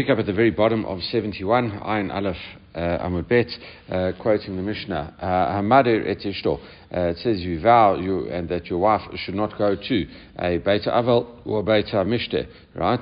Pick 0.00 0.08
up 0.08 0.18
at 0.18 0.24
the 0.24 0.32
very 0.32 0.50
bottom 0.50 0.86
of 0.86 1.02
71, 1.02 1.72
Ayin 1.72 2.10
Aleph 2.10 2.34
uh, 2.74 3.06
Amud 3.06 3.28
Bet, 3.28 3.48
uh, 3.90 4.12
quoting 4.18 4.56
the 4.56 4.62
Mishnah, 4.62 5.14
Hamadir 5.22 6.08
et 6.08 6.20
ishto. 6.24 6.58
Uh, 6.90 7.10
it 7.10 7.18
says 7.18 7.40
you 7.40 7.60
vow 7.60 7.96
you, 7.96 8.26
and 8.30 8.48
that 8.48 8.68
your 8.68 8.78
wife 8.78 9.02
should 9.16 9.34
not 9.34 9.58
go 9.58 9.76
to 9.76 10.06
a 10.38 10.56
Beit 10.56 10.84
Avel 10.84 11.26
or 11.44 11.62
Beit 11.62 11.84
Mishte, 11.92 12.46
right? 12.74 13.00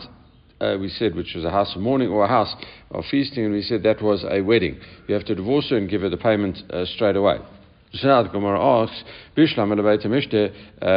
Uh, 0.61 0.77
we 0.81 0.89
said, 0.89 1.15
which 1.15 1.35
was 1.37 1.45
a 1.45 1.53
house 1.53 1.73
of 1.77 1.83
mourning 1.83 2.09
or 2.09 2.25
a 2.25 2.29
house 2.29 2.53
of 2.91 3.05
feasting, 3.09 3.45
and 3.45 3.55
we 3.55 3.63
said 3.63 3.85
that 3.85 4.03
was 4.03 4.25
a 4.29 4.41
wedding. 4.41 4.81
You 5.07 5.15
have 5.15 5.25
to 5.27 5.37
divorce 5.37 5.71
her 5.71 5.77
and 5.77 5.89
give 5.89 6.01
her 6.01 6.09
the 6.09 6.17
payment 6.17 6.59
uh, 6.69 6.85
straight 6.85 7.15
away. 7.15 7.39
So 7.93 8.23
the 8.23 8.29
Gemara 8.29 8.61
asks, 8.61 9.05
uh, 9.05 9.28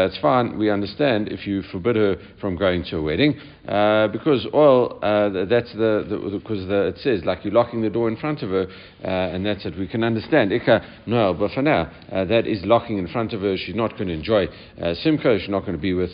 it's 0.07 0.17
fine, 0.19 0.57
we 0.57 0.69
understand 0.69 1.29
if 1.29 1.45
you 1.45 1.61
forbid 1.63 1.95
her 1.95 2.15
from 2.39 2.57
going 2.57 2.83
to 2.85 2.97
a 2.97 3.01
wedding, 3.01 3.39
uh, 3.67 4.07
because 4.07 4.47
oil, 4.53 4.99
uh, 5.03 5.45
that's 5.45 5.71
the, 5.73 6.05
the 6.09 6.39
because 6.39 6.67
the, 6.67 6.87
it 6.87 6.97
says, 6.99 7.23
like 7.25 7.43
you're 7.43 7.53
locking 7.53 7.81
the 7.81 7.89
door 7.89 8.07
in 8.07 8.17
front 8.17 8.41
of 8.41 8.49
her, 8.49 8.67
uh, 9.03 9.07
and 9.07 9.45
that's 9.45 9.65
it. 9.65 9.77
We 9.77 9.87
can 9.87 10.03
understand. 10.03 10.51
Ika 10.51 11.03
no, 11.05 11.33
but 11.33 11.51
for 11.51 11.61
now, 11.61 11.91
uh, 12.11 12.25
that 12.25 12.47
is 12.47 12.65
locking 12.65 12.97
in 12.97 13.07
front 13.07 13.33
of 13.33 13.41
her. 13.41 13.55
She's 13.57 13.75
not 13.75 13.91
going 13.91 14.07
to 14.07 14.13
enjoy 14.13 14.47
uh, 14.81 14.95
Simcha, 14.95 15.37
she's 15.39 15.49
not 15.49 15.61
going 15.61 15.75
to 15.75 15.81
be 15.81 15.93
with 15.93 16.11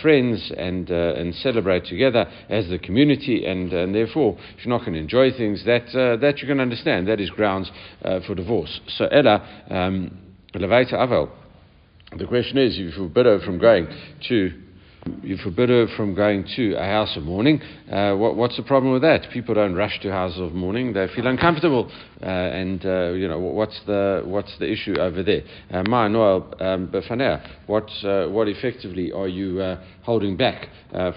friends 0.00 0.52
and, 0.56 0.88
and 0.90 1.34
celebrate 1.36 1.84
together 1.86 2.26
as 2.48 2.68
the 2.68 2.78
community, 2.78 3.44
and, 3.44 3.72
and 3.72 3.94
therefore 3.94 4.38
she's 4.58 4.68
not 4.68 4.80
going 4.80 4.92
to 4.92 5.00
enjoy 5.00 5.32
things. 5.32 5.64
That, 5.64 5.86
that 6.20 6.38
you 6.38 6.46
can 6.46 6.60
understand. 6.60 7.08
That 7.08 7.20
is 7.20 7.30
grounds 7.30 7.70
for 8.02 8.34
divorce. 8.34 8.80
So, 8.86 9.06
Ella, 9.06 9.64
um, 9.68 10.27
Levaita 10.54 10.94
Avel. 10.94 11.30
The 12.16 12.26
question 12.26 12.56
is, 12.56 12.76
you 12.78 12.90
forbid 12.92 13.26
her 13.26 13.38
from 13.40 13.58
going 13.58 13.86
to 14.28 14.52
you 15.22 15.36
forbid 15.38 15.68
her 15.68 15.86
from 15.96 16.14
going 16.14 16.44
to 16.56 16.74
a 16.74 16.84
house 16.84 17.16
of 17.16 17.22
mourning. 17.22 17.60
Uh, 17.90 18.14
what, 18.14 18.36
what's 18.36 18.56
the 18.56 18.62
problem 18.62 18.92
with 18.92 19.02
that? 19.02 19.30
People 19.32 19.54
don't 19.54 19.74
rush 19.74 19.98
to 20.00 20.10
houses 20.10 20.40
of 20.40 20.52
mourning; 20.52 20.92
they 20.92 21.06
feel 21.14 21.26
uncomfortable. 21.26 21.90
Uh, 22.20 22.26
and 22.26 22.84
uh, 22.84 23.10
you 23.10 23.28
know 23.28 23.38
what's 23.38 23.80
the 23.86 24.22
what's 24.24 24.56
the 24.58 24.70
issue 24.70 24.98
over 24.98 25.22
there? 25.22 25.42
Uh, 25.70 25.82
Ma 25.88 26.08
Noel 26.08 26.52
um, 26.60 26.90
what 27.66 27.88
uh, 28.04 28.26
what 28.28 28.48
effectively 28.48 29.12
are 29.12 29.28
you 29.28 29.60
uh, 29.60 29.82
holding 30.02 30.36
back 30.36 30.68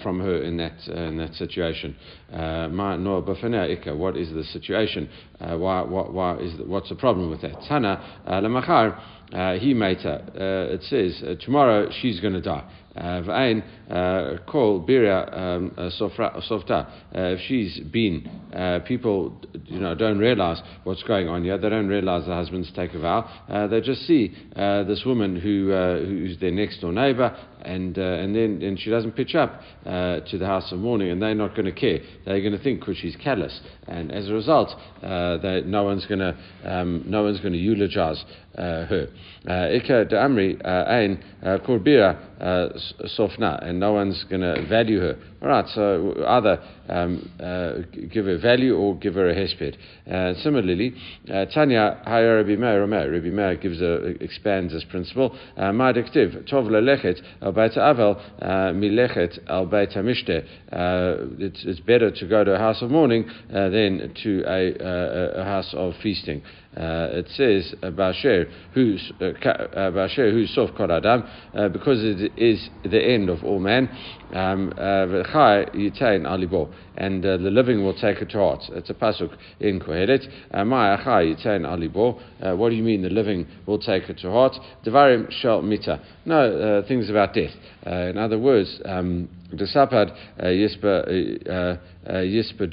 from 0.02 0.20
her 0.20 0.42
in 0.42 0.56
that 0.58 0.86
in 0.86 1.18
that 1.18 1.34
situation? 1.34 1.96
Ma 2.30 2.96
Noel 2.96 3.22
Ika, 3.70 3.94
what 3.94 4.16
is 4.16 4.32
the 4.32 4.44
situation? 4.44 5.08
why 5.38 5.82
what 5.82 6.12
why 6.12 6.36
is 6.36 6.56
the, 6.56 6.64
what's 6.64 6.88
the 6.88 6.94
problem 6.94 7.30
with 7.30 7.42
that? 7.42 7.60
Tana 7.68 8.40
Lemachar 9.32 9.58
he 9.58 9.74
meta. 9.74 10.22
Uh, 10.34 10.74
it 10.74 10.82
says 10.84 11.22
uh, 11.26 11.34
tomorrow 11.44 11.90
she's 12.00 12.20
going 12.20 12.34
to 12.34 12.40
die. 12.40 12.68
V'ain 12.96 13.62
Biria 13.90 15.36
um, 15.36 15.70
Softa. 15.98 16.86
If 17.12 17.40
she's 17.46 17.80
been, 17.90 18.28
people 18.86 19.40
you 19.66 19.80
know 19.80 19.94
don't 19.94 20.18
realize 20.18 20.60
what's 20.84 21.02
going 21.02 21.28
on 21.28 21.44
here. 21.44 21.58
They 21.58 21.68
don't 21.68 21.88
realize 21.88 22.26
the 22.26 22.34
husband's 22.34 22.72
take 22.72 22.94
a 22.94 22.98
vow. 22.98 23.28
Uh, 23.48 23.66
they 23.66 23.80
just 23.80 24.06
see 24.06 24.34
uh, 24.56 24.84
this 24.84 25.04
woman 25.04 25.38
who 25.38 25.72
uh, 25.72 25.98
who's 25.98 26.38
their 26.38 26.50
next 26.50 26.80
door 26.80 26.92
neighbor, 26.92 27.36
and 27.62 27.98
uh, 27.98 28.02
and 28.02 28.34
then 28.34 28.62
and 28.62 28.78
she 28.78 28.90
doesn't 28.90 29.12
pitch 29.12 29.34
up 29.34 29.60
uh, 29.86 30.20
to 30.20 30.38
the 30.38 30.46
house 30.46 30.70
of 30.72 30.78
mourning, 30.78 31.10
and 31.10 31.22
they're 31.22 31.34
not 31.34 31.54
going 31.54 31.66
to 31.66 31.72
care. 31.72 32.00
They're 32.24 32.40
going 32.40 32.56
to 32.56 32.62
think 32.62 32.80
because 32.80 32.96
she's 32.96 33.16
callous, 33.16 33.58
and 33.86 34.12
as 34.12 34.28
a 34.28 34.32
result, 34.32 34.70
uh, 35.02 35.38
they, 35.38 35.62
no 35.62 35.84
one's 35.84 36.06
going 36.06 36.20
to 36.20 36.36
um, 36.64 37.04
no 37.06 37.24
one's 37.24 37.40
going 37.40 37.52
to 37.52 37.58
eulogize 37.58 38.22
her. 38.54 39.08
Ika 39.44 40.04
de 40.06 40.16
Amri 40.16 40.60
Ain 40.64 41.22
Kurbira 41.42 42.80
Sofna, 43.16 43.58
and 43.62 43.78
no 43.80 43.92
one's 43.92 44.24
going 44.24 44.42
to 44.42 44.66
value 44.68 45.00
her. 45.00 45.18
Right, 45.42 45.68
so 45.74 46.14
either 46.24 46.62
um, 46.88 47.28
uh, 47.40 47.72
give 48.12 48.26
her 48.26 48.38
value 48.38 48.76
or 48.76 48.96
give 48.96 49.14
her 49.14 49.28
a 49.28 49.34
hesped. 49.34 49.76
Uh, 50.08 50.34
similarly, 50.40 50.94
uh, 51.32 51.46
Tanya 51.46 52.00
Haya 52.04 52.36
Rabbi 52.36 52.54
Meir. 52.54 52.84
Rabbi 52.84 53.30
Meir 53.30 53.56
gives 53.56 53.80
a, 53.80 54.22
expands 54.22 54.72
this 54.72 54.84
principle. 54.84 55.36
Uh, 55.56 55.72
tov 55.72 57.20
al 57.42 57.52
beit 57.52 57.72
avel 57.76 58.20
uh, 58.40 58.72
milechet 58.72 59.38
al 59.48 59.66
beit. 59.66 59.90
It's 59.96 61.80
better 61.80 62.12
to 62.12 62.28
go 62.28 62.44
to 62.44 62.54
a 62.54 62.58
house 62.58 62.80
of 62.80 62.90
mourning 62.90 63.28
than 63.50 64.14
to 64.22 64.44
a, 64.46 65.40
a, 65.40 65.44
house 65.44 65.74
of 65.76 65.94
feasting. 66.02 66.42
It 66.74 67.28
says 67.30 67.74
Basher, 67.94 68.46
who's 68.72 69.12
sof 70.54 70.70
adam, 70.80 71.24
because 71.72 71.98
it 72.02 72.32
is 72.36 72.68
the 72.84 73.02
end 73.02 73.28
of 73.28 73.42
all 73.44 73.58
man. 73.58 73.88
Um, 74.32 74.72
chai 75.32 75.64
yitain 75.74 76.22
alibo, 76.26 76.72
and 76.96 77.24
uh, 77.24 77.36
the 77.38 77.50
living 77.50 77.82
will 77.84 77.94
take 77.94 78.18
it 78.18 78.30
to 78.30 78.38
heart. 78.38 78.60
It's 78.72 78.90
a 78.90 78.94
pasuk 78.94 79.36
in 79.60 79.80
Kohelet. 79.80 80.26
Uh, 80.52 80.64
Maya 80.64 80.98
yitain 80.98 81.62
alibo. 81.62 82.20
Uh, 82.40 82.56
what 82.56 82.70
do 82.70 82.76
you 82.76 82.82
mean 82.82 83.02
the 83.02 83.10
living 83.10 83.46
will 83.66 83.78
take 83.78 84.08
it 84.08 84.18
to 84.18 84.30
heart? 84.30 84.54
Devarim 84.84 85.30
shel 85.30 85.62
mita. 85.62 86.00
No, 86.24 86.82
uh, 86.82 86.86
things 86.86 87.08
about 87.08 87.34
death. 87.34 87.52
In 87.84 88.18
other 88.18 88.38
words, 88.38 88.80
um, 88.84 89.28
the 89.52 89.64
sapad 89.64 90.10
uh, 90.40 90.46
yispa 90.46 91.06
uh, 91.48 91.76
uh, 92.08 92.12
yispa 92.22 92.66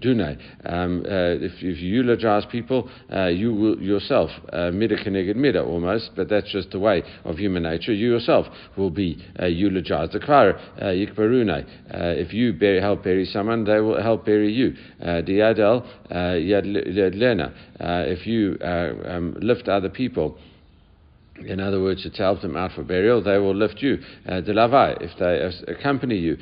dune. 0.00 0.38
Um, 0.64 1.02
if, 1.06 1.62
you 1.62 1.70
eulogize 1.70 2.44
people, 2.50 2.88
you 3.30 3.54
will 3.54 3.80
yourself 3.80 4.30
mida 4.72 4.96
keneged 4.96 5.36
mida 5.36 5.62
almost, 5.62 6.10
but 6.16 6.28
that's 6.28 6.50
just 6.50 6.70
the 6.70 6.78
way 6.78 7.02
of 7.24 7.36
human 7.36 7.62
nature. 7.62 7.92
You 7.92 8.12
yourself 8.12 8.46
will 8.76 8.90
be 8.90 9.18
eulogized. 9.40 10.12
The 10.12 10.20
kvar 10.20 10.58
yikbarune. 10.80 11.64
If 11.90 12.32
you 12.32 12.52
bury, 12.52 12.80
help 12.80 13.04
bury 13.04 13.24
someone, 13.26 13.64
they 13.64 13.80
will 13.80 14.02
help 14.02 14.24
bury 14.24 14.52
you. 14.52 14.74
Diadel 15.00 15.86
yadlena. 16.10 17.52
If 17.80 18.26
you 18.26 18.58
um, 18.62 19.36
lift 19.40 19.68
other 19.68 19.88
people. 19.88 20.38
In 21.46 21.60
other 21.60 21.80
words, 21.80 22.02
to 22.02 22.10
help 22.10 22.42
them 22.42 22.56
out 22.56 22.72
for 22.72 22.82
burial, 22.82 23.22
they 23.22 23.38
will 23.38 23.54
lift 23.54 23.82
you. 23.82 23.98
Uh, 24.26 24.40
Delavai, 24.40 25.00
if 25.00 25.16
they 25.18 25.72
accompany 25.72 26.16
you, 26.16 26.36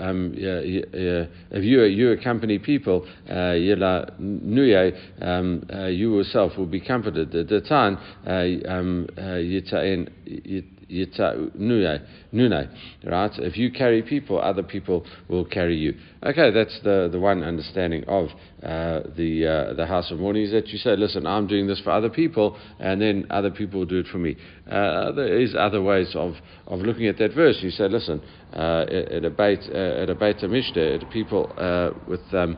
um, 0.00 0.32
if 0.36 1.64
you, 1.64 1.82
you 1.84 2.12
accompany 2.12 2.58
people, 2.58 3.06
uh, 3.28 3.54
um, 5.20 5.66
uh, 5.72 5.86
you 5.86 6.16
yourself 6.16 6.56
will 6.56 6.66
be 6.66 6.80
comforted. 6.80 7.30
The 7.32 7.60
time, 7.60 7.98
nune, 12.32 12.68
right? 13.04 13.30
If 13.38 13.56
you 13.56 13.70
carry 13.70 14.02
people, 14.02 14.40
other 14.40 14.62
people 14.62 15.04
will 15.28 15.44
carry 15.44 15.76
you. 15.76 15.94
Okay, 16.22 16.50
that's 16.50 16.78
the, 16.82 17.08
the 17.10 17.18
one 17.18 17.42
understanding 17.42 18.04
of 18.04 18.28
uh, 18.62 19.00
the 19.16 19.46
uh, 19.46 19.74
the 19.74 19.86
house 19.86 20.10
of 20.10 20.18
mourning 20.18 20.44
is 20.44 20.52
that 20.52 20.68
you 20.68 20.78
say, 20.78 20.96
listen, 20.96 21.26
I'm 21.26 21.46
doing 21.46 21.66
this 21.66 21.80
for 21.80 21.90
other 21.90 22.08
people, 22.08 22.56
and 22.78 23.00
then 23.00 23.26
other 23.30 23.50
people 23.50 23.80
will 23.80 23.86
do 23.86 23.98
it 23.98 24.06
for 24.06 24.18
me. 24.18 24.36
Uh, 24.70 25.12
there 25.12 25.38
is 25.38 25.54
other 25.54 25.82
ways 25.82 26.12
of, 26.14 26.34
of 26.66 26.80
looking 26.80 27.06
at 27.06 27.18
that 27.18 27.34
verse. 27.34 27.58
You 27.60 27.70
say, 27.70 27.88
listen, 27.88 28.22
uh, 28.54 28.86
at 28.88 29.24
a 29.24 29.30
beit 29.30 29.60
uh, 29.70 30.02
at 30.02 30.10
a 30.10 30.14
beit 30.14 30.38
mishte, 30.38 31.10
people 31.12 31.52
uh, 31.58 31.90
with 32.08 32.22
um, 32.32 32.56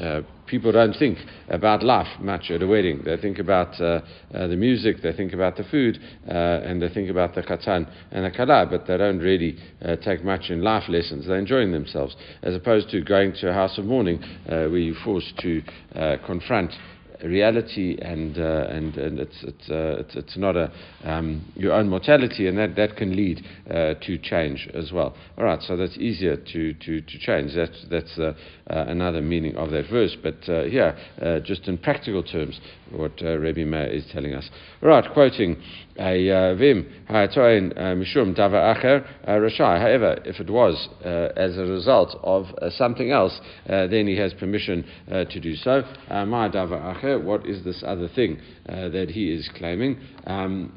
uh, 0.00 0.22
people 0.46 0.72
don't 0.72 0.94
think 0.94 1.18
about 1.48 1.82
life 1.82 2.08
much 2.20 2.50
at 2.50 2.62
a 2.62 2.66
wedding. 2.66 3.02
They 3.04 3.16
think 3.16 3.38
about 3.38 3.80
uh, 3.80 4.00
uh, 4.34 4.46
the 4.46 4.56
music, 4.56 5.02
they 5.02 5.12
think 5.12 5.32
about 5.32 5.56
the 5.56 5.64
food, 5.64 5.98
uh, 6.28 6.32
and 6.32 6.80
they 6.80 6.88
think 6.88 7.10
about 7.10 7.34
the 7.34 7.42
khatan 7.42 7.90
and 8.10 8.24
the 8.24 8.30
kala, 8.30 8.66
but 8.66 8.86
they 8.86 8.96
don't 8.96 9.18
really 9.18 9.58
uh, 9.84 9.96
take 9.96 10.24
much 10.24 10.50
in 10.50 10.62
life 10.62 10.88
lessons. 10.88 11.26
They're 11.26 11.38
enjoying 11.38 11.72
themselves, 11.72 12.16
as 12.42 12.54
opposed 12.54 12.90
to 12.90 13.02
going 13.02 13.32
to 13.40 13.50
a 13.50 13.52
house 13.52 13.78
of 13.78 13.84
mourning 13.84 14.22
where 14.46 14.76
you're 14.76 14.96
forced 15.04 15.36
to 15.38 15.62
confront 16.26 16.72
reality 17.24 17.98
and 18.00 18.38
uh, 18.38 18.66
and 18.68 18.96
and 18.96 19.18
it's 19.18 19.42
it's, 19.42 19.70
uh, 19.70 20.00
it's, 20.00 20.16
it's 20.16 20.36
not 20.36 20.56
a 20.56 20.70
um, 21.04 21.50
your 21.54 21.72
own 21.72 21.88
mortality 21.88 22.46
and 22.46 22.58
that, 22.58 22.76
that 22.76 22.96
can 22.96 23.16
lead 23.16 23.44
uh, 23.70 23.94
to 24.00 24.18
change 24.18 24.68
as 24.74 24.92
well. 24.92 25.14
All 25.36 25.44
right, 25.44 25.60
so 25.62 25.76
that's 25.76 25.96
easier 25.98 26.36
to, 26.36 26.74
to, 26.74 27.00
to 27.00 27.18
change. 27.18 27.54
That's 27.54 27.84
that's 27.90 28.18
uh, 28.18 28.34
uh, 28.70 28.84
another 28.88 29.20
meaning 29.20 29.56
of 29.56 29.70
that 29.70 29.88
verse. 29.90 30.16
But 30.22 30.48
uh, 30.48 30.64
here, 30.64 30.96
just 31.44 31.66
in 31.68 31.78
practical 31.78 32.22
terms, 32.22 32.60
what 32.90 33.12
uh, 33.22 33.38
Rabbi 33.38 33.64
Meir 33.64 33.86
is 33.86 34.04
telling 34.12 34.34
us. 34.34 34.48
All 34.82 34.88
right, 34.88 35.04
quoting 35.12 35.56
a 35.98 36.54
vim 36.56 36.86
mishum 37.10 38.36
dava 38.36 38.76
acher 38.76 39.06
rashai. 39.26 39.80
However, 39.80 40.20
if 40.24 40.40
it 40.40 40.50
was 40.50 40.88
as 41.36 41.56
a 41.56 41.64
result 41.64 42.16
of 42.22 42.46
something 42.72 43.10
else, 43.10 43.38
then 43.66 44.06
he 44.06 44.16
has 44.16 44.32
permission 44.34 44.84
to 45.08 45.40
do 45.40 45.56
so. 45.56 45.82
My 46.08 46.48
dava 46.48 46.94
acher. 46.94 47.07
What 47.16 47.46
is 47.46 47.64
this 47.64 47.82
other 47.86 48.08
thing 48.08 48.40
that 48.66 49.10
he 49.10 49.32
is 49.32 49.48
claiming? 49.56 49.98
Um, 50.26 50.72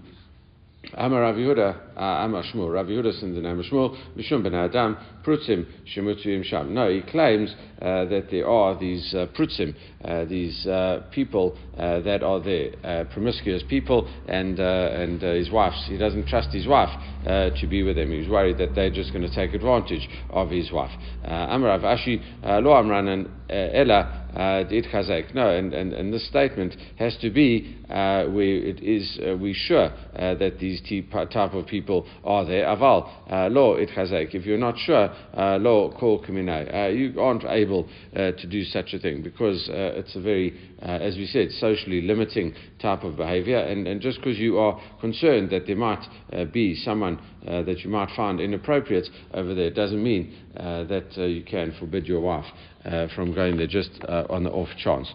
Amar 0.96 1.22
Rav 1.22 1.36
Yehuda, 1.36 1.96
uh, 1.96 2.26
Amar 2.26 2.44
Shmuel. 2.44 2.74
Rav 2.74 2.88
Yehuda 2.88 3.20
sends 3.20 3.36
the 3.36 3.42
name 3.42 3.60
of 3.60 3.66
Shmuel, 3.66 3.96
Mishum 4.18 4.42
ben 4.44 4.56
Adam, 4.56 4.98
Prutzim, 5.24 5.66
Shemutzim 5.86 6.44
Sham. 6.44 6.74
No, 6.74 6.90
he 6.90 7.02
claims 7.04 7.54
uh, 7.82 8.06
that 8.06 8.28
there 8.32 8.50
are 8.50 8.78
these 8.78 9.14
uh, 9.14 9.28
Prutzim, 9.38 9.76
uh, 10.04 10.26
these 10.26 10.66
uh, 10.66 11.04
people 11.12 11.56
uh, 11.78 12.00
that 12.02 12.24
are 12.24 12.40
there, 12.42 12.72
uh, 12.84 13.04
promiscuous 13.14 13.62
people, 13.70 14.12
and, 14.28 14.60
and 14.60 15.22
his 15.22 15.52
wife. 15.52 15.74
He 15.86 15.98
doesn't 15.98 16.28
trust 16.28 16.50
his 16.50 16.68
wife 16.68 16.90
to 17.26 17.68
be 17.70 17.84
with 17.84 17.98
him. 17.98 18.12
He's 18.12 18.28
worried 18.28 18.58
that 18.58 18.74
they're 18.74 18.90
just 18.90 19.14
going 19.14 19.28
to 19.28 19.34
take 19.34 19.54
advantage 19.54 20.10
of 20.32 20.50
his 20.50 20.72
wife. 20.72 20.92
Amar 21.24 21.70
Rav 21.70 21.82
Ashi, 21.82 22.22
Lo 22.44 22.72
Amranan 22.72 23.30
Ella, 23.50 24.21
uh, 24.36 24.64
chazek. 24.70 25.34
No, 25.34 25.50
and, 25.50 25.74
and, 25.74 25.94
and 25.94 26.14
this 26.14 26.28
statement 26.28 26.76
has 26.98 27.16
to 27.18 27.30
be 27.30 27.78
uh, 27.90 28.26
where 28.26 28.44
it 28.44 28.82
is 28.82 29.20
uh, 29.28 29.36
we 29.36 29.54
sure 29.54 29.92
uh, 30.16 30.36
that 30.36 30.60
these 30.60 30.82
type 31.12 31.54
of 31.54 31.68
people 31.68 32.08
are 32.24 32.46
there. 32.46 32.66
Aval 32.66 33.10
uh, 33.30 33.48
lo 33.50 33.74
it 33.74 33.90
chazek. 33.90 34.34
If 34.34 34.46
you're 34.46 34.58
not 34.58 34.78
sure, 34.78 35.10
uh, 35.36 35.58
lo 35.58 35.94
call 36.00 36.24
kaminai. 36.24 36.98
You 36.98 37.20
aren't 37.22 37.44
able 37.46 37.90
to 38.14 38.48
do 38.48 38.64
such 38.64 38.94
a 38.94 39.00
thing 39.00 39.22
because 39.22 39.70
it's 39.72 40.16
a 40.16 40.22
very, 40.22 40.58
as 40.82 41.16
we 41.16 41.26
said, 41.26 41.52
socially 41.52 42.02
limiting 42.02 42.54
type 42.80 43.04
of 43.04 43.18
behavior. 43.18 43.58
And, 43.58 43.88
and 43.88 44.02
just 44.02 44.18
because 44.18 44.38
you 44.38 44.58
are 44.58 44.80
concerned 45.00 45.50
that 45.52 45.68
there 45.68 45.76
might 45.76 46.06
be 46.52 46.76
someone 46.76 47.20
that 47.46 47.80
you 47.80 47.90
might 47.90 48.10
find 48.16 48.40
inappropriate 48.40 49.08
over 49.34 49.54
there 49.54 49.72
doesn't 49.72 50.02
mean 50.02 50.34
that 50.56 51.18
you 51.18 51.44
can 51.44 51.74
forbid 51.80 52.06
your 52.08 52.22
wife 52.22 52.46
uh, 52.86 53.08
from 53.16 53.34
going 53.34 53.58
there 53.58 53.68
just 53.68 53.92
uh, 54.08 54.24
on 54.30 54.44
the 54.44 54.50
off 54.50 54.70
chance. 54.78 55.08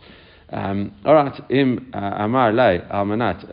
Um, 0.50 0.94
all 1.04 1.14
right, 1.14 1.40
im 1.50 1.90
uh, 1.92 1.98
amar 1.98 2.52
lay 2.52 2.80
almanat 2.92 3.44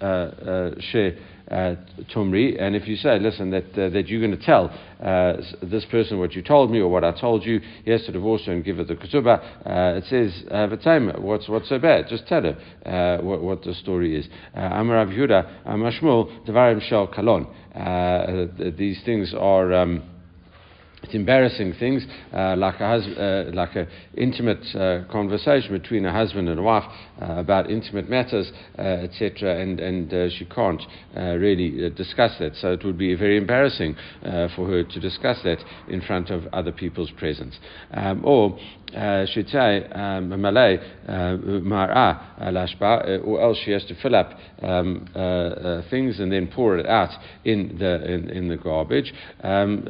uh, 0.00 0.80
she 0.80 1.18
tumri, 2.14 2.62
and 2.62 2.76
if 2.76 2.86
you 2.86 2.94
say, 2.94 3.18
listen, 3.18 3.50
that 3.50 3.74
that 3.74 4.06
you're 4.06 4.20
going 4.20 4.38
to 4.38 4.46
tell 4.46 4.68
this 5.62 5.84
person 5.86 6.20
what 6.20 6.34
you 6.34 6.42
told 6.42 6.70
me 6.70 6.78
or 6.78 6.88
what 6.88 7.02
I 7.02 7.18
told 7.18 7.44
you, 7.44 7.60
he 7.84 7.90
has 7.90 8.04
to 8.04 8.12
divorce 8.12 8.44
her 8.46 8.52
and 8.52 8.64
give 8.64 8.76
her 8.76 8.84
the 8.84 8.94
ketubah. 8.94 9.96
it 9.96 10.04
says, 10.04 10.44
v'tayma, 10.48 11.18
what's 11.18 11.48
what's 11.48 11.68
so 11.68 11.80
bad? 11.80 12.06
Just 12.08 12.28
tell 12.28 12.42
her 12.42 13.18
what, 13.22 13.42
what 13.42 13.62
the 13.64 13.74
story 13.74 14.16
is. 14.16 14.28
Amar 14.54 14.96
Rav 14.96 15.08
Yehuda, 15.08 15.66
Amashmul, 15.66 16.46
Devarim 16.46 16.80
Shel 16.82 17.08
Kalon. 17.08 17.48
These 18.76 19.02
things 19.04 19.34
are. 19.36 19.72
Um, 19.72 20.17
it's 21.02 21.14
embarrassing 21.14 21.74
things 21.78 22.04
uh, 22.32 22.56
like 22.56 22.80
a 22.80 22.88
hus- 22.88 23.18
uh, 23.18 23.50
like 23.54 23.76
an 23.76 23.88
intimate 24.16 24.64
uh, 24.74 25.04
conversation 25.10 25.72
between 25.72 26.04
a 26.04 26.12
husband 26.12 26.48
and 26.48 26.58
a 26.58 26.62
wife 26.62 26.84
uh, 27.22 27.34
about 27.36 27.70
intimate 27.70 28.08
matters, 28.08 28.50
uh, 28.78 28.82
etc. 28.82 29.60
And 29.60 29.80
and 29.80 30.12
uh, 30.12 30.28
she 30.30 30.44
can't 30.44 30.82
really 31.14 31.90
discuss 31.90 32.32
that. 32.38 32.56
So 32.56 32.72
it 32.72 32.84
would 32.84 32.98
be 32.98 33.14
very 33.14 33.36
embarrassing 33.36 33.96
for 34.54 34.66
her 34.66 34.82
to 34.84 35.00
discuss 35.00 35.38
that 35.44 35.58
in 35.88 36.00
front 36.00 36.30
of 36.30 36.46
other 36.52 36.72
people's 36.72 37.10
presence. 37.10 37.58
Um, 37.92 38.22
or 38.24 38.58
Uh, 38.96 39.26
she'd 39.26 39.48
say 39.48 39.84
um, 39.92 40.40
malay 40.40 40.78
uh, 41.06 41.36
mar'a 41.62 42.38
uh, 42.40 42.44
lashba, 42.46 43.22
or 43.24 43.42
else 43.42 43.58
she 43.64 43.70
has 43.70 43.84
to 43.84 43.94
fill 43.96 44.14
up 44.14 44.30
um, 44.62 45.06
things 45.90 46.18
and 46.20 46.32
then 46.32 46.46
pour 46.54 46.78
it 46.78 46.86
out 46.86 47.10
in 47.44 47.76
the 47.78 48.10
in, 48.10 48.30
in 48.30 48.48
the 48.48 48.56
garbage. 48.56 49.12
Um, 49.42 49.84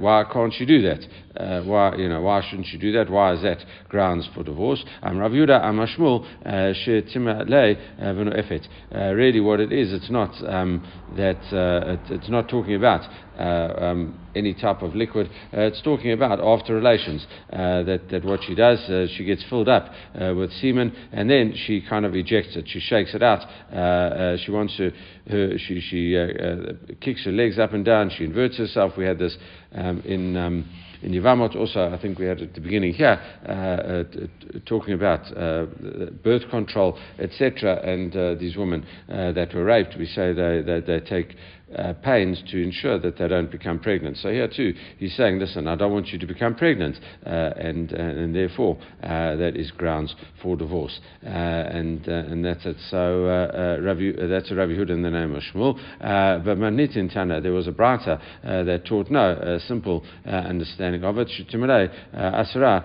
why 0.00 0.24
can't 0.32 0.54
you 0.58 0.66
do 0.66 0.82
that? 0.82 1.00
Uh, 1.36 1.62
why, 1.62 1.96
you 1.96 2.08
know, 2.08 2.22
why 2.22 2.42
shouldn't 2.48 2.68
you 2.68 2.78
do 2.78 2.92
that? 2.92 3.10
Why 3.10 3.32
is 3.34 3.42
that 3.42 3.58
grounds 3.88 4.28
for 4.34 4.42
divorce? 4.42 4.84
Um, 5.02 5.18
Rav 5.18 5.32
Yehuda 5.32 5.62
Amashmul 5.62 6.24
uh, 6.46 6.74
uh, 8.94 9.14
Really, 9.14 9.40
what 9.40 9.60
it 9.60 9.72
is, 9.72 9.92
it's 9.92 10.10
not 10.10 10.30
um, 10.48 10.86
that 11.16 11.40
uh, 11.52 11.92
it, 11.94 12.00
it's 12.10 12.30
not 12.30 12.48
talking 12.48 12.74
about 12.74 13.08
uh, 13.38 13.42
um, 13.84 14.20
any 14.36 14.54
type 14.54 14.82
of 14.82 14.94
liquid. 14.94 15.28
Uh, 15.52 15.62
it's 15.62 15.82
talking 15.82 16.12
about 16.12 16.40
after 16.40 16.74
relations. 16.74 17.26
Uh, 17.52 17.82
that, 17.82 18.08
that 18.10 18.24
what 18.24 18.40
she 18.46 18.54
does, 18.54 18.78
uh, 18.88 19.06
she 19.16 19.24
gets 19.24 19.44
filled 19.48 19.68
up 19.68 19.90
uh, 20.20 20.32
with 20.34 20.52
semen, 20.54 20.94
and 21.12 21.28
then 21.28 21.52
she 21.66 21.80
kind 21.88 22.04
of 22.04 22.14
ejects 22.14 22.54
it. 22.54 22.64
She 22.68 22.80
shakes 22.80 23.14
it 23.14 23.22
out. 23.22 23.40
she 24.38 24.50
wants 24.50 24.76
to. 24.76 24.92
Her, 25.28 25.58
she 25.58 25.80
she 25.80 26.96
kicks 27.00 27.24
her 27.24 27.32
legs 27.32 27.58
up 27.58 27.72
and 27.72 27.84
down. 27.84 28.10
She 28.16 28.24
inverts 28.24 28.58
herself. 28.58 28.92
We 28.96 29.04
had 29.04 29.18
this 29.18 29.36
um, 29.74 30.00
in. 30.04 30.36
Um, 30.36 30.70
in 31.04 31.12
Yevamot, 31.12 31.54
also, 31.54 31.92
I 31.92 32.00
think 32.00 32.18
we 32.18 32.24
had 32.24 32.40
at 32.40 32.54
the 32.54 32.60
beginning 32.60 32.94
here, 32.94 33.20
uh, 33.46 34.04
talking 34.64 34.94
about 34.94 35.20
uh, 35.36 35.66
birth 36.22 36.48
control, 36.50 36.98
etc., 37.18 37.80
and 37.84 38.16
uh, 38.16 38.34
these 38.36 38.56
women 38.56 38.86
uh, 39.08 39.32
that 39.32 39.54
were 39.54 39.64
raped, 39.64 39.96
we 39.98 40.06
say 40.06 40.32
they, 40.32 40.62
they, 40.62 40.80
they 40.80 41.00
take 41.00 41.36
uh, 41.76 41.94
pains 42.02 42.42
to 42.50 42.62
ensure 42.62 42.98
that 42.98 43.18
they 43.18 43.28
don't 43.28 43.50
become 43.50 43.78
pregnant. 43.78 44.16
So 44.18 44.30
here 44.30 44.48
too, 44.48 44.74
he's 44.98 45.16
saying, 45.16 45.38
listen, 45.38 45.66
I 45.66 45.76
don't 45.76 45.92
want 45.92 46.08
you 46.08 46.18
to 46.18 46.26
become 46.26 46.54
pregnant, 46.54 46.96
uh, 47.26 47.28
and 47.56 47.92
uh, 47.92 47.96
and 47.96 48.34
therefore 48.34 48.78
uh, 49.02 49.36
that 49.36 49.56
is 49.56 49.70
grounds 49.70 50.14
for 50.42 50.56
divorce, 50.56 51.00
uh, 51.24 51.28
and 51.28 52.06
uh, 52.08 52.12
and 52.12 52.44
that's 52.44 52.64
it. 52.66 52.76
So 52.90 53.78
Ravi, 53.82 54.12
that's 54.12 54.50
a 54.50 54.54
Rabbi 54.54 54.72
Huda 54.72 54.90
in 54.90 55.02
the 55.02 55.10
name 55.10 55.34
of 55.34 55.42
Shmuel. 55.42 55.78
but 56.00 56.58
Manit 56.58 56.96
in 56.96 57.08
Tana, 57.08 57.40
there 57.40 57.52
was 57.52 57.66
a 57.66 57.72
brata 57.72 58.20
that 58.42 58.84
taught 58.86 59.10
no 59.10 59.32
a 59.32 59.60
simple 59.60 60.04
understanding 60.24 61.04
of 61.04 61.18
it. 61.18 61.30
asra 62.14 62.84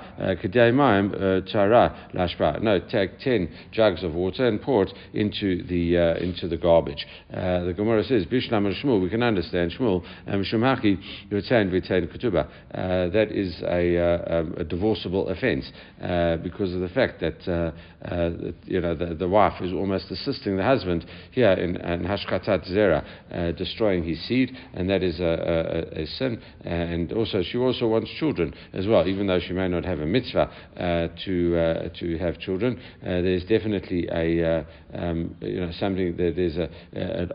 tara 1.51 2.09
lashba. 2.13 2.61
No, 2.61 2.79
take 2.79 3.19
ten 3.19 3.49
jugs 3.71 4.03
of 4.03 4.13
water 4.13 4.47
and 4.47 4.61
pour 4.61 4.83
it 4.83 4.93
into 5.13 5.63
the 5.63 5.95
into 6.21 6.47
the 6.47 6.57
garbage. 6.57 7.05
the 7.29 7.73
Gemara 7.75 8.03
says 8.03 8.25
Shmuel, 8.81 9.01
we 9.01 9.09
can 9.09 9.23
understand 9.23 9.71
Shmuel. 9.71 10.03
Um, 10.27 10.43
Shumaki 10.43 10.97
retain 11.31 11.69
retain 11.69 12.07
ketubah. 12.07 12.47
Uh, 12.73 13.09
that 13.09 13.31
is 13.31 13.61
a, 13.63 13.97
uh, 13.97 14.39
um, 14.39 14.53
a 14.57 14.63
divorceable 14.63 15.29
offence 15.29 15.71
uh, 16.01 16.37
because 16.37 16.73
of 16.73 16.81
the 16.81 16.89
fact 16.89 17.19
that, 17.19 17.47
uh, 17.47 17.71
uh, 18.05 18.29
that 18.29 18.55
you 18.65 18.81
know 18.81 18.95
the, 18.95 19.15
the, 19.15 19.27
wife 19.27 19.61
is 19.61 19.73
almost 19.73 20.09
assisting 20.11 20.57
the 20.57 20.63
husband 20.63 21.05
here 21.31 21.51
in, 21.51 21.75
in 21.77 22.03
hashchatat 22.03 22.69
zera, 22.71 23.05
uh, 23.31 23.51
destroying 23.53 24.03
his 24.03 24.19
seed, 24.27 24.55
and 24.73 24.89
that 24.89 25.03
is 25.03 25.19
a, 25.19 25.91
a, 25.93 26.01
a, 26.01 26.05
sin. 26.05 26.41
And 26.61 27.11
also, 27.13 27.43
she 27.43 27.57
also 27.57 27.87
wants 27.87 28.09
children 28.19 28.53
as 28.73 28.87
well, 28.87 29.07
even 29.07 29.27
though 29.27 29.39
she 29.39 29.53
may 29.53 29.67
not 29.67 29.85
have 29.85 29.99
a 29.99 30.05
mitzvah 30.05 30.49
to 31.25 31.89
to 31.99 32.17
have 32.17 32.39
children. 32.39 32.79
there's 33.01 33.43
definitely 33.45 34.07
a 34.11 34.65
um, 34.93 35.35
you 35.41 35.59
know 35.59 35.71
something 35.79 36.15
that 36.17 36.33
there's 36.35 36.57
a, 36.57 36.69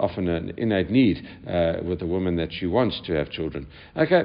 often 0.00 0.28
an 0.28 0.52
innate 0.56 0.90
need 0.90 1.23
uh, 1.46 1.74
with 1.84 2.02
a 2.02 2.06
woman 2.06 2.36
that 2.36 2.52
she 2.52 2.66
wants 2.66 3.00
to 3.06 3.12
have 3.12 3.30
children. 3.30 3.66
Okay, 3.96 4.22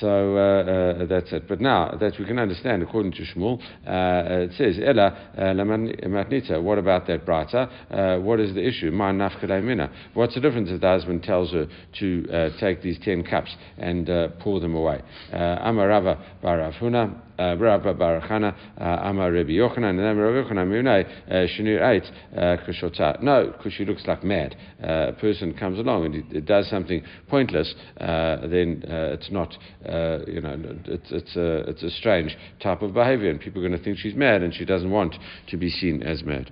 so 0.00 0.36
uh, 0.36 0.40
uh, 0.40 1.06
that's 1.06 1.32
it. 1.32 1.48
But 1.48 1.60
now 1.60 1.96
that 2.00 2.18
we 2.18 2.24
can 2.24 2.38
understand, 2.38 2.82
according 2.82 3.12
to 3.12 3.22
Shmuel, 3.22 3.60
uh, 3.86 4.44
it 4.44 4.52
says, 4.56 4.78
Ella 4.82 5.30
matnita. 5.36 6.62
What 6.62 6.78
about 6.78 7.06
that 7.06 7.24
brata? 7.24 8.20
what 8.22 8.40
is 8.40 8.54
the 8.54 8.66
issue? 8.66 8.90
Ma 8.90 9.12
mina. 9.12 9.90
What's 10.14 10.34
the 10.34 10.40
difference 10.40 10.70
if 10.70 10.80
the 10.80 10.88
husband 10.88 11.22
tells 11.22 11.52
her 11.52 11.66
to 12.00 12.50
take 12.60 12.82
these 12.82 12.98
ten 13.02 13.22
cups 13.22 13.54
and 13.78 14.06
pour 14.40 14.60
them 14.60 14.74
away? 14.74 15.02
Amarava 15.32 16.18
barafuna. 16.42 17.25
Rabba 17.38 17.94
Barachana 17.94 18.54
uh, 18.80 19.08
Amar 19.08 19.32
Rabbi 19.32 19.50
Yochanan, 19.50 19.90
and 19.90 19.98
then 19.98 20.16
Rabbi 20.16 20.48
Yochanan 20.48 20.68
Munay 20.68 21.04
uh, 21.28 21.32
Shinur 21.46 21.82
Ait 21.82 22.04
uh, 22.36 22.56
Kushota. 22.64 23.22
No, 23.22 23.52
because 23.56 23.72
she 23.72 23.84
looks 23.84 24.06
like 24.06 24.24
mad. 24.24 24.56
a 24.80 25.12
person 25.12 25.54
comes 25.54 25.78
along 25.78 26.06
and 26.06 26.14
it, 26.14 26.24
it 26.30 26.46
does 26.46 26.68
something 26.68 27.02
pointless, 27.28 27.74
uh, 28.00 28.46
then 28.46 28.82
uh, 28.88 29.14
it's 29.14 29.30
not, 29.30 29.56
uh, 29.88 30.18
you 30.26 30.40
know, 30.40 30.56
it's, 30.86 31.10
it's, 31.10 31.36
a, 31.36 31.68
it's 31.68 31.82
a 31.82 31.90
strange 31.90 32.36
type 32.62 32.82
of 32.82 32.94
behavior, 32.94 33.30
and 33.30 33.40
people 33.40 33.64
are 33.64 33.68
going 33.68 33.78
to 33.78 33.84
think 33.84 33.98
she's 33.98 34.14
mad, 34.14 34.42
and 34.42 34.54
she 34.54 34.64
doesn't 34.64 34.90
want 34.90 35.14
to 35.48 35.56
be 35.56 35.70
seen 35.70 36.02
as 36.02 36.22
mad. 36.22 36.50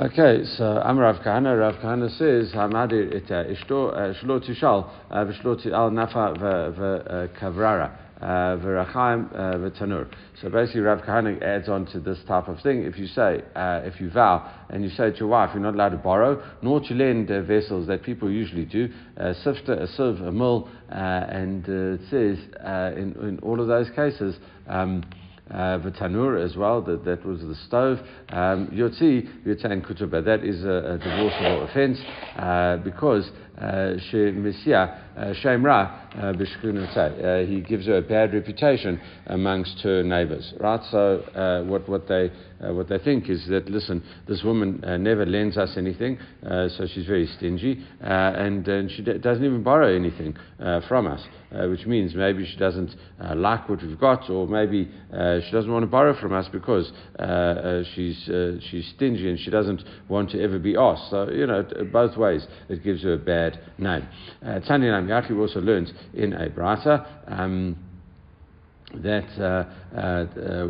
Okay, 0.00 0.44
so 0.56 0.80
Am 0.84 0.96
Rav 0.96 1.16
Kahana. 1.24 1.58
Rav 1.58 1.74
Kahana 1.82 2.08
says, 2.16 2.52
"Hamadir 2.52 3.12
it 3.12 3.26
ishto 3.26 3.92
shlo 4.22 4.38
tishal 4.38 4.88
v'shlo 5.10 5.72
al 5.72 5.90
nafa 5.90 6.38
v'kavrara." 6.38 7.90
V'rachaim 8.20 9.32
v'tanur. 9.32 10.08
So 10.40 10.48
basically, 10.48 10.80
Rav 10.82 11.00
Kahana 11.00 11.42
adds 11.42 11.68
on 11.68 11.86
to 11.86 12.00
this 12.00 12.18
type 12.26 12.48
of 12.48 12.60
thing. 12.60 12.82
If 12.82 12.98
you 12.98 13.06
say, 13.06 13.42
uh, 13.54 13.80
if 13.84 14.00
you 14.00 14.10
vow 14.10 14.50
and 14.70 14.84
you 14.84 14.90
say 14.90 15.10
to 15.10 15.16
your 15.16 15.28
wife, 15.28 15.50
you're 15.52 15.62
not 15.62 15.74
allowed 15.74 15.90
to 15.90 15.96
borrow, 15.96 16.42
nor 16.62 16.80
to 16.80 16.94
lend 16.94 17.30
uh, 17.30 17.42
vessels 17.42 17.86
that 17.88 18.02
people 18.02 18.30
usually 18.30 18.64
do, 18.64 18.88
a 19.16 19.34
sifter, 19.34 19.74
a 19.74 19.86
sieve, 19.86 20.20
a 20.20 20.32
mill, 20.32 20.68
uh, 20.90 20.94
and 20.94 21.68
uh, 21.68 21.96
it 21.96 22.00
says 22.10 22.38
uh, 22.64 22.92
in, 22.96 23.14
in 23.20 23.38
all 23.42 23.60
of 23.60 23.68
those 23.68 23.88
cases. 23.90 24.36
Um, 24.66 25.04
uh, 25.50 25.80
as 25.80 26.56
well, 26.56 26.82
that, 26.82 27.04
that 27.04 27.24
was 27.24 27.40
the 27.40 27.54
stove. 27.66 27.98
Um, 28.28 28.68
Yotzi, 28.68 29.46
Yotain 29.46 29.80
Kutuba, 29.82 30.22
that 30.22 30.44
is 30.44 30.62
a, 30.62 30.94
a 30.94 30.98
divorceable 30.98 31.66
offense 31.66 31.98
uh, 32.36 32.76
because 32.84 33.30
Uh, 33.58 33.98
Shemisia 34.12 35.00
uh, 35.16 35.34
Shemra 35.42 36.14
uh, 36.14 36.32
Bishkunate. 36.32 37.48
He 37.48 37.60
gives 37.60 37.86
her 37.86 37.96
a 37.96 38.02
bad 38.02 38.32
reputation 38.32 39.00
amongst 39.26 39.80
her 39.80 40.04
neighbors. 40.04 40.54
Right? 40.60 40.80
So 40.92 41.64
what, 41.66 41.88
what, 41.88 42.06
they, 42.06 42.30
what 42.60 42.88
they 42.88 42.98
think 42.98 43.28
is 43.28 43.48
that, 43.48 43.68
listen, 43.68 44.04
this 44.28 44.44
woman 44.44 44.80
never 45.02 45.26
lends 45.26 45.56
us 45.56 45.74
anything, 45.76 46.18
so 46.42 46.86
she's 46.94 47.06
very 47.06 47.26
stingy, 47.36 47.84
and, 48.00 48.66
and 48.68 48.90
she 48.92 49.02
d- 49.02 49.18
doesn't 49.18 49.44
even 49.44 49.64
borrow 49.64 49.92
anything 49.92 50.36
from 50.86 51.08
us, 51.08 51.20
which 51.68 51.84
means 51.84 52.14
maybe 52.14 52.46
she 52.46 52.56
doesn't 52.58 52.94
like 53.34 53.68
what 53.68 53.82
we've 53.82 53.98
got, 53.98 54.30
or 54.30 54.46
maybe 54.46 54.84
she 54.84 55.50
doesn't 55.50 55.72
want 55.72 55.82
to 55.82 55.88
borrow 55.88 56.14
from 56.20 56.32
us 56.32 56.46
because 56.52 56.92
she's, 57.94 58.22
she's 58.70 58.86
stingy 58.94 59.28
and 59.28 59.40
she 59.40 59.50
doesn't 59.50 59.82
want 60.08 60.30
to 60.30 60.40
ever 60.40 60.60
be 60.60 60.76
asked. 60.76 61.10
So, 61.10 61.28
you 61.28 61.46
know, 61.48 61.66
both 61.92 62.16
ways 62.16 62.46
it 62.68 62.84
gives 62.84 63.02
her 63.02 63.14
a 63.14 63.18
bad 63.18 63.47
name. 63.78 64.08
Uh, 64.44 64.60
Tanya 64.60 64.92
Yaakov 64.92 65.38
also 65.40 65.60
learns 65.60 65.92
in 66.14 66.32
a 66.32 66.48
brata. 66.50 67.06
Um, 67.26 67.76
that 68.94 69.28
uh, 69.38 69.64
uh, 69.94 70.00
uh, 70.00 70.66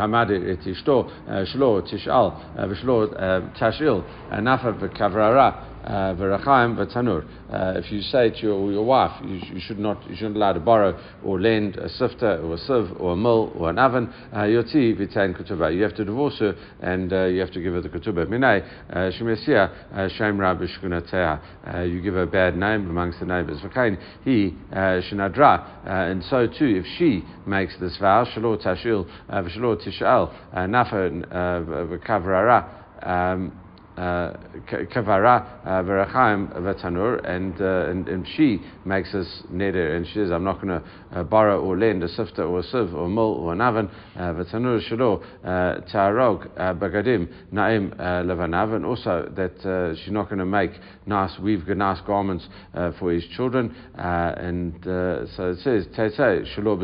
Hamad 0.00 0.30
et 0.30 0.60
Ishto 0.60 1.10
Shlo 1.54 1.82
Tishal 1.82 2.56
V'Shlo 2.56 3.58
Tashil 3.58 4.02
Nafa 4.32 4.72
V'Kavrara 4.80 5.77
Uh, 5.88 6.14
V'Rachaim 6.14 6.76
V'Tanur. 6.76 7.24
Uh, 7.50 7.78
if 7.78 7.90
you 7.90 8.02
say 8.02 8.28
to 8.28 8.38
your, 8.42 8.70
your 8.70 8.84
wife, 8.84 9.10
you, 9.24 9.40
you, 9.54 9.60
should 9.60 9.78
not, 9.78 9.98
you 10.06 10.14
shouldn't 10.14 10.36
allow 10.36 10.52
to 10.52 10.60
borrow 10.60 10.94
or 11.24 11.40
lend 11.40 11.76
a 11.76 11.88
sifter 11.88 12.42
or 12.42 12.56
a 12.56 12.58
sieve 12.58 12.94
or 13.00 13.14
a 13.14 13.16
mill 13.16 13.50
or 13.56 13.70
an 13.70 13.78
oven. 13.78 14.12
Uh, 14.30 14.40
Yoti 14.40 14.94
V'Tain 14.94 15.34
Ketubah. 15.34 15.74
You 15.74 15.82
have 15.84 15.96
to 15.96 16.04
divorce 16.04 16.38
her 16.40 16.54
and 16.82 17.10
uh, 17.10 17.24
you 17.24 17.40
have 17.40 17.52
to 17.52 17.62
give 17.62 17.72
her 17.72 17.80
the 17.80 17.88
Ketubah. 17.88 18.26
Minay 18.26 18.68
Shemesia 19.18 20.14
Shem 20.14 20.38
Rab 20.38 20.60
You 20.60 22.02
give 22.02 22.14
her 22.14 22.22
a 22.22 22.26
bad 22.26 22.54
name 22.54 22.90
amongst 22.90 23.20
the 23.20 23.26
neighbors. 23.26 23.58
V'Kain 23.62 23.98
He 24.24 24.54
Shenadra. 24.70 25.86
And 25.86 26.22
so 26.24 26.46
too, 26.46 26.66
if 26.66 26.84
she 26.98 27.24
makes 27.46 27.74
this 27.80 27.96
vow, 27.96 28.26
Shalot 28.26 28.62
Tashil 28.62 29.08
V'Shalot 29.30 29.88
Tishal 29.88 30.34
Nafa 30.54 31.88
V'Kavrara. 31.88 32.74
Um, 33.00 33.52
Uh, 33.98 34.32
kavara 34.70 35.44
uh, 35.64 35.82
v'rachaim 35.82 36.48
v'tanur, 36.60 37.18
and, 37.28 37.60
uh, 37.60 37.90
and 37.90 38.08
and 38.08 38.24
she 38.36 38.60
makes 38.84 39.12
us 39.12 39.42
neder, 39.52 39.96
and 39.96 40.06
she 40.06 40.12
says, 40.14 40.30
I'm 40.30 40.44
not 40.44 40.60
going 40.62 40.68
to 40.68 40.82
uh, 41.18 41.24
borrow 41.24 41.60
or 41.60 41.76
lend 41.76 42.04
a 42.04 42.08
sifter 42.08 42.44
or 42.44 42.60
a 42.60 42.62
sieve 42.62 42.94
or 42.94 43.06
a 43.06 43.08
mill 43.08 43.34
or 43.42 43.54
an 43.54 43.60
oven 43.60 43.90
uh, 44.14 44.34
v'tanur 44.34 44.80
shelo 44.88 45.20
uh, 45.42 45.80
ta'arog 45.90 46.48
bagadim 46.78 47.28
naim 47.50 47.90
levanav, 47.98 48.76
and 48.76 48.86
also 48.86 49.28
that 49.34 49.96
she's 49.98 50.12
not 50.12 50.28
going 50.28 50.38
to 50.38 50.46
make 50.46 50.70
nice 51.06 51.36
weave 51.40 51.66
nice 51.66 52.00
garments 52.02 52.46
for 53.00 53.10
his 53.10 53.24
children, 53.34 53.74
and 53.96 54.78
so 54.84 55.56
it 55.56 55.58
says 55.64 55.88
shelo. 56.56 56.78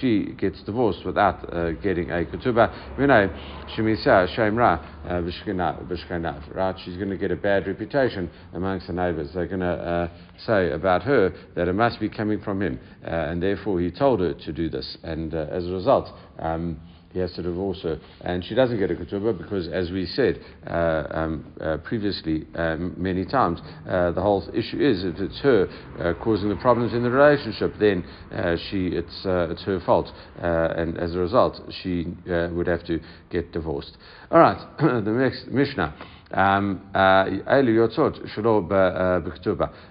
She 0.00 0.32
gets 0.38 0.62
divorced 0.62 1.04
without 1.04 1.42
getting 1.82 2.10
a 2.10 2.24
ketubah. 2.24 2.96
V'nei 2.96 3.28
shemisa 3.76 4.26
shemra 4.34 4.97
v'shkina 5.08 6.54
right? 6.54 6.76
She's 6.84 6.96
going 6.96 7.10
to 7.10 7.16
get 7.16 7.30
a 7.30 7.36
bad 7.36 7.66
reputation 7.66 8.30
amongst 8.52 8.86
the 8.86 8.92
neighbors. 8.92 9.30
They're 9.34 9.46
going 9.46 9.60
to 9.60 9.66
uh, 9.66 10.08
say 10.46 10.70
about 10.70 11.02
her 11.02 11.32
that 11.54 11.68
it 11.68 11.74
must 11.74 12.00
be 12.00 12.08
coming 12.08 12.40
from 12.40 12.62
him, 12.62 12.78
uh, 13.04 13.08
and 13.10 13.42
therefore 13.42 13.80
he 13.80 13.90
told 13.90 14.20
her 14.20 14.34
to 14.34 14.52
do 14.52 14.68
this. 14.68 14.98
And 15.02 15.34
uh, 15.34 15.46
as 15.50 15.66
a 15.66 15.72
result, 15.72 16.08
um, 16.38 16.80
he 17.18 17.22
has 17.22 17.32
to 17.32 17.42
divorce 17.42 17.82
her. 17.82 17.98
And 18.20 18.44
she 18.44 18.54
doesn't 18.54 18.78
get 18.78 18.90
a 18.90 18.94
ketubah 18.94 19.36
because, 19.36 19.66
as 19.68 19.90
we 19.90 20.06
said 20.06 20.40
uh, 20.66 21.04
um, 21.10 21.52
uh, 21.60 21.78
previously 21.78 22.46
um, 22.54 22.94
many 22.96 23.24
times, 23.24 23.58
uh, 23.88 24.12
the 24.12 24.22
whole 24.22 24.48
issue 24.54 24.78
is 24.78 25.04
if 25.04 25.18
it's 25.18 25.40
her 25.40 25.66
uh, 25.98 26.14
causing 26.22 26.48
the 26.48 26.56
problems 26.56 26.94
in 26.94 27.02
the 27.02 27.10
relationship, 27.10 27.74
then 27.80 28.04
uh, 28.32 28.56
she, 28.70 28.88
it's, 28.88 29.26
uh, 29.26 29.48
it's 29.50 29.64
her 29.64 29.80
fault. 29.84 30.06
and 30.36 30.96
as 30.98 31.14
a 31.14 31.18
result, 31.18 31.60
she 31.82 32.06
would 32.26 32.68
have 32.68 32.86
to 32.86 33.00
get 33.30 33.50
divorced. 33.52 33.96
All 34.30 34.38
right, 34.38 34.58
the 34.78 35.10
next 35.10 35.48
Mishnah. 35.48 36.17
Um, 36.30 36.82
uh, 36.94 37.24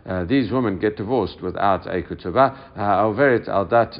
uh, 0.05 0.25
these 0.25 0.51
women 0.51 0.77
get 0.79 0.95
divorced 0.95 1.41
without 1.41 1.87
a 1.87 2.01
ketubah. 2.03 2.77
Alverit 2.77 3.47
al 3.47 3.65
dat 3.65 3.93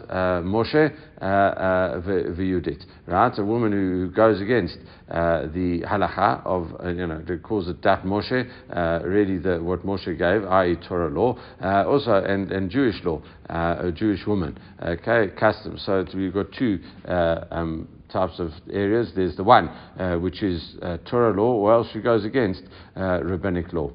Moshe 0.44 0.94
v'yudit. 1.20 2.86
Right, 3.08 3.40
a 3.40 3.44
woman 3.44 3.72
who 3.72 4.12
goes 4.12 4.40
against 4.40 4.78
uh, 5.10 5.48
the 5.54 5.82
halacha 5.82 6.46
of 6.46 6.76
uh, 6.84 6.90
you 6.90 7.08
know 7.08 7.24
they 7.28 7.38
calls 7.38 7.68
it 7.70 7.82
dat 7.82 8.04
Moshe, 8.04 8.48
uh, 8.72 9.00
really 9.04 9.38
the, 9.40 9.58
what 9.64 9.84
Moshe 9.84 10.16
gave, 10.18 10.46
i.e. 10.46 10.76
Torah 10.88 11.10
law, 11.10 11.38
also 11.62 12.24
and, 12.24 12.52
and 12.52 12.70
Jewish 12.70 13.04
law, 13.04 13.22
a 13.50 13.92
Jewish 13.92 14.28
woman. 14.28 14.60
Okay, 14.84 15.32
customs. 15.40 15.82
So 15.86 16.06
we've 16.14 16.34
got 16.34 16.52
two. 16.52 16.80
Um, 17.06 17.88
types 18.18 18.40
of 18.40 18.52
areas. 18.72 19.12
There's 19.16 19.36
the 19.36 19.44
one 19.44 19.68
uh, 19.70 20.16
which 20.18 20.42
is 20.42 20.76
uh, 20.82 20.98
Torah 21.10 21.36
law, 21.40 21.54
or 21.54 21.74
else 21.74 21.88
she 21.94 22.00
goes 22.00 22.26
against 22.26 22.64
uh, 22.96 23.24
rabbinic 23.24 23.72
law 23.74 23.92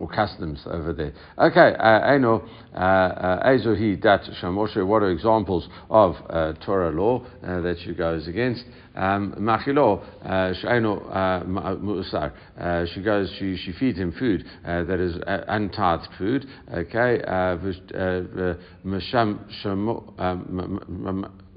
or 0.00 0.08
customs 0.08 0.60
over 0.66 0.92
there. 0.92 1.12
Okay, 1.38 1.74
I 1.78 2.18
know 2.18 2.44
Ezohi 2.74 3.98
Dat 3.98 4.22
Shamoshe, 4.42 4.86
what 4.86 5.02
are 5.02 5.10
examples 5.10 5.68
of 5.88 6.16
uh, 6.28 6.52
Torah 6.66 6.90
law 6.90 7.24
uh, 7.42 7.60
that 7.62 7.76
she 7.82 7.94
goes 7.94 8.28
against? 8.28 8.64
Um, 8.94 9.34
Machilo, 9.38 10.04
Shaino 10.62 11.46
Musar, 11.80 12.32
she 12.92 13.00
goes, 13.02 13.34
she, 13.38 13.56
she 13.56 13.72
feeds 13.78 13.98
him 13.98 14.12
food 14.18 14.44
that 14.64 15.00
is 15.00 15.16
untithed 15.26 16.08
food. 16.18 16.46
Okay, 16.74 17.22
Masham 18.84 19.38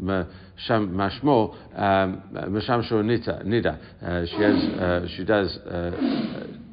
mashmo 0.01 1.55
um, 1.75 2.21
mashamsho 2.49 3.03
nita 3.03 3.41
nida. 3.45 3.77
Uh, 4.01 4.25
she 4.25 4.41
has 4.41 4.55
uh, 4.79 5.07
she 5.15 5.23
does 5.23 5.57
uh, 5.65 5.91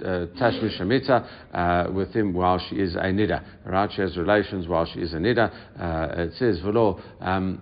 uh, 0.04 0.26
tashmish 0.38 0.78
shamita 0.78 1.26
uh, 1.52 1.90
with 1.92 2.12
him 2.12 2.32
while 2.32 2.58
she 2.68 2.76
is 2.76 2.94
a 2.94 2.98
nida. 2.98 3.42
Right? 3.64 3.90
She 3.94 4.02
has 4.02 4.16
relations 4.16 4.68
while 4.68 4.86
she 4.86 5.00
is 5.00 5.12
a 5.12 5.18
nida. 5.18 5.50
Uh, 5.78 6.22
it 6.22 6.34
says 6.34 6.60
v'lo 6.60 7.00
um, 7.20 7.60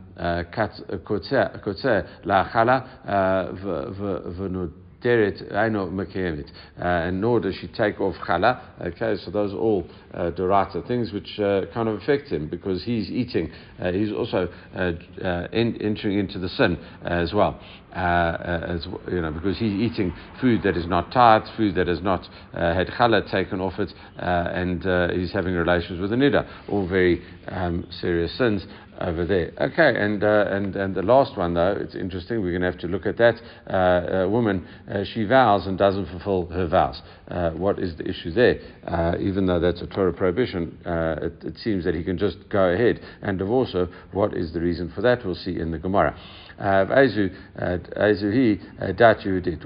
kotzer 1.06 2.06
la 2.24 2.48
chala 2.50 3.56
v'nud 3.62 4.83
deret 5.04 5.52
aino 5.52 5.90
mekayemit, 5.90 6.50
and 6.76 7.20
nor 7.20 7.40
does 7.40 7.54
she 7.56 7.68
take 7.68 8.00
off 8.00 8.16
chala. 8.26 8.60
Okay, 8.80 9.16
so 9.22 9.30
those 9.30 9.52
are 9.52 9.58
all 9.58 9.86
uh, 10.14 10.30
dorata 10.30 10.86
things 10.88 11.12
which 11.12 11.38
uh, 11.38 11.66
kind 11.72 11.88
of 11.88 12.00
affect 12.00 12.28
him 12.28 12.48
because 12.48 12.82
he's 12.82 13.10
eating. 13.10 13.50
Uh, 13.80 13.92
he's 13.92 14.12
also 14.12 14.48
uh, 14.74 14.92
uh, 15.22 15.48
in, 15.52 15.76
entering 15.80 16.18
into 16.18 16.38
the 16.38 16.48
sin 16.48 16.78
as 17.02 17.32
well. 17.32 17.60
Uh, 17.94 18.66
as 18.66 18.88
you 19.08 19.20
know, 19.20 19.30
because 19.30 19.56
he's 19.56 19.72
eating 19.72 20.12
food 20.40 20.60
that 20.64 20.76
is 20.76 20.84
not 20.84 21.12
tithed, 21.12 21.46
food 21.56 21.76
that 21.76 21.86
has 21.86 22.02
not 22.02 22.26
had 22.52 22.88
challah 22.88 23.30
taken 23.30 23.60
off 23.60 23.78
it, 23.78 23.92
and 24.16 24.82
he's 25.12 25.32
having 25.32 25.54
relations 25.54 26.00
with 26.00 26.12
a 26.12 26.16
nida. 26.16 26.44
All 26.68 26.88
very 26.88 27.22
um, 27.46 27.86
serious 28.00 28.36
sins 28.36 28.66
over 29.00 29.24
there. 29.26 29.52
Okay, 29.60 29.94
and, 30.00 30.22
uh, 30.22 30.46
and, 30.48 30.76
and 30.76 30.94
the 30.94 31.02
last 31.02 31.36
one, 31.36 31.54
though, 31.54 31.76
it's 31.78 31.94
interesting, 31.94 32.40
we're 32.40 32.50
going 32.50 32.62
to 32.62 32.70
have 32.70 32.80
to 32.80 32.86
look 32.86 33.06
at 33.06 33.16
that. 33.18 33.40
Uh, 33.68 34.24
a 34.24 34.28
woman, 34.28 34.66
uh, 34.90 35.04
she 35.04 35.24
vows 35.24 35.66
and 35.66 35.78
doesn't 35.78 36.06
fulfill 36.06 36.46
her 36.46 36.66
vows. 36.66 37.00
Uh, 37.28 37.50
what 37.50 37.78
is 37.78 37.96
the 37.96 38.08
issue 38.08 38.30
there? 38.30 38.58
Uh, 38.86 39.14
even 39.18 39.46
though 39.46 39.60
that's 39.60 39.80
a 39.80 39.86
Torah 39.86 40.12
prohibition, 40.12 40.78
uh, 40.86 41.16
it, 41.22 41.32
it, 41.44 41.58
seems 41.58 41.84
that 41.84 41.94
he 41.94 42.04
can 42.04 42.18
just 42.18 42.36
go 42.50 42.70
ahead 42.70 43.00
and 43.22 43.38
divorce 43.38 43.72
her. 43.72 43.88
What 44.12 44.34
is 44.34 44.52
the 44.52 44.60
reason 44.60 44.92
for 44.94 45.00
that? 45.02 45.24
We'll 45.24 45.34
see 45.34 45.58
in 45.58 45.70
the 45.70 45.78
Gemara. 45.78 46.14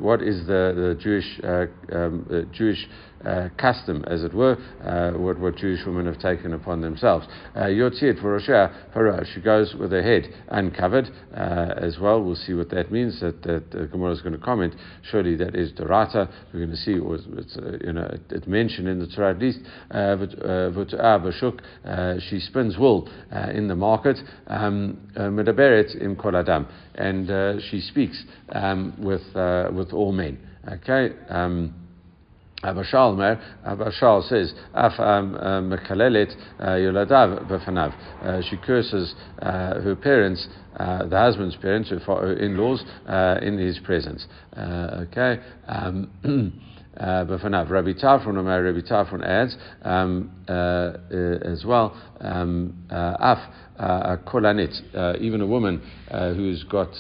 What 0.01 0.23
is 0.23 0.47
the, 0.47 0.73
the 0.75 0.97
Jewish, 0.99 1.41
um, 1.93 2.49
Jewish 2.53 2.89
uh, 3.25 3.49
custom, 3.57 4.05
as 4.07 4.23
it 4.23 4.33
were, 4.33 4.57
uh, 4.85 5.19
what, 5.19 5.39
what 5.39 5.57
Jewish 5.57 5.81
women 5.85 6.07
have 6.07 6.19
taken 6.19 6.53
upon 6.53 6.81
themselves. 6.81 7.27
Uh, 7.55 7.63
Yotzit 7.63 8.21
for 8.21 8.39
Roshah, 8.39 9.35
she 9.35 9.41
goes 9.41 9.75
with 9.75 9.91
her 9.91 10.03
head 10.03 10.33
uncovered 10.49 11.11
uh, 11.35 11.75
as 11.77 11.99
well. 12.01 12.23
We'll 12.23 12.37
see 12.37 12.55
what 12.55 12.71
that 12.71 12.93
means. 12.93 13.21
That, 13.21 13.43
that 13.43 13.65
uh, 13.75 13.87
Gemara 13.87 14.13
is 14.13 14.21
going 14.21 14.35
to 14.35 14.41
comment. 14.41 14.75
Surely 15.11 15.37
that 15.37 15.55
is 15.55 15.73
Dorata. 15.73 16.31
We're 16.53 16.61
going 16.61 16.71
to 16.71 16.77
see 16.77 16.99
what 17.01 17.21
it's, 17.39 17.57
uh, 17.57 17.79
you 17.85 17.93
know, 17.93 18.09
it's 18.31 18.47
mentioned 18.47 18.89
in 18.89 18.99
the 18.99 19.07
Torah 19.09 19.35
at 19.35 19.41
least. 19.41 19.61
Uh, 19.91 20.17
she 22.29 22.39
spins 22.41 22.79
wool 22.79 23.09
in 23.53 23.69
the 23.69 23.77
market. 23.77 24.19
Um, 24.47 24.99
Medaberet 25.17 26.01
im 26.01 26.17
koladam, 26.17 26.67
and 26.95 27.61
she 27.63 27.81
speaks 27.81 28.23
um, 28.53 28.95
with, 28.99 29.23
with 29.75 29.93
all 29.93 30.13
men. 30.13 30.39
Okay. 30.71 31.15
Um, 31.29 31.88
Abba 32.63 32.83
Shaul 32.83 33.17
mer, 33.17 33.41
Abba 33.65 33.93
Shaul 33.93 34.29
says, 34.29 34.53
Af 34.75 34.99
um, 34.99 35.37
uh, 35.37 35.61
mekalelet 35.61 36.35
uh, 36.59 36.65
yoladav 36.71 37.49
b'fanav. 37.49 38.43
She 38.51 38.57
curses 38.57 39.15
uh, 39.41 39.81
her 39.81 39.95
parents, 39.95 40.49
the 40.77 41.09
husband's 41.11 41.55
parents, 41.57 41.91
her 41.91 42.33
in-laws, 42.35 42.83
in 43.43 43.59
his 43.59 43.79
presence. 43.79 44.27
okay. 44.57 45.39
Um, 45.69 46.11
uh, 46.99 47.25
b'fanav. 47.27 47.71
Rabbi 47.71 47.93
Tarfon, 47.93 48.35
Rabbi 48.45 48.89
Tarfon 48.89 49.25
adds 49.25 49.57
um, 49.83 50.31
uh, 50.49 50.53
uh, 50.53 51.53
as 51.53 51.65
well, 51.65 51.97
um, 52.21 52.75
uh, 52.91 53.17
af 53.21 53.39
uh, 53.79 54.17
kolanit, 54.27 54.75
even 55.21 55.41
a 55.43 55.47
woman 55.47 55.81
who's 56.35 56.65
got 56.65 56.91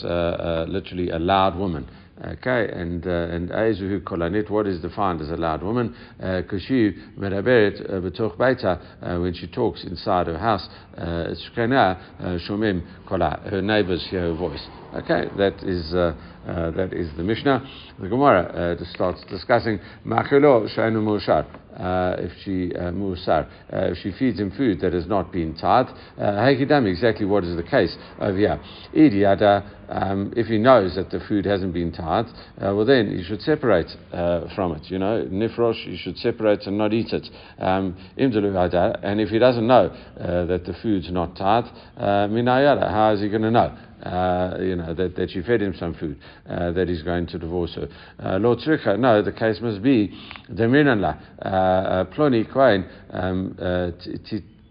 literally 0.68 1.10
a 1.10 1.18
loud 1.18 1.56
woman. 1.56 1.88
Okay, 2.24 2.68
and 2.72 3.06
uh, 3.06 3.10
and 3.10 3.50
Aizuhu 3.50 4.00
Kolanit, 4.02 4.50
what 4.50 4.66
is 4.66 4.80
defined 4.80 5.20
as 5.20 5.30
a 5.30 5.36
loud 5.36 5.62
woman? 5.62 5.94
Kushu 6.20 6.90
uh, 6.90 7.20
Meraberet 7.20 7.80
uh, 7.88 8.00
Betoch 8.00 8.36
Beita, 8.36 8.80
uh, 9.00 9.20
when 9.20 9.32
she 9.34 9.46
talks 9.46 9.84
inside 9.84 10.26
her 10.26 10.36
house, 10.36 10.68
Shkena 10.96 12.40
Shomim 12.48 12.82
Kola, 13.06 13.40
her 13.48 13.62
neighbors 13.62 14.04
hear 14.10 14.22
her 14.22 14.34
voice. 14.34 14.66
Okay, 14.94 15.28
that 15.36 15.62
is 15.62 15.94
uh, 15.94 16.14
uh, 16.48 16.70
that 16.72 16.92
is 16.92 17.08
the 17.16 17.22
Mishnah. 17.22 17.87
The 18.00 18.08
Gemara 18.08 18.76
uh, 18.80 18.84
starts 18.94 19.24
discussing 19.28 19.80
Machilo 20.06 20.68
Shainu 20.72 21.02
Mushar. 21.02 21.44
Uh, 21.76 22.16
if 22.18 22.32
she 22.44 22.72
uh, 22.74 22.90
uh, 22.90 23.90
if 23.90 23.98
she 23.98 24.12
feeds 24.18 24.38
him 24.38 24.52
food 24.52 24.80
that 24.80 24.92
has 24.92 25.06
not 25.06 25.32
been 25.32 25.54
tithed, 25.54 25.90
uh, 26.20 26.84
exactly 26.86 27.26
what 27.26 27.44
is 27.44 27.56
the 27.56 27.62
case 27.62 27.96
over 28.20 28.36
here. 28.36 28.60
Idiada, 28.94 29.64
um, 29.88 30.32
if 30.36 30.46
he 30.46 30.58
knows 30.58 30.94
that 30.96 31.10
the 31.10 31.20
food 31.28 31.44
hasn't 31.44 31.72
been 31.72 31.92
tithed, 31.92 32.30
uh, 32.60 32.74
well 32.74 32.84
then 32.84 33.10
you 33.10 33.24
should 33.24 33.40
separate 33.42 33.90
uh, 34.12 34.52
from 34.54 34.72
it. 34.72 34.90
You 34.90 34.98
know, 34.98 35.26
nifrosh, 35.30 35.86
you 35.86 35.96
should 35.96 36.18
separate 36.18 36.66
and 36.66 36.78
not 36.78 36.92
eat 36.92 37.12
it. 37.12 37.28
Um, 37.58 37.96
and 38.16 39.20
if 39.20 39.28
he 39.28 39.38
doesn't 39.38 39.66
know 39.66 39.86
uh, 40.20 40.46
that 40.46 40.64
the 40.64 40.74
food's 40.82 41.10
not 41.10 41.36
tithed, 41.36 41.68
minayada, 41.98 42.90
how 42.90 43.12
is 43.12 43.20
he 43.20 43.28
going 43.28 43.42
to 43.42 43.50
know? 43.50 43.76
uh, 44.02 44.56
you 44.60 44.76
know, 44.76 44.94
that, 44.94 45.16
that 45.16 45.30
you 45.30 45.42
fed 45.42 45.60
him 45.60 45.74
some 45.78 45.94
food, 45.94 46.18
uh, 46.48 46.72
that 46.72 46.88
he's 46.88 47.02
going 47.02 47.26
to 47.26 47.38
divorce 47.38 47.74
her. 47.74 47.87
Uh, 48.22 48.38
Lord 48.38 48.58
Tzricha, 48.58 48.98
no, 48.98 49.22
the 49.22 49.32
case 49.32 49.58
must 49.60 49.82
be 49.82 50.12
Deminanla, 50.50 51.20
uh, 51.40 51.48
uh, 51.48 52.04
Ploni 52.06 52.50
Kohen, 52.52 52.88
um, 53.10 53.56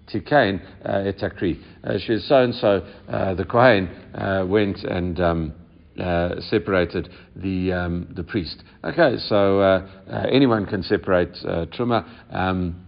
Tikain 0.07 0.61
etakri. 0.85 1.61
She 2.05 2.13
is 2.13 2.27
so 2.27 2.43
and 2.43 2.55
so. 2.55 2.85
The 3.07 3.45
Kohen 3.49 4.49
went 4.49 4.83
and. 4.83 5.19
Um, 5.19 5.53
uh, 5.99 6.39
separated 6.41 7.09
the 7.35 7.73
um, 7.73 8.07
the 8.15 8.21
priest. 8.21 8.61
Okay, 8.83 9.17
so 9.17 9.59
uh, 9.59 9.87
uh, 10.07 10.25
anyone 10.31 10.67
can 10.67 10.83
separate 10.83 11.33
truma. 11.73 12.07
Um, 12.31 12.86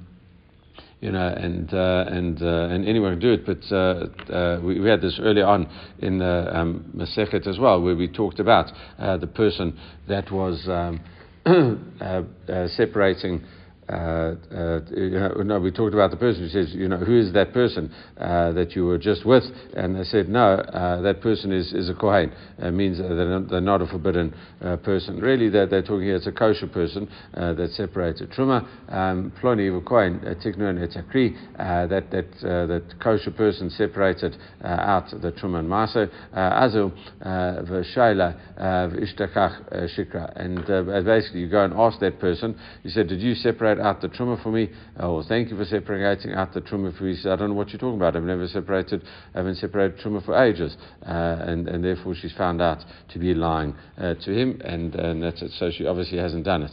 you 1.01 1.11
know, 1.11 1.27
and 1.27 1.73
uh, 1.73 2.05
and 2.07 2.41
uh, 2.41 2.67
and 2.69 2.87
anyone 2.87 3.13
can 3.13 3.19
do 3.19 3.31
it. 3.31 3.45
But 3.45 3.73
uh, 3.73 4.33
uh 4.33 4.61
we, 4.61 4.79
we, 4.79 4.89
had 4.89 5.01
this 5.01 5.19
early 5.21 5.41
on 5.41 5.69
in 5.99 6.19
the 6.19 6.57
um, 6.57 6.91
Masechet 6.95 7.47
as 7.47 7.57
well, 7.57 7.81
where 7.81 7.95
we 7.95 8.07
talked 8.07 8.39
about 8.39 8.71
uh, 8.97 9.17
the 9.17 9.27
person 9.27 9.79
that 10.07 10.29
was 10.31 10.67
um, 10.67 10.99
uh, 12.01 12.67
separating 12.67 13.43
uh, 13.89 14.35
uh, 14.53 14.79
know, 14.91 15.33
no, 15.43 15.59
we 15.59 15.71
talked 15.71 15.93
about 15.93 16.11
the 16.11 16.17
person 16.17 16.43
who 16.43 16.49
says, 16.49 16.73
you 16.73 16.87
know, 16.87 16.97
who 16.97 17.19
is 17.19 17.33
that 17.33 17.53
person 17.53 17.91
uh, 18.17 18.51
that 18.51 18.75
you 18.75 18.85
were 18.85 18.99
just 18.99 19.25
with? 19.25 19.43
And 19.75 19.95
they 19.95 20.03
said, 20.03 20.29
no, 20.29 20.53
uh, 20.53 21.01
that 21.01 21.21
person 21.21 21.51
is, 21.51 21.73
is 21.73 21.89
a 21.89 21.95
Kohen. 21.95 22.31
It 22.59 22.71
means 22.71 22.99
they're 22.99 23.09
not, 23.09 23.49
they're 23.49 23.61
not 23.61 23.81
a 23.81 23.87
forbidden 23.87 24.35
uh, 24.61 24.77
person. 24.77 25.19
Really, 25.19 25.49
they're, 25.49 25.65
they're 25.65 25.81
talking 25.81 26.03
here, 26.03 26.17
it's 26.17 26.27
a 26.27 26.31
kosher 26.31 26.67
person 26.67 27.09
uh, 27.33 27.53
that 27.53 27.71
separated 27.71 28.31
Truma. 28.31 28.67
Um, 28.89 29.33
Ploni 29.41 29.83
Kohen, 29.85 30.19
Tiknu 30.19 30.69
and 30.69 30.79
Etakri, 30.79 31.35
that, 31.57 32.11
that, 32.11 32.31
that 32.41 32.83
kosher 33.01 33.31
person 33.31 33.69
separated 33.71 34.37
out 34.63 35.09
the 35.09 35.31
Truma 35.31 35.59
and 35.59 35.69
Maso. 35.69 36.07
Azul, 36.33 36.91
V'shaila, 37.25 38.35
V'ishtakach 38.59 39.89
Shikra. 39.97 40.31
And 40.35 41.05
basically, 41.05 41.39
you 41.39 41.49
go 41.49 41.63
and 41.63 41.73
ask 41.73 41.99
that 42.01 42.19
person, 42.19 42.55
you 42.83 42.91
said, 42.91 43.07
did 43.07 43.21
you 43.21 43.33
separate 43.33 43.78
separate 43.79 43.87
out 43.87 44.01
the 44.01 44.09
truma 44.09 44.41
for 44.41 44.51
me. 44.51 44.69
Oh, 44.99 45.23
thank 45.23 45.49
you 45.49 45.57
for 45.57 45.65
separating 45.65 46.33
out 46.33 46.53
the 46.53 46.61
truma 46.61 46.95
for 46.97 47.03
me. 47.03 47.15
Said, 47.15 47.31
I 47.31 47.35
don't 47.35 47.49
know 47.49 47.55
what 47.55 47.69
you're 47.69 47.79
talking 47.79 47.97
about. 47.97 48.15
I've 48.15 48.23
never 48.23 48.47
separated, 48.47 49.03
I 49.33 49.39
haven't 49.39 49.55
separated 49.55 49.99
truma 49.99 50.23
for 50.23 50.41
ages. 50.41 50.75
Uh, 51.05 51.09
and, 51.09 51.67
and 51.67 51.83
therefore 51.83 52.15
she's 52.15 52.33
found 52.33 52.61
out 52.61 52.79
to 53.09 53.19
be 53.19 53.33
lying 53.33 53.75
uh, 53.97 54.15
to 54.15 54.31
him, 54.31 54.61
and, 54.63 54.95
and 54.95 55.23
that's 55.23 55.41
it. 55.41 55.51
So 55.51 55.71
she 55.71 55.85
obviously 55.85 56.17
hasn't 56.17 56.45
done 56.45 56.63
it. 56.63 56.71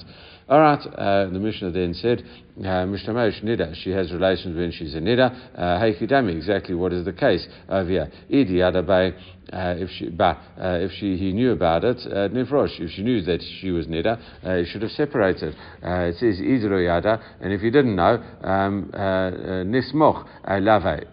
All 0.48 0.60
right, 0.60 0.78
uh, 0.78 1.26
the 1.26 1.40
Mishnah 1.40 1.72
then 1.72 1.92
said, 1.92 2.22
Mishnamash 2.56 3.42
Nida, 3.42 3.74
she 3.82 3.90
has 3.90 4.12
relations 4.12 4.56
when 4.56 4.70
she's 4.70 4.94
a 4.94 5.00
Nida. 5.00 5.58
Uh, 5.58 5.84
exactly 6.28 6.74
what 6.76 6.92
is 6.92 7.04
the 7.04 7.12
case 7.12 7.44
over 7.68 7.90
here. 7.90 8.10
Idi 8.30 8.58
Adabai, 8.58 9.12
uh, 9.52 9.74
if 9.76 9.90
she, 9.90 10.08
uh, 10.18 10.34
if 10.56 10.92
she, 10.92 11.16
he 11.16 11.32
knew 11.32 11.52
about 11.52 11.84
it, 11.84 11.98
uh, 12.06 12.28
Nifrosh, 12.28 12.80
if 12.80 12.90
she 12.92 13.02
knew 13.02 13.22
that 13.22 13.42
she 13.60 13.70
was 13.70 13.86
Nida, 13.86 14.18
uh, 14.44 14.56
he 14.56 14.64
should 14.66 14.82
have 14.82 14.90
separated. 14.92 15.54
Uh, 15.84 16.10
it 16.10 16.14
says 16.14 16.40
Idro 16.40 16.84
Yada, 16.84 17.20
and 17.40 17.52
if 17.52 17.60
he 17.60 17.70
didn't 17.70 17.96
know, 17.96 18.22
um, 18.42 18.90
Nismoch 18.94 20.26
Lave, 20.48 21.06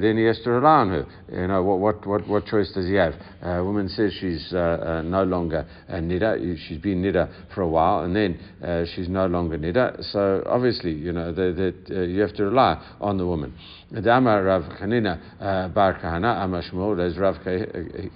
then 0.00 0.16
he 0.18 0.24
has 0.24 0.40
to 0.44 0.50
rely 0.50 0.80
on 0.80 0.88
her. 0.90 1.06
You 1.32 1.46
know, 1.46 1.62
what, 1.62 1.78
what, 1.78 2.06
what, 2.06 2.28
what 2.28 2.46
choice 2.46 2.72
does 2.72 2.86
he 2.86 2.94
have? 2.94 3.14
a 3.42 3.62
woman 3.62 3.88
says 3.88 4.12
she's 4.20 4.52
no 4.52 5.24
longer 5.26 5.66
a 5.88 5.96
Nida, 5.96 6.56
she's 6.68 6.78
been 6.78 7.02
Nida 7.02 7.28
for 7.54 7.62
a 7.62 7.68
while, 7.68 8.00
and 8.00 8.14
then 8.14 8.38
uh, 8.62 8.63
she's 8.94 9.08
no 9.08 9.26
longer 9.26 9.58
nida. 9.58 10.02
So 10.12 10.42
obviously, 10.46 10.92
you 10.92 11.12
know, 11.12 11.32
that 11.32 11.74
uh, 11.90 12.00
you 12.00 12.20
have 12.20 12.34
to 12.34 12.44
rely 12.44 12.80
on 13.00 13.18
the 13.18 13.26
woman. 13.26 13.52
Dama 14.00 14.42
Rav 14.42 14.62
Chanina 14.80 15.20
uh, 15.40 15.68
Bar 15.68 16.00
Kahana 16.00 16.44
Amashmul, 16.44 17.00
as 17.04 17.16
Rav 17.18 17.36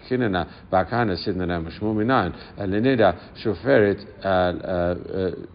Chanina 0.08 0.48
Bar 0.70 0.86
Kahana 0.86 1.16
name 1.26 1.66
of 1.66 1.72
Shmuel 1.72 1.96
Minan, 1.96 2.34
Lenida 2.58 3.18
Shoferet 3.42 4.04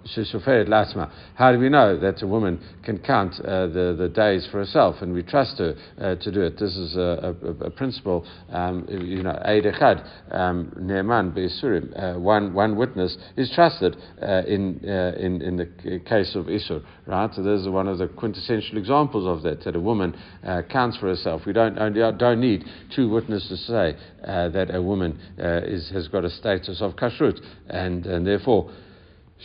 Shoferet 0.08 0.68
Latma. 0.68 1.12
How 1.36 1.52
do 1.52 1.60
we 1.60 1.70
know 1.70 2.00
that 2.00 2.22
a 2.22 2.28
woman 2.28 2.60
can 2.84 3.00
count 3.00 3.34
uh, 3.42 3.68
the, 3.68 3.96
the 3.98 4.10
days 4.10 4.48
for 4.52 4.60
herself 4.60 4.98
and 5.02 5.14
we 5.14 5.24
trust 5.24 5.58
her 5.58 5.76
uh, 6.00 6.16
to 6.16 6.32
do 6.32 6.42
it? 6.42 6.58
This 6.58 6.76
is 6.76 6.96
a, 6.96 7.36
a, 7.44 7.66
a 7.66 7.70
principle, 7.72 8.26
um, 8.50 8.86
you 8.90 9.24
know, 9.24 9.40
Eid 9.46 9.66
Echad, 9.66 10.08
um, 10.32 10.72
Ne'eman 10.80 11.34
Be'isurim, 11.34 12.20
one, 12.20 12.54
one 12.54 12.76
witness 12.76 13.18
is 13.38 13.52
trusted 13.54 13.96
in, 14.22 14.80
in, 14.84 15.42
in 15.42 15.58
the 15.58 16.00
case 16.06 16.36
of 16.36 16.46
Isur, 16.46 16.84
right? 17.08 17.34
So 17.34 17.44
this 17.44 17.62
is 17.62 17.70
one 17.70 17.88
of 17.88 17.98
the 17.98 18.08
quintessential 18.08 18.78
examples 18.78 19.26
of 19.26 19.44
that, 19.44 19.64
that 19.64 19.76
a 19.76 19.80
woman 19.80 20.13
uh, 20.44 20.62
counts 20.70 20.98
for 20.98 21.08
herself. 21.08 21.42
We 21.46 21.54
don't, 21.54 21.76
don't 21.76 22.40
need 22.40 22.66
two 22.96 23.10
witnesses 23.10 23.50
to 23.50 23.58
say 23.58 23.98
uh, 24.26 24.50
that 24.50 24.74
a 24.74 24.82
woman 24.82 25.20
uh, 25.40 25.62
is, 25.64 25.90
has 25.92 26.08
got 26.08 26.26
a 26.26 26.30
status 26.30 26.82
of 26.82 26.96
kashrut, 26.96 27.40
and, 27.68 28.06
and 28.06 28.26
therefore 28.26 28.72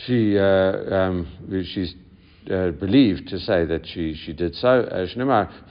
she, 0.05 0.37
uh, 0.37 0.41
um, 0.41 1.65
she's 1.73 1.93
uh, 2.51 2.71
believed 2.71 3.27
to 3.29 3.39
say 3.39 3.65
that 3.65 3.85
she, 3.85 4.15
she 4.15 4.33
did 4.33 4.55
so. 4.55 4.87
Shnimar, 5.15 5.69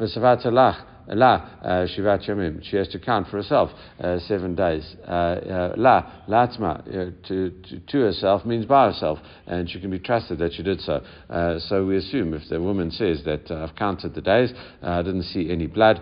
La 1.14 1.35
uh, 1.62 1.87
Shivat 1.87 2.27
Yamim. 2.27 2.62
She 2.62 2.77
has 2.77 2.88
to 2.88 2.99
count 2.99 3.29
for 3.29 3.38
herself 3.38 3.71
uh, 4.01 4.18
seven 4.21 4.55
days. 4.55 4.85
Uh, 5.07 5.73
La 5.77 6.25
Latzma 6.29 6.85
to, 7.27 7.53
to 7.87 7.99
herself 8.01 8.44
means 8.44 8.66
by 8.66 8.88
herself, 8.92 9.18
and 9.47 9.68
she 9.68 9.81
can 9.81 9.90
be 9.90 9.99
trusted 9.99 10.38
that 10.38 10.53
she 10.53 10.62
did 10.62 10.81
so. 10.81 11.03
so 11.68 11.87
we 11.87 11.97
assume 11.97 12.35
if 12.35 12.49
the 12.49 12.61
woman 12.61 12.90
says 12.90 13.23
that 13.25 13.51
I've 13.51 13.75
counted 13.77 14.14
the 14.14 14.21
days, 14.21 14.53
I 14.83 15.03
didn't 15.03 15.25
see 15.25 15.51
any 15.51 15.66
blood 15.66 16.01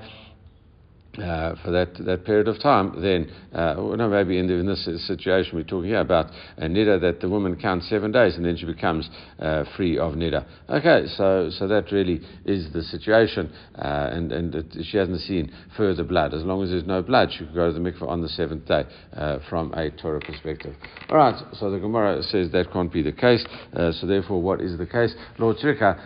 uh, 1.19 1.55
for 1.65 1.71
that, 1.71 1.95
that 2.05 2.25
period 2.25 2.49
of 2.49 2.61
time, 2.61 3.01
then, 3.01 3.31
uh, 3.55 3.75
no, 3.97 4.09
maybe 4.09 4.39
in, 4.39 4.47
the, 4.47 4.55
in, 4.55 4.67
this 4.67 4.85
situation 5.07 5.57
we're 5.57 5.63
talking 5.63 5.89
here 5.89 6.01
about 6.01 6.27
a 6.59 6.67
nida 6.67 7.01
that 7.01 7.21
the 7.21 7.29
woman 7.29 7.57
counts 7.57 7.89
seven 7.89 8.13
days 8.13 8.37
and 8.37 8.45
then 8.45 8.57
she 8.57 8.67
becomes 8.67 9.09
uh, 9.39 9.65
free 9.77 9.99
of 9.99 10.15
nida. 10.15 10.45
Okay, 10.69 11.07
so, 11.17 11.51
so 11.51 11.67
that 11.67 11.91
really 11.91 12.21
is 12.45 12.71
the 12.73 12.83
situation, 12.83 13.51
uh, 13.77 14.11
and, 14.13 14.33
and 14.33 14.55
it, 14.55 14.67
she 14.85 14.99
hasn't 14.99 15.21
seen 15.23 15.51
further 15.77 16.05
blood. 16.05 16.35
As 16.35 16.43
long 16.43 16.63
as 16.63 16.71
there's 16.71 16.87
no 16.87 17.03
blood, 17.03 17.31
she 17.33 17.45
can 17.47 17.55
go 17.55 17.73
to 17.73 17.73
the 17.73 17.81
mikveh 17.81 18.07
on 18.07 18.21
the 18.21 18.29
seventh 18.29 18.67
day 18.67 18.85
uh, 19.15 19.39
from 19.49 19.73
a 19.75 19.91
Torah 19.91 20.21
perspective. 20.21 20.75
All 21.09 21.17
right, 21.17 21.35
so 21.55 21.71
the 21.71 21.79
Gemara 21.79 22.23
says 22.25 22.51
that 22.53 22.71
can't 22.73 22.93
be 22.93 23.03
the 23.03 23.13
case, 23.13 23.45
uh, 23.73 23.93
so 23.93 24.07
therefore, 24.07 24.43
what 24.43 24.61
is 24.61 24.77
the 24.77 24.87
case? 24.87 25.15
Lord 25.39 25.57
Tzrika, 25.57 25.99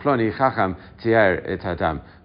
Ploni 0.00 0.36
Chacham 0.36 0.76
Tier. 1.02 1.58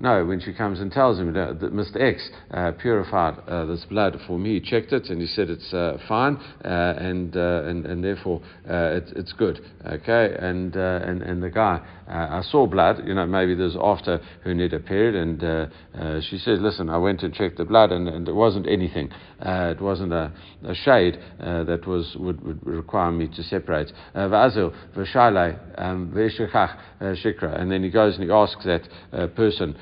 No, 0.03 0.25
when 0.25 0.41
she 0.41 0.51
comes 0.51 0.81
and 0.81 0.91
tells 0.91 1.17
him, 1.17 1.31
that 1.31 1.61
Mr. 1.61 1.95
X 2.01 2.29
uh, 2.51 2.73
purified 2.73 3.39
uh, 3.47 3.63
this 3.65 3.85
blood 3.85 4.19
for 4.27 4.37
me. 4.37 4.59
He 4.59 4.59
checked 4.59 4.91
it 4.91 5.05
and 5.09 5.21
he 5.21 5.27
said 5.27 5.49
it's 5.49 5.73
uh, 5.73 5.97
fine 6.09 6.35
uh, 6.35 6.67
and, 6.97 7.37
uh, 7.37 7.63
and 7.63 7.85
and 7.85 8.03
therefore 8.03 8.41
it's, 8.65 9.13
it's 9.13 9.31
good. 9.31 9.61
Okay, 9.85 10.35
and 10.37 10.75
and 10.75 11.21
and 11.21 11.41
the 11.41 11.49
guy 11.49 11.79
I 12.07 12.41
saw 12.43 12.67
blood. 12.67 13.03
You 13.05 13.13
know, 13.13 13.25
maybe 13.25 13.55
this 13.55 13.75
after 13.81 14.19
her 14.43 14.53
nida 14.53 14.85
period, 14.85 15.15
and 15.15 16.23
she 16.23 16.37
says, 16.37 16.59
"Listen, 16.59 16.89
I 16.89 16.97
went 16.97 17.23
and 17.23 17.33
checked 17.33 17.57
the 17.57 17.65
blood, 17.65 17.91
and, 17.91 18.07
and 18.07 18.27
it 18.27 18.35
wasn't 18.35 18.67
anything. 18.67 19.09
it 19.41 19.81
wasn't 19.81 20.13
a, 20.13 20.31
a 20.65 20.75
shade 20.75 21.19
that 21.39 21.85
was 21.87 22.15
would, 22.19 22.41
would 22.45 22.65
require 22.65 23.11
me 23.11 23.27
to 23.27 23.43
separate." 23.43 23.91
V'azil 24.15 24.73
um, 25.77 26.11
shikra, 26.13 27.59
and 27.59 27.71
then 27.71 27.83
he 27.83 27.89
goes 27.89 28.15
and 28.15 28.23
he 28.23 28.31
asks 28.31 28.65
that 28.65 28.87
person. 29.35 29.75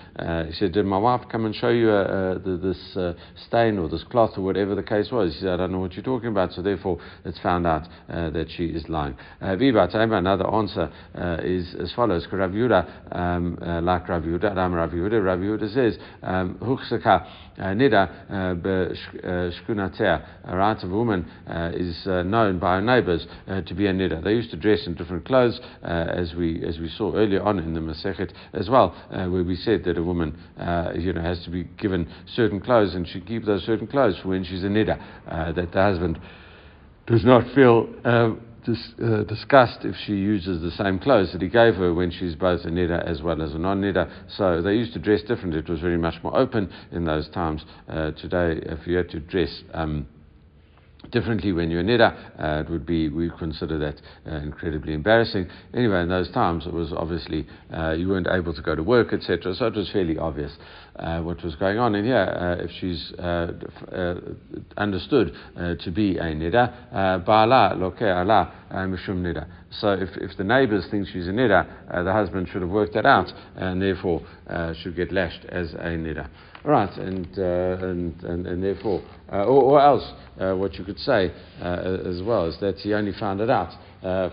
he 0.47 0.53
said, 0.53 0.71
"Did 0.73 0.85
my 0.85 0.97
wife 0.97 1.21
come 1.31 1.45
and 1.45 1.55
show 1.55 1.69
you 1.69 1.89
uh, 1.89 2.03
uh, 2.03 2.33
the, 2.39 2.57
this 2.57 2.97
uh, 2.97 3.13
stain 3.47 3.77
or 3.77 3.87
this 3.87 4.03
cloth 4.03 4.31
or 4.37 4.41
whatever 4.41 4.75
the 4.75 4.83
case 4.83 5.09
was. 5.11 5.33
He 5.33 5.39
said, 5.41 5.49
I 5.49 5.57
don't 5.57 5.71
know 5.71 5.79
what 5.79 5.93
you're 5.93 6.03
talking 6.03 6.29
about, 6.29 6.53
so 6.53 6.61
therefore 6.61 6.99
it's 7.25 7.39
found 7.39 7.67
out 7.67 7.87
uh, 8.09 8.29
that 8.31 8.47
she 8.55 8.65
is 8.65 8.87
lying. 8.89 9.15
Uh, 9.41 9.55
another 9.57 10.47
answer 10.47 10.91
uh, 11.15 11.37
is 11.43 11.75
as 11.79 11.93
follows. 11.93 12.10
Rav 12.11 12.51
Yehuda, 12.51 13.15
um, 13.15 13.57
uh, 13.61 13.81
like 13.81 14.07
Rav 14.07 14.23
Yehuda, 14.23 14.55
Ram 14.55 14.73
Rav 14.73 14.91
Yehuda, 14.91 15.23
Rav 15.23 15.39
Yehuda 15.39 15.73
says, 15.73 15.97
um, 16.23 16.57
uh, 16.61 17.63
Nida 17.65 18.09
uh, 18.29 19.51
Shkunatea, 19.51 20.25
a 20.45 20.55
right 20.55 20.83
of 20.83 20.89
woman 20.89 21.25
is 21.73 22.05
known 22.05 22.59
by 22.59 22.75
her 22.75 22.81
neighbors 22.81 23.25
to 23.47 23.73
be 23.73 23.87
a 23.87 23.93
Nida. 23.93 24.23
They 24.23 24.33
used 24.33 24.51
to 24.51 24.57
dress 24.57 24.85
in 24.87 24.95
different 24.95 25.25
clothes, 25.25 25.59
as 25.83 26.33
we 26.35 26.63
as 26.63 26.79
we 26.79 26.89
saw 26.89 27.13
earlier 27.15 27.41
on 27.43 27.59
in 27.59 27.73
the 27.73 27.79
Masechet 27.79 28.31
as 28.53 28.69
well, 28.69 28.95
where 29.09 29.43
we 29.43 29.55
said 29.55 29.83
that 29.85 29.97
a 29.97 30.03
woman, 30.03 30.37
you 30.95 31.13
know, 31.13 31.21
has 31.21 31.43
to 31.43 31.49
be 31.49 31.63
given 31.77 32.07
certain 32.35 32.59
clothes 32.59 32.95
and 32.95 33.07
she 33.07 33.21
keep 33.21 33.45
those 33.45 33.63
certain 33.63 33.87
clothes 33.87 34.19
when 34.23 34.43
she's 34.43 34.63
a 34.63 34.67
nida, 34.67 35.01
uh, 35.27 35.51
that 35.51 35.71
the 35.71 35.81
husband 35.81 36.19
does 37.07 37.25
not 37.25 37.43
feel 37.53 37.87
uh, 38.05 38.31
dis, 38.65 38.93
uh, 39.03 39.23
disgust 39.23 39.83
if 39.83 39.95
she 40.05 40.13
uses 40.13 40.61
the 40.61 40.71
same 40.71 40.99
clothes 40.99 41.31
that 41.33 41.41
he 41.41 41.47
gave 41.47 41.75
her 41.75 41.93
when 41.93 42.11
she's 42.11 42.35
both 42.35 42.61
a 42.65 42.69
nida 42.69 43.03
as 43.05 43.21
well 43.21 43.41
as 43.41 43.53
a 43.53 43.57
non-nida. 43.57 44.09
So 44.37 44.61
they 44.61 44.75
used 44.75 44.93
to 44.93 44.99
dress 44.99 45.21
differently. 45.21 45.59
It 45.59 45.69
was 45.69 45.79
very 45.79 45.97
much 45.97 46.15
more 46.23 46.37
open 46.37 46.71
in 46.91 47.05
those 47.05 47.29
times. 47.29 47.63
Uh, 47.87 48.11
today, 48.11 48.61
if 48.65 48.87
you 48.87 48.97
had 48.97 49.09
to 49.09 49.19
dress 49.19 49.63
um, 49.73 50.07
differently 51.11 51.51
when 51.51 51.71
you're 51.71 51.83
nida, 51.83 52.15
uh, 52.39 52.61
it 52.61 52.69
would 52.69 52.85
be, 52.85 53.09
we 53.09 53.31
consider 53.37 53.77
that 53.79 54.01
uh, 54.31 54.37
incredibly 54.37 54.93
embarrassing. 54.93 55.47
Anyway, 55.73 56.01
in 56.01 56.09
those 56.09 56.31
times, 56.31 56.65
it 56.65 56.73
was 56.73 56.93
obviously 56.93 57.47
uh, 57.75 57.91
you 57.91 58.07
weren't 58.07 58.27
able 58.29 58.53
to 58.53 58.61
go 58.61 58.75
to 58.75 58.83
work, 58.83 59.13
etc., 59.13 59.53
so 59.55 59.65
it 59.67 59.75
was 59.75 59.89
fairly 59.91 60.17
obvious 60.17 60.51
uh, 61.01 61.21
what 61.21 61.43
was 61.43 61.55
going 61.55 61.79
on. 61.79 61.95
And 61.95 62.05
here, 62.05 62.15
uh, 62.15 62.63
if 62.63 62.71
she's 62.79 63.11
uh, 63.17 63.51
understood 64.77 65.33
to 65.55 65.91
be 65.91 66.17
a 66.17 66.23
nida, 66.23 67.23
ba'ala 67.25 67.77
loke 67.77 68.01
ala 68.01 68.53
mishum 68.71 69.21
nida. 69.21 69.47
So 69.71 69.93
if, 69.93 70.09
if 70.17 70.37
the 70.37 70.43
neighbors 70.43 70.85
think 70.91 71.07
she's 71.07 71.27
a 71.27 71.31
nida, 71.31 71.65
the 72.03 72.13
husband 72.13 72.49
should 72.51 72.61
have 72.61 72.69
worked 72.69 72.93
that 72.93 73.05
out 73.05 73.31
and 73.55 73.81
therefore 73.81 74.21
should 74.81 74.95
get 74.95 75.11
lashed 75.11 75.45
as 75.49 75.73
a 75.73 75.97
nida. 75.97 76.29
Right, 76.63 76.95
and, 76.97 77.27
uh, 77.39 77.87
and, 77.87 78.21
and, 78.21 78.45
and, 78.45 78.63
therefore, 78.63 79.01
uh, 79.31 79.45
or, 79.45 79.63
or, 79.63 79.81
else, 79.81 80.07
uh, 80.39 80.53
what 80.53 80.75
you 80.75 80.83
could 80.83 80.99
say 80.99 81.31
as 81.59 82.21
well 82.21 82.45
is 82.45 82.55
that 82.59 82.75
he 82.75 82.93
only 82.93 83.13
found 83.13 83.41
it 83.41 83.49
out 83.49 83.71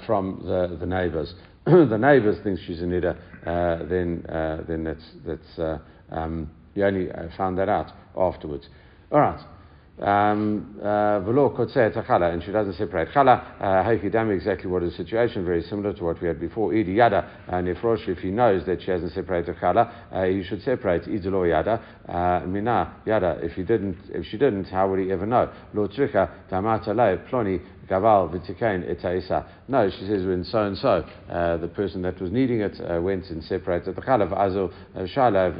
from 0.04 0.42
the, 0.44 0.76
the 0.78 0.84
neighbours. 0.84 1.32
the 1.64 1.96
neighbours 1.96 2.36
think 2.44 2.58
she's 2.66 2.82
a 2.82 2.84
nida, 2.84 3.16
then, 3.88 4.22
then 4.68 4.84
that's, 4.84 5.04
that's 5.24 5.80
um, 6.10 6.50
he 6.78 6.84
only 6.84 7.08
found 7.36 7.58
that 7.58 7.68
out 7.68 7.90
afterwards. 8.16 8.68
All 9.10 9.20
right. 9.20 9.40
Um, 10.00 10.78
uh, 10.80 11.18
and 11.18 12.44
she 12.44 12.52
doesn't 12.52 12.74
separate 12.74 13.08
chala. 13.08 13.60
Haikidami, 13.60 14.36
exactly 14.36 14.70
what 14.70 14.84
is 14.84 14.92
the 14.92 14.98
situation, 14.98 15.44
very 15.44 15.62
similar 15.62 15.92
to 15.92 16.04
what 16.04 16.22
we 16.22 16.28
had 16.28 16.38
before. 16.38 16.70
Idi 16.70 16.94
yada, 16.94 17.28
and 17.48 17.66
Nefrosh, 17.66 18.08
if 18.08 18.18
he 18.18 18.30
knows 18.30 18.64
that 18.66 18.80
she 18.80 18.92
hasn't 18.92 19.12
separated 19.12 19.56
chala, 19.56 19.92
uh, 20.12 20.24
he 20.24 20.44
should 20.44 20.62
separate 20.62 21.02
idolo 21.02 21.48
yada, 21.48 21.82
uh, 22.08 22.46
mina 22.46 22.94
yada. 23.06 23.40
If 23.42 23.54
he 23.54 23.64
didn't, 23.64 23.98
if 24.10 24.24
she 24.26 24.38
didn't, 24.38 24.66
how 24.66 24.88
would 24.88 25.00
he 25.00 25.10
ever 25.10 25.26
know? 25.26 25.50
Lo 25.74 25.88
tricha 25.88 26.30
damata 26.48 26.94
ploni 27.28 27.60
Gaval. 27.88 28.28
No, 29.68 29.90
she 29.90 30.06
says 30.06 30.24
when 30.24 30.44
so 30.44 30.62
and 30.62 30.76
so, 30.78 31.04
the 31.60 31.68
person 31.68 32.02
that 32.02 32.20
was 32.20 32.30
needing 32.30 32.60
it 32.60 32.80
uh, 32.80 33.00
went 33.00 33.26
and 33.30 33.42
separated 33.44 33.94
the 33.96 34.02
chalav 34.02 34.32
azo 34.32 34.70
uh, 34.94 35.00
shalav 35.00 35.58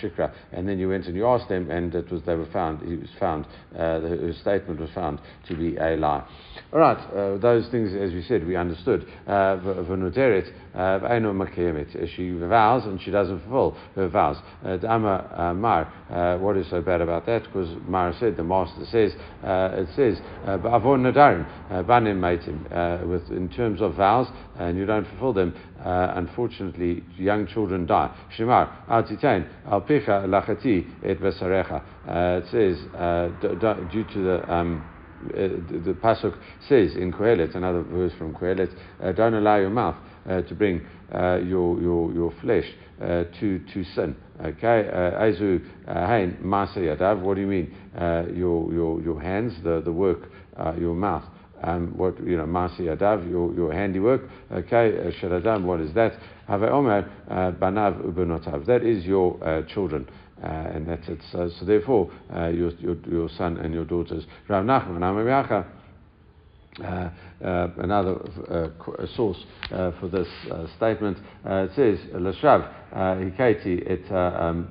shikra, 0.00 0.32
and 0.52 0.68
then 0.68 0.78
you 0.78 0.88
went 0.88 1.06
and 1.06 1.16
you 1.16 1.26
asked 1.26 1.48
them, 1.48 1.70
and 1.70 1.94
it 1.94 2.10
was 2.10 2.22
they 2.22 2.34
were 2.34 2.46
found. 2.52 2.80
He 2.86 2.96
was 2.96 3.10
found. 3.18 3.46
Uh, 3.74 4.00
the, 4.00 4.08
her 4.08 4.32
statement 4.40 4.80
was 4.80 4.90
found 4.94 5.20
to 5.48 5.56
be 5.56 5.76
a 5.76 5.96
lie. 5.96 6.26
All 6.72 6.80
right, 6.80 6.96
uh, 6.96 7.38
those 7.38 7.68
things, 7.70 7.92
as 7.94 8.12
we 8.12 8.22
said, 8.22 8.46
we 8.46 8.56
understood. 8.56 9.06
Uh, 9.26 9.56
v'nuderet 9.58 10.52
v'eno 10.74 11.32
makiyemit. 11.34 12.14
She 12.16 12.30
vows 12.30 12.84
and 12.84 13.00
she 13.00 13.10
doesn't 13.10 13.40
fulfill 13.40 13.76
her 13.94 14.08
vows. 14.08 14.36
Dama 14.80 15.54
mar. 15.56 16.38
What 16.38 16.56
is 16.56 16.68
so 16.70 16.80
bad 16.80 17.00
about 17.00 17.26
that? 17.26 17.44
Because 17.44 17.68
Mar 17.86 18.14
said, 18.18 18.36
the 18.36 18.44
master 18.44 18.84
says, 18.86 19.12
it 19.42 19.88
says, 19.94 20.18
ba'avon 20.46 21.02
banim 21.86 22.20
maitim, 22.20 22.64
uh, 22.72 23.06
with 23.06 23.30
in 23.30 23.48
terms 23.48 23.80
of 23.80 23.94
vows, 23.94 24.28
and 24.58 24.76
you 24.78 24.86
don't 24.86 25.06
fulfill 25.08 25.32
them. 25.32 25.54
Uh, 25.84 26.12
unfortunately, 26.16 27.02
young 27.16 27.46
children 27.46 27.86
die. 27.86 28.10
Shemar 28.36 28.70
al 28.88 29.02
picha 29.82 30.26
lachati 30.26 30.86
et 31.04 31.18
vesarecha. 31.20 31.82
Uh, 32.06 32.40
it 32.42 32.50
says 32.50 32.78
due 33.90 34.04
to 34.12 34.22
the 34.22 34.52
um, 34.52 34.84
uh, 35.24 35.48
the, 35.70 35.82
the 35.86 35.92
pasuk 35.94 36.36
says 36.68 36.94
in 36.96 37.10
Kohelet, 37.12 37.54
another 37.54 37.82
verse 37.82 38.12
from 38.18 38.34
Kohelet, 38.34 38.70
uh, 39.02 39.12
don't 39.12 39.32
allow 39.34 39.56
your 39.56 39.70
mouth 39.70 39.96
uh, 40.28 40.42
to 40.42 40.54
bring 40.54 40.82
your, 41.12 41.80
your, 41.80 42.12
your 42.12 42.32
flesh 42.42 42.64
to, 43.00 43.60
to 43.72 43.84
sin. 43.94 44.16
Okay, 44.40 44.90
Azu 44.92 45.64
Hain 45.86 46.36
Masa 46.42 47.20
What 47.22 47.34
do 47.34 47.40
you 47.40 47.46
mean? 47.46 47.74
your, 48.34 48.72
your, 48.72 49.00
your 49.00 49.20
hands, 49.20 49.54
the, 49.62 49.80
the 49.82 49.92
work, 49.92 50.30
your 50.78 50.94
mouth 50.94 51.24
um, 51.64 51.96
what 51.96 52.22
you 52.24 52.36
know, 52.36 52.44
Masi 52.44 52.80
Adav, 52.80 53.28
your, 53.28 53.52
your 53.54 53.72
handiwork. 53.72 54.22
Okay, 54.52 54.98
uh, 54.98 55.10
Sharadam, 55.20 55.64
what 55.64 55.80
is 55.80 55.94
that? 55.94 56.12
Have 56.46 56.62
Omer 56.62 57.10
uh, 57.28 57.52
Banav 57.52 58.02
Ubernotav. 58.02 58.66
That 58.66 58.82
is 58.82 59.04
your 59.04 59.42
uh, 59.42 59.62
children. 59.72 60.08
Uh, 60.42 60.46
and 60.46 60.88
that's 60.88 61.08
it. 61.08 61.18
So, 61.32 61.48
so 61.58 61.64
therefore, 61.64 62.10
uh, 62.34 62.48
your, 62.48 62.70
your, 62.72 62.96
your 63.08 63.28
son 63.30 63.56
and 63.58 63.72
your 63.72 63.84
daughters. 63.84 64.24
Rav 64.48 64.64
Nachman. 64.64 65.64
Uh, 66.82 67.08
uh, 67.44 67.68
another 67.78 68.16
uh, 68.50 69.06
source 69.14 69.38
for 69.68 70.08
this 70.10 70.26
statement 70.76 71.16
it 71.44 71.70
says 71.76 72.00
Lashav 72.14 72.68
Hikati 72.92 73.88
et 73.88 74.12
um, 74.12 74.66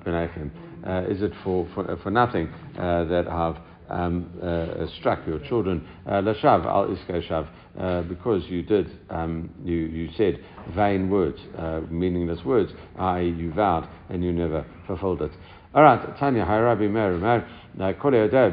Is 1.09 1.21
it 1.21 1.31
for, 1.45 1.65
for, 1.73 1.97
for 2.03 2.11
nothing 2.11 2.51
that 2.75 3.25
I've 3.29 3.55
um, 3.93 4.29
uh, 4.41 4.85
struck 4.99 5.25
your 5.27 5.39
children, 5.39 5.87
uh, 6.07 6.21
lashav 6.21 6.65
al 6.65 6.87
iskeshav, 6.87 7.47
uh, 7.79 8.01
because 8.03 8.43
you 8.47 8.63
did, 8.63 8.89
um, 9.09 9.49
you, 9.63 9.75
you 9.75 10.09
said 10.17 10.39
vain 10.75 11.09
words, 11.09 11.39
uh, 11.57 11.81
meaningless 11.89 12.43
words, 12.45 12.71
i.e., 12.97 13.29
you 13.29 13.51
vowed 13.53 13.87
and 14.09 14.23
you 14.23 14.31
never 14.31 14.65
fulfilled 14.87 15.21
it. 15.21 15.31
All 15.75 15.81
right, 15.81 16.17
Tanya, 16.19 16.45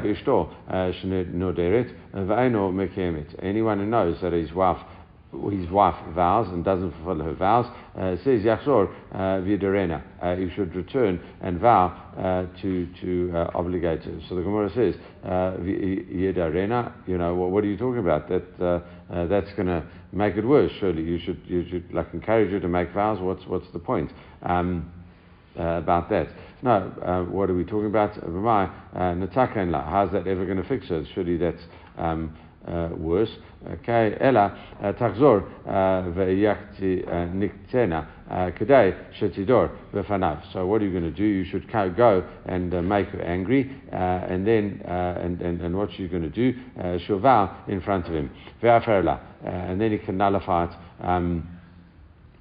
Ishto, 0.03 0.51
Noderet, 1.31 1.93
Vaino 2.15 2.73
Mekemit. 2.73 3.35
Anyone 3.43 3.77
who 3.77 3.85
knows 3.85 4.19
that 4.21 4.33
his 4.33 4.51
wife 4.53 4.79
his 5.49 5.69
wife 5.69 5.95
vows 6.13 6.47
and 6.49 6.63
doesn't 6.63 6.91
fulfill 6.91 7.23
her 7.23 7.33
vows, 7.33 7.65
uh, 7.97 8.17
says 8.23 8.41
Yachzor 8.41 8.93
uh, 9.13 9.17
Viderena. 9.41 10.03
Uh, 10.21 10.31
you 10.33 10.51
should 10.55 10.75
return 10.75 11.21
and 11.41 11.59
vow 11.59 11.87
uh, 12.17 12.45
to 12.61 12.87
to 13.01 13.31
uh, 13.33 13.51
obligate 13.55 14.03
her. 14.03 14.19
So 14.27 14.35
the 14.35 14.41
Gemara 14.41 14.69
says 14.75 14.95
Viderena. 15.25 16.91
You 17.07 17.17
know 17.17 17.33
what, 17.33 17.63
are 17.63 17.67
you 17.67 17.77
talking 17.77 17.99
about? 17.99 18.27
That 18.27 18.83
that's 19.29 19.51
going 19.53 19.67
to 19.67 19.83
make 20.11 20.35
it 20.35 20.45
worse. 20.45 20.71
Surely 20.79 21.03
you 21.03 21.17
should 21.19 21.41
you 21.45 21.65
should 21.69 21.93
like 21.93 22.13
encourage 22.13 22.51
her 22.51 22.59
to 22.59 22.67
make 22.67 22.91
vows. 22.91 23.19
What's 23.21 23.45
what's 23.47 23.71
the 23.71 23.79
point? 23.79 24.11
Um, 24.43 24.91
about 25.55 26.09
that. 26.09 26.27
No, 26.61 27.27
what 27.29 27.49
are 27.49 27.53
we 27.53 27.65
talking 27.65 27.87
about? 27.87 28.15
How's 28.15 30.11
that 30.11 30.27
ever 30.27 30.45
going 30.45 30.61
to 30.61 30.67
fix 30.67 30.85
it? 30.89 31.07
Surely 31.13 31.37
that's 31.37 31.61
um, 31.97 32.33
uh, 32.33 32.50
worse. 32.97 33.31
Okay, 33.73 34.17
Ella 34.19 34.57
tachzor 34.99 35.43
ve'yachti 35.65 37.05
niktena 37.33 38.05
kedai 38.57 38.95
shetidor 39.19 39.69
v'fanav. 39.93 40.41
So 40.51 40.65
what 40.65 40.81
are 40.81 40.85
you 40.85 40.91
going 40.91 41.03
to 41.03 41.11
do? 41.11 41.23
You 41.23 41.45
should 41.45 41.71
go 41.71 42.23
and 42.45 42.73
uh, 42.73 42.81
make 42.81 43.07
her 43.09 43.21
angry, 43.21 43.75
uh, 43.91 43.95
and 43.95 44.45
then 44.45 44.81
uh, 44.87 45.21
and, 45.21 45.41
and 45.41 45.61
and 45.61 45.77
what 45.77 45.97
you're 45.99 46.09
going 46.09 46.23
to 46.23 46.29
do? 46.29 46.53
Uh, 46.79 46.97
she'll 47.05 47.19
vow 47.19 47.63
in 47.67 47.81
front 47.81 48.07
of 48.07 48.13
him. 48.13 48.31
Ve'aferla, 48.61 49.19
and 49.43 49.79
then 49.79 49.91
he 49.91 49.97
can 49.97 50.17
nullify 50.17 50.65
it. 50.65 50.71
Um, 51.05 51.47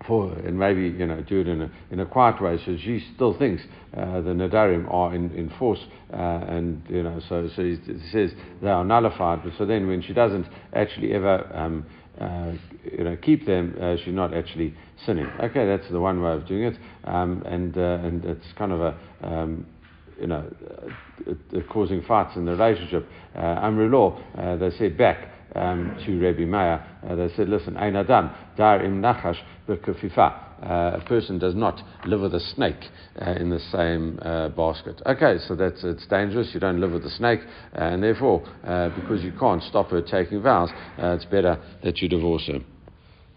for 0.07 0.33
and 0.33 0.59
maybe 0.59 0.83
you 0.83 1.07
know 1.07 1.23
do 1.23 1.41
it 1.41 1.49
in 1.49 1.63
a 1.63 1.71
in 1.91 2.01
a 2.01 2.07
quiet 2.07 2.41
way, 2.41 2.59
so 2.65 2.77
she 2.77 3.05
still 3.15 3.37
thinks 3.39 3.63
uh, 3.97 4.21
the 4.21 4.31
nadarim 4.31 4.93
are 4.93 5.15
in, 5.15 5.31
in 5.33 5.51
force, 5.59 5.81
uh, 6.13 6.17
and 6.17 6.83
you 6.89 7.03
know 7.03 7.21
so 7.29 7.49
so 7.55 7.63
he 7.63 7.77
says 8.11 8.33
they 8.63 8.69
are 8.69 8.85
nullified. 8.85 9.43
But 9.45 9.53
so 9.59 9.67
then 9.67 9.87
when 9.87 10.03
she 10.03 10.13
doesn't 10.13 10.47
actually 10.73 11.13
ever 11.13 11.51
um, 11.55 11.87
uh, 12.21 12.53
you 12.85 13.05
know 13.05 13.17
keep 13.17 13.47
them, 13.47 13.77
uh, 13.81 13.97
she's 14.05 14.15
not 14.15 14.35
actually 14.35 14.75
sinning. 15.05 15.27
Okay, 15.41 15.67
that's 15.67 15.91
the 15.91 16.01
one 16.01 16.23
way 16.23 16.33
of 16.33 16.47
doing 16.47 16.65
it, 16.65 16.79
um, 17.05 17.43
and 17.45 17.77
uh, 17.77 17.99
and 18.03 18.25
it's 18.25 18.53
kind 18.57 18.73
of 18.73 18.81
a 18.81 18.99
um, 19.23 19.67
you 20.21 20.27
know, 20.27 20.45
causing 21.71 22.03
fights 22.03 22.37
in 22.37 22.45
the 22.45 22.53
relationship. 22.53 23.09
Uh, 23.35 23.41
Amri 23.41 23.91
uh, 24.37 24.57
they 24.57 24.71
said 24.77 24.99
back 24.99 25.29
um, 25.55 25.97
to 26.05 26.21
Rabbi 26.21 26.45
Meir. 26.45 26.85
Uh, 27.09 27.15
they 27.15 27.29
said, 27.35 27.49
listen, 27.49 27.77
Ein 27.77 27.97
Adam, 27.97 28.31
Dar 28.57 28.83
im 28.85 29.01
Nachash 29.01 29.39
b'kafifa. 29.69 30.49
Uh, 30.63 30.99
a 31.01 31.05
person 31.07 31.39
does 31.39 31.55
not 31.55 31.81
live 32.05 32.21
with 32.21 32.35
a 32.35 32.41
snake 32.55 32.91
uh, 33.21 33.31
in 33.33 33.49
the 33.49 33.59
same 33.73 34.19
uh, 34.21 34.51
basket. 34.51 35.01
Okay, 35.07 35.39
so 35.49 35.55
that's 35.57 35.83
it's 35.85 36.07
dangerous. 36.07 36.51
You 36.53 36.61
don't 36.61 36.81
live 36.81 36.93
with 36.93 37.05
a 37.07 37.11
snake, 37.11 37.41
and 37.73 38.03
therefore, 38.03 38.43
because 38.63 39.23
you 39.23 39.33
can't 39.41 39.63
stop 39.63 39.89
her 39.89 40.03
taking 40.03 40.43
vows, 40.43 40.69
it's 40.99 41.25
better 41.25 41.59
that 41.83 41.99
you 42.03 42.11
divorce 42.11 42.47
her. 42.49 42.61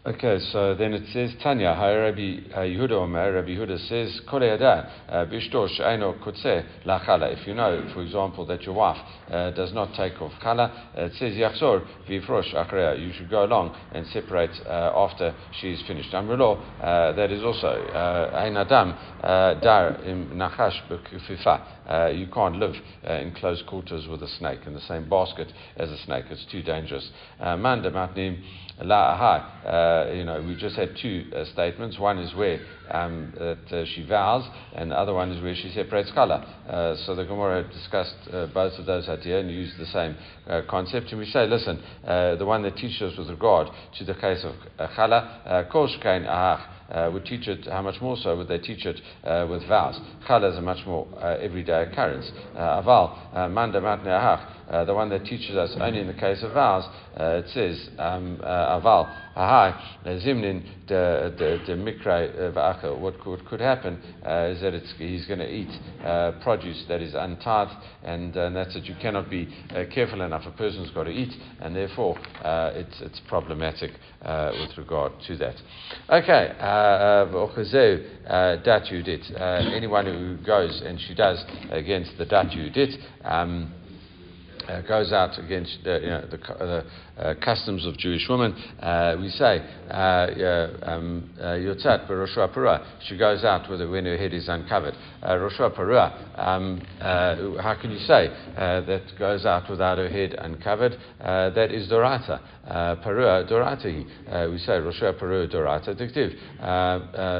Okay, 0.05 0.37
so 0.51 0.75
then 0.75 0.93
it 0.93 1.03
says 1.13 1.31
Tanya, 1.41 1.77
Rabbi 1.79 2.39
uh, 2.53 2.59
Yehuda 2.59 2.91
Omer, 2.91 3.31
Rabbi 3.35 3.51
Yehuda 3.51 3.87
says, 3.87 4.19
uh, 4.27 5.25
Bishtor 5.31 5.69
She'eno 5.69 6.15
Kutse 6.15 6.65
Lachala. 6.85 7.31
If 7.31 7.47
you 7.47 7.53
know, 7.53 7.89
for 7.93 8.01
example, 8.01 8.45
that 8.47 8.63
your 8.63 8.75
wife 8.75 8.97
uh, 9.31 9.51
does 9.51 9.71
not 9.71 9.95
take 9.95 10.21
off 10.21 10.33
Chala, 10.43 10.69
uh, 10.97 11.03
it 11.03 11.13
says 11.13 11.35
Yachzor 11.35 11.87
Vifrosh 12.09 12.53
Achrea. 12.53 12.99
You 12.99 13.13
should 13.13 13.29
go 13.29 13.45
along 13.45 13.77
and 13.93 14.05
separate 14.07 14.51
uh, 14.65 14.91
after 14.93 15.33
she 15.61 15.71
is 15.71 15.81
finished. 15.87 16.11
Amrulo, 16.11 16.61
uh, 16.81 17.13
that 17.13 17.31
is 17.31 17.41
also 17.41 17.69
Ein 17.69 18.57
Adam 18.57 18.93
Dar 19.23 20.03
Im 20.05 20.37
Nachash 20.37 20.81
B'Kufifa. 20.89 22.15
You 22.15 22.27
can't 22.27 22.57
live 22.57 22.75
in 23.03 23.33
close 23.35 23.61
quarters 23.63 24.07
with 24.07 24.21
a 24.23 24.27
snake 24.27 24.59
in 24.65 24.73
the 24.73 24.81
same 24.81 25.09
basket 25.09 25.51
as 25.77 25.89
a 25.89 25.97
snake. 25.99 26.25
It's 26.29 26.45
too 26.45 26.61
dangerous. 26.61 27.09
Manda 27.39 27.91
Matnim 27.91 28.41
La 28.81 29.13
uh, 29.13 30.11
you 30.13 30.23
know, 30.25 30.41
we 30.41 30.55
just 30.55 30.75
had 30.75 30.97
two 30.97 31.25
uh, 31.35 31.45
statements. 31.45 31.99
One 31.99 32.17
is 32.17 32.33
where 32.33 32.59
um, 32.89 33.31
that 33.37 33.71
uh, 33.71 33.85
she 33.85 34.03
vows, 34.05 34.45
and 34.73 34.91
the 34.91 34.97
other 34.97 35.13
one 35.13 35.31
is 35.31 35.41
where 35.43 35.55
she 35.55 35.71
separates 35.71 36.11
color. 36.11 36.43
Uh, 36.67 36.95
so 37.05 37.15
the 37.15 37.23
Gemara 37.23 37.63
discussed 37.71 38.15
uh, 38.31 38.47
both 38.47 38.73
of 38.79 38.85
those 38.85 39.07
ideas 39.07 39.43
and 39.43 39.51
used 39.51 39.77
the 39.77 39.85
same 39.85 40.15
uh, 40.47 40.61
concept. 40.67 41.11
And 41.11 41.19
we 41.19 41.27
say, 41.27 41.47
listen, 41.47 41.81
the 42.03 42.45
one 42.45 42.63
that 42.63 42.75
teaches 42.75 43.13
us 43.13 43.17
with 43.17 43.29
regard 43.29 43.69
to 43.99 44.05
the 44.05 44.15
case 44.15 44.43
of 44.43 44.55
chala, 44.91 45.69
shkain 45.71 46.27
ahach, 46.27 46.72
uh, 46.89 47.09
would 47.13 47.25
teach 47.25 47.47
it, 47.47 47.65
how 47.65 47.81
much 47.81 48.01
more 48.01 48.17
so 48.17 48.37
would 48.37 48.47
they 48.47 48.57
teach 48.57 48.85
it 48.85 48.99
uh, 49.23 49.47
with 49.49 49.67
vows? 49.67 49.99
Chala 50.27 50.51
is 50.51 50.57
a 50.57 50.61
much 50.61 50.85
more 50.85 51.07
uh, 51.17 51.37
everyday 51.39 51.83
occurrence. 51.83 52.31
Aval, 52.55 53.49
manda 53.51 53.81
matne 53.81 54.07
ahach, 54.69 54.85
the 54.85 54.93
one 54.93 55.09
that 55.09 55.25
teaches 55.25 55.55
us 55.55 55.75
only 55.79 55.99
in 55.99 56.07
the 56.07 56.13
case 56.13 56.41
of 56.43 56.53
vows, 56.53 56.85
uh, 57.19 57.41
it 57.43 57.49
says, 57.49 57.89
um, 57.99 58.39
uh, 58.43 58.79
aval, 58.79 59.07
ahai, 59.35 59.73
zimnin 60.23 60.63
de 60.87 61.75
mikra 61.75 62.53
v'acha. 62.53 62.97
What 62.97 63.19
could, 63.19 63.59
happen 63.59 64.01
uh, 64.25 64.51
is 64.51 64.61
that 64.61 64.73
he's 64.97 65.25
going 65.25 65.39
to 65.39 65.49
eat 65.49 65.69
uh, 66.03 66.33
produce 66.41 66.83
that 66.87 67.01
is 67.01 67.13
untithed, 67.13 67.71
and, 68.03 68.35
and 68.35 68.55
that's 68.55 68.73
that 68.73 68.85
you 68.85 68.95
cannot 69.01 69.29
be 69.29 69.47
uh, 69.69 69.83
careful 69.93 70.21
enough. 70.21 70.45
A 70.45 70.51
person's 70.51 70.89
got 70.91 71.03
to 71.03 71.11
eat, 71.11 71.33
and 71.61 71.75
therefore 71.75 72.17
it's 72.43 73.01
it's 73.01 73.21
problematic 73.27 73.91
with 74.23 74.77
regard 74.77 75.13
to 75.27 75.37
that. 75.37 75.55
Okay, 76.09 76.53
dat 78.63 78.91
you 78.91 79.03
did. 79.03 79.21
Anyone 79.37 80.05
who 80.05 80.37
goes 80.45 80.81
and 80.85 80.99
she 80.99 81.13
does 81.13 81.43
against 81.69 82.17
the 82.17 82.25
dat 82.25 82.51
you 82.53 82.69
did. 82.69 82.97
Um, 83.23 83.73
uh, 84.67 84.81
goes 84.81 85.11
out 85.11 85.37
against 85.37 85.79
uh, 85.85 85.99
you 85.99 86.07
know, 86.07 86.21
the, 86.29 86.37
the 86.37 86.85
uh, 87.17 87.35
customs 87.43 87.85
of 87.85 87.95
Jewish 87.97 88.25
women, 88.27 88.53
uh, 88.79 89.15
we 89.19 89.29
say 89.29 89.59
um, 89.91 91.29
Yotzat 91.39 92.09
Roshua 92.09 92.53
Parua. 92.53 92.83
She 93.07 93.17
goes 93.17 93.43
out 93.43 93.69
with 93.69 93.79
her, 93.79 93.89
when 93.89 94.05
her 94.05 94.17
head 94.17 94.33
is 94.33 94.47
uncovered. 94.47 94.95
Roshua 95.23 95.75
Parua. 95.75 96.39
Um, 96.39 96.81
how 97.61 97.75
can 97.79 97.91
you 97.91 97.99
say 97.99 98.29
that 98.55 99.03
goes 99.19 99.45
out 99.45 99.69
without 99.69 99.97
her 99.97 100.09
head 100.09 100.35
uncovered? 100.37 100.97
that 101.19 101.71
is 101.71 101.87
Dorata. 101.87 102.39
Parua 102.67 103.47
Dorata. 103.49 104.51
We 104.51 104.57
say 104.57 104.73
Roshua 104.73 105.19
Parua 105.19 105.47
Dorata. 105.53 105.95
Diktiv. 105.95 106.35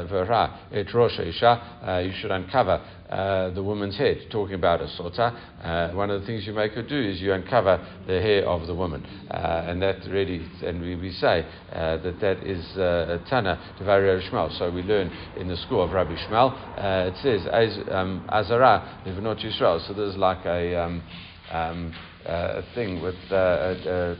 Vera 0.08 0.60
et 0.72 0.94
Rosh 0.94 1.18
Isha. 1.18 2.02
You 2.04 2.12
should 2.20 2.30
uncover 2.30 2.80
uh, 3.14 3.50
the 3.50 3.62
woman's 3.62 3.96
head, 3.96 4.18
talking 4.30 4.54
about 4.54 4.80
a 4.80 4.86
sota. 4.86 5.30
Uh, 5.62 5.94
one 5.94 6.10
of 6.10 6.20
the 6.20 6.26
things 6.26 6.46
you 6.46 6.52
make 6.52 6.72
her 6.72 6.82
do 6.82 7.00
is 7.00 7.20
you 7.20 7.32
uncover 7.32 7.78
the 8.06 8.20
hair 8.20 8.44
of 8.48 8.66
the 8.66 8.74
woman. 8.74 9.04
Uh, 9.30 9.63
and 9.68 9.82
that 9.82 10.04
really, 10.08 10.46
and 10.62 10.80
we, 10.80 10.96
we 10.96 11.12
say 11.12 11.46
uh, 11.72 11.96
that 11.98 12.20
that 12.20 12.38
is 12.46 12.64
uh, 12.76 13.18
a 13.20 13.28
Tana 13.28 13.74
Rabbi 13.80 14.20
Shmuel. 14.28 14.56
So 14.58 14.70
we 14.70 14.82
learn 14.82 15.10
in 15.36 15.48
the 15.48 15.56
school 15.56 15.82
of 15.82 15.90
Rabbi 15.92 16.14
Shmuel, 16.14 16.52
uh, 16.78 17.10
it 17.10 17.16
says, 17.22 17.88
um, 17.90 18.26
Azara, 18.28 19.02
not 19.22 19.38
Yisrael. 19.38 19.86
So 19.86 19.94
there's 19.94 20.16
like 20.16 20.44
a. 20.46 20.76
Um, 20.76 21.02
um, 21.50 21.94
uh, 22.26 22.62
a 22.62 22.74
thing 22.74 23.02
with 23.02 23.14
uh, 23.30 23.34
uh, 23.34 24.16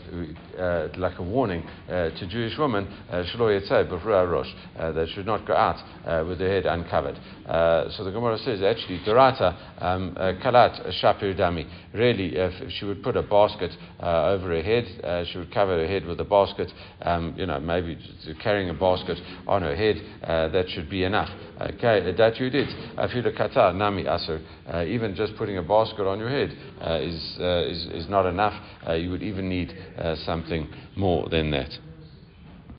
uh, 0.58 0.88
like 0.98 1.18
a 1.18 1.22
warning 1.22 1.66
to 1.88 2.26
Jewish 2.26 2.52
women, 2.58 2.86
rosh, 4.28 4.50
they 4.94 5.06
should 5.14 5.24
not 5.24 5.46
go 5.46 5.54
out 5.54 6.26
with 6.28 6.38
their 6.38 6.50
head 6.50 6.66
uncovered. 6.66 7.18
Uh, 7.46 7.90
so 7.90 8.04
the 8.04 8.10
Gemara 8.10 8.38
says 8.38 8.62
actually, 8.62 9.00
Dorata 9.00 9.82
um, 9.82 10.16
uh, 10.16 10.32
kalat 10.42 11.02
shapir 11.02 11.38
dami. 11.38 11.68
Really, 11.92 12.36
if 12.36 12.72
she 12.72 12.84
would 12.84 13.02
put 13.02 13.16
a 13.16 13.22
basket 13.22 13.70
uh, 14.00 14.30
over 14.30 14.48
her 14.48 14.62
head, 14.62 15.26
she 15.30 15.38
would 15.38 15.52
cover 15.52 15.78
her 15.78 15.86
head 15.86 16.06
with 16.06 16.18
a 16.20 16.24
basket. 16.24 16.72
Um, 17.02 17.34
you 17.36 17.46
know, 17.46 17.60
maybe 17.60 17.98
carrying 18.42 18.70
a 18.70 18.74
basket 18.74 19.18
on 19.46 19.62
her 19.62 19.76
head, 19.76 19.96
that 20.22 20.68
should 20.70 20.88
be 20.88 21.04
enough. 21.04 21.30
Okay, 21.60 22.12
that 22.16 22.36
you 22.38 22.50
did. 22.50 22.68
Afilu 22.96 23.36
kata 23.36 23.72
nami 23.74 24.04
asur. 24.04 24.40
Even 24.86 25.14
just 25.14 25.36
putting 25.36 25.58
a 25.58 25.62
basket 25.62 26.06
on 26.06 26.18
your 26.18 26.30
head 26.30 26.50
is, 27.02 27.38
is 27.38 27.86
is 28.04 28.08
not 28.08 28.26
enough. 28.26 28.54
Uh, 28.86 28.94
you 28.94 29.10
would 29.10 29.22
even 29.22 29.48
need 29.48 29.70
uh, 29.98 30.16
something 30.24 30.68
more 30.96 31.28
than 31.28 31.50
that. 31.50 31.70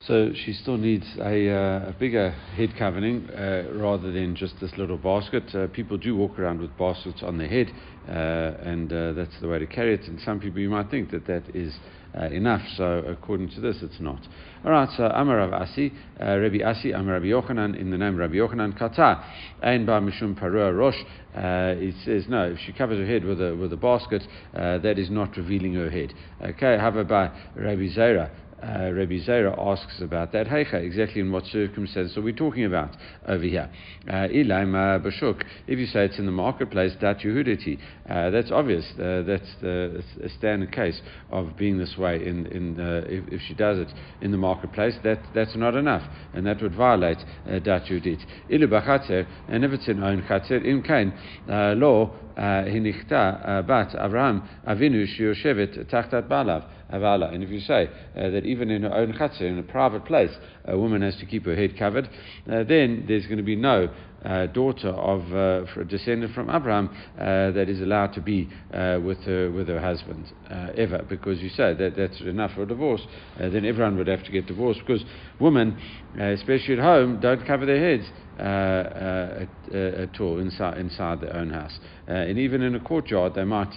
So 0.06 0.30
she 0.32 0.52
still 0.52 0.76
needs 0.76 1.04
a, 1.18 1.50
uh, 1.50 1.88
a 1.88 1.96
bigger 1.98 2.30
head 2.30 2.76
covering 2.78 3.28
uh, 3.30 3.64
rather 3.72 4.12
than 4.12 4.36
just 4.36 4.54
this 4.60 4.70
little 4.78 4.98
basket. 4.98 5.52
Uh, 5.52 5.66
people 5.66 5.98
do 5.98 6.14
walk 6.14 6.38
around 6.38 6.60
with 6.60 6.70
baskets 6.78 7.24
on 7.24 7.38
their 7.38 7.48
head, 7.48 7.72
uh, 8.08 8.12
and 8.12 8.88
that's 9.16 9.40
the 9.40 9.48
way 9.48 9.58
to 9.58 9.66
carry 9.66 9.94
it. 9.94 10.02
And 10.06 10.20
some 10.20 10.38
people 10.38 10.60
you 10.60 10.70
might 10.70 10.90
think 10.90 11.10
that 11.10 11.26
that 11.26 11.42
is 11.56 11.74
uh, 12.16 12.26
enough. 12.26 12.62
So 12.76 12.98
according 13.06 13.50
to 13.50 13.60
this, 13.60 13.78
it's 13.82 13.98
not. 13.98 14.20
All 14.64 14.70
right. 14.70 14.88
So 14.96 15.06
Amar 15.06 15.38
Rav 15.38 15.52
Asi, 15.52 15.92
uh, 16.20 16.38
Rabbi 16.38 16.62
Asi, 16.64 16.92
Amar 16.92 17.14
Rabbi 17.14 17.26
Yochanan, 17.26 17.76
in 17.78 17.90
the 17.90 17.98
name 17.98 18.14
of 18.14 18.18
Rabbi 18.18 18.34
Yochanan, 18.34 18.78
Kata, 18.78 19.24
Ein 19.62 19.86
Ba 19.86 20.00
Mishum 20.00 20.38
Parua 20.38 20.72
Rosh. 20.72 21.02
Uh, 21.34 21.74
it 21.76 21.94
says 22.04 22.24
no. 22.28 22.52
If 22.52 22.58
she 22.64 22.72
covers 22.72 22.98
her 22.98 23.06
head 23.06 23.24
with 23.24 23.40
a 23.40 23.54
with 23.56 23.72
a 23.72 23.76
basket, 23.76 24.22
uh, 24.54 24.78
that 24.78 24.98
is 24.98 25.10
not 25.10 25.36
revealing 25.36 25.74
her 25.74 25.90
head. 25.90 26.14
Okay. 26.40 26.78
However, 26.78 27.04
by 27.04 27.26
Rabbi 27.56 27.88
Zera 27.94 28.30
uh, 28.62 28.90
Rabbi 28.92 29.18
Zera 29.26 29.54
asks 29.58 30.00
about 30.00 30.32
that. 30.32 30.46
Heicha, 30.46 30.74
exactly 30.74 31.20
in 31.20 31.30
what 31.30 31.44
circumstance 31.46 32.16
are 32.16 32.22
we 32.22 32.32
talking 32.32 32.64
about 32.64 32.96
over 33.26 33.44
here? 33.44 33.70
Uh, 34.08 34.28
Bashuk. 34.28 35.42
If 35.66 35.78
you 35.78 35.86
say 35.86 36.06
it's 36.06 36.18
in 36.18 36.26
the 36.26 36.32
marketplace, 36.32 36.92
that 37.00 37.18
Yehuditi, 37.18 37.78
uh, 38.08 38.30
that's 38.30 38.50
obvious. 38.50 38.84
Uh, 38.94 39.22
that's 39.26 39.54
the 39.60 40.02
a 40.22 40.28
standard 40.30 40.72
case 40.72 41.00
of 41.30 41.56
being 41.56 41.78
this 41.78 41.96
way. 41.98 42.26
In, 42.26 42.46
in 42.46 42.80
uh, 42.80 43.04
if, 43.06 43.24
if, 43.32 43.40
she 43.46 43.54
does 43.54 43.78
it 43.78 43.88
in 44.22 44.30
the 44.30 44.38
marketplace, 44.38 44.94
that, 45.04 45.18
that's 45.34 45.56
not 45.56 45.74
enough, 45.74 46.02
and 46.34 46.46
that 46.46 46.62
would 46.62 46.74
violate 46.74 47.18
uh, 47.48 47.58
Dat 47.58 47.84
Yehudit. 47.84 48.24
Ilu 48.50 49.26
and 49.48 49.64
if 49.64 49.70
it's 49.72 49.88
in 49.88 50.02
own 50.02 50.22
Chatzer, 50.22 50.64
in 50.64 50.82
Kain, 50.82 51.12
law, 51.46 52.10
Hinichta, 52.38 53.66
Bat, 53.66 53.96
Avraham, 53.98 54.46
Avinu, 54.66 55.06
Shioshevet, 55.06 55.90
Tachtat 55.90 56.28
Balav. 56.28 56.64
Avala. 56.92 57.34
And 57.34 57.42
if 57.42 57.50
you 57.50 57.60
say 57.60 57.88
uh, 58.16 58.30
that 58.30 58.44
even 58.44 58.70
in 58.70 58.82
her 58.82 58.94
own 58.94 59.12
chutzah, 59.12 59.42
in 59.42 59.58
a 59.58 59.62
private 59.62 60.04
place, 60.04 60.30
a 60.64 60.78
woman 60.78 61.02
has 61.02 61.16
to 61.16 61.26
keep 61.26 61.44
her 61.44 61.54
head 61.54 61.76
covered, 61.78 62.08
uh, 62.50 62.62
then 62.64 63.04
there's 63.08 63.26
going 63.26 63.38
to 63.38 63.42
be 63.42 63.56
no 63.56 63.88
uh, 64.24 64.46
daughter 64.46 64.88
of 64.88 65.20
uh, 65.32 65.80
a 65.80 65.84
descendant 65.84 66.34
from 66.34 66.48
Abraham 66.50 66.88
uh, 67.18 67.50
that 67.52 67.68
is 67.68 67.80
allowed 67.80 68.12
to 68.14 68.20
be 68.20 68.48
uh, 68.72 68.98
with 69.02 69.18
her 69.24 69.50
with 69.50 69.68
her 69.68 69.80
husband 69.80 70.32
uh, 70.50 70.68
ever, 70.76 71.04
because 71.08 71.40
you 71.40 71.48
say 71.50 71.74
that 71.74 71.94
that's 71.96 72.20
enough 72.20 72.52
for 72.54 72.62
a 72.62 72.66
divorce. 72.66 73.02
Uh, 73.36 73.48
then 73.48 73.64
everyone 73.64 73.96
would 73.96 74.08
have 74.08 74.24
to 74.24 74.30
get 74.30 74.46
divorced 74.46 74.80
because 74.80 75.04
women, 75.40 75.76
especially 76.18 76.74
at 76.74 76.80
home, 76.80 77.20
don't 77.20 77.44
cover 77.46 77.66
their 77.66 77.80
heads. 77.80 78.08
At, 78.38 79.48
at, 79.72 80.20
all 80.20 80.38
inside 80.38 80.78
inside 80.78 81.20
their 81.22 81.34
own 81.34 81.50
house, 81.50 81.78
and 82.06 82.38
even 82.38 82.60
in 82.62 82.74
a 82.74 82.80
courtyard, 82.80 83.34
they 83.34 83.44
might 83.44 83.74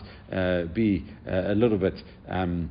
be 0.74 1.06
a 1.28 1.56
little 1.56 1.78
bit. 1.78 1.96
Um, 2.28 2.70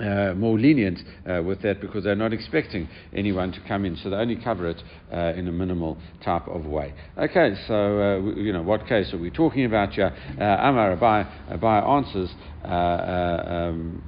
uh, 0.00 0.32
more 0.34 0.58
lenient 0.58 0.98
uh, 1.28 1.42
with 1.42 1.60
that 1.62 1.80
because 1.80 2.04
they're 2.04 2.14
not 2.14 2.32
expecting 2.32 2.88
anyone 3.14 3.52
to 3.52 3.60
come 3.68 3.84
in, 3.84 3.96
so 3.96 4.08
they 4.08 4.16
only 4.16 4.36
cover 4.36 4.68
it 4.68 4.82
uh, 5.12 5.34
in 5.36 5.48
a 5.48 5.52
minimal 5.52 5.98
type 6.24 6.48
of 6.48 6.64
way. 6.64 6.94
Okay, 7.18 7.54
so 7.66 7.74
uh, 7.74 8.20
we, 8.20 8.42
you 8.42 8.52
know 8.52 8.62
what 8.62 8.86
case 8.86 9.12
are 9.12 9.18
we 9.18 9.30
talking 9.30 9.66
about 9.66 9.92
here? 9.92 10.06
Uh, 10.40 10.44
Amar 10.44 10.96
Abai, 10.96 11.30
Abai 11.50 11.86
answers 11.86 12.30
uh, 12.64 12.68
um, 12.68 14.02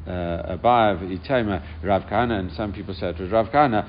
Abai 0.58 1.18
Itema 1.18 1.62
Rav 1.82 2.02
Kahana, 2.02 2.38
and 2.40 2.52
some 2.52 2.72
people 2.72 2.94
say 2.94 3.08
it 3.08 3.20
was 3.20 3.30
Rav 3.30 3.48
Kahana. 3.48 3.84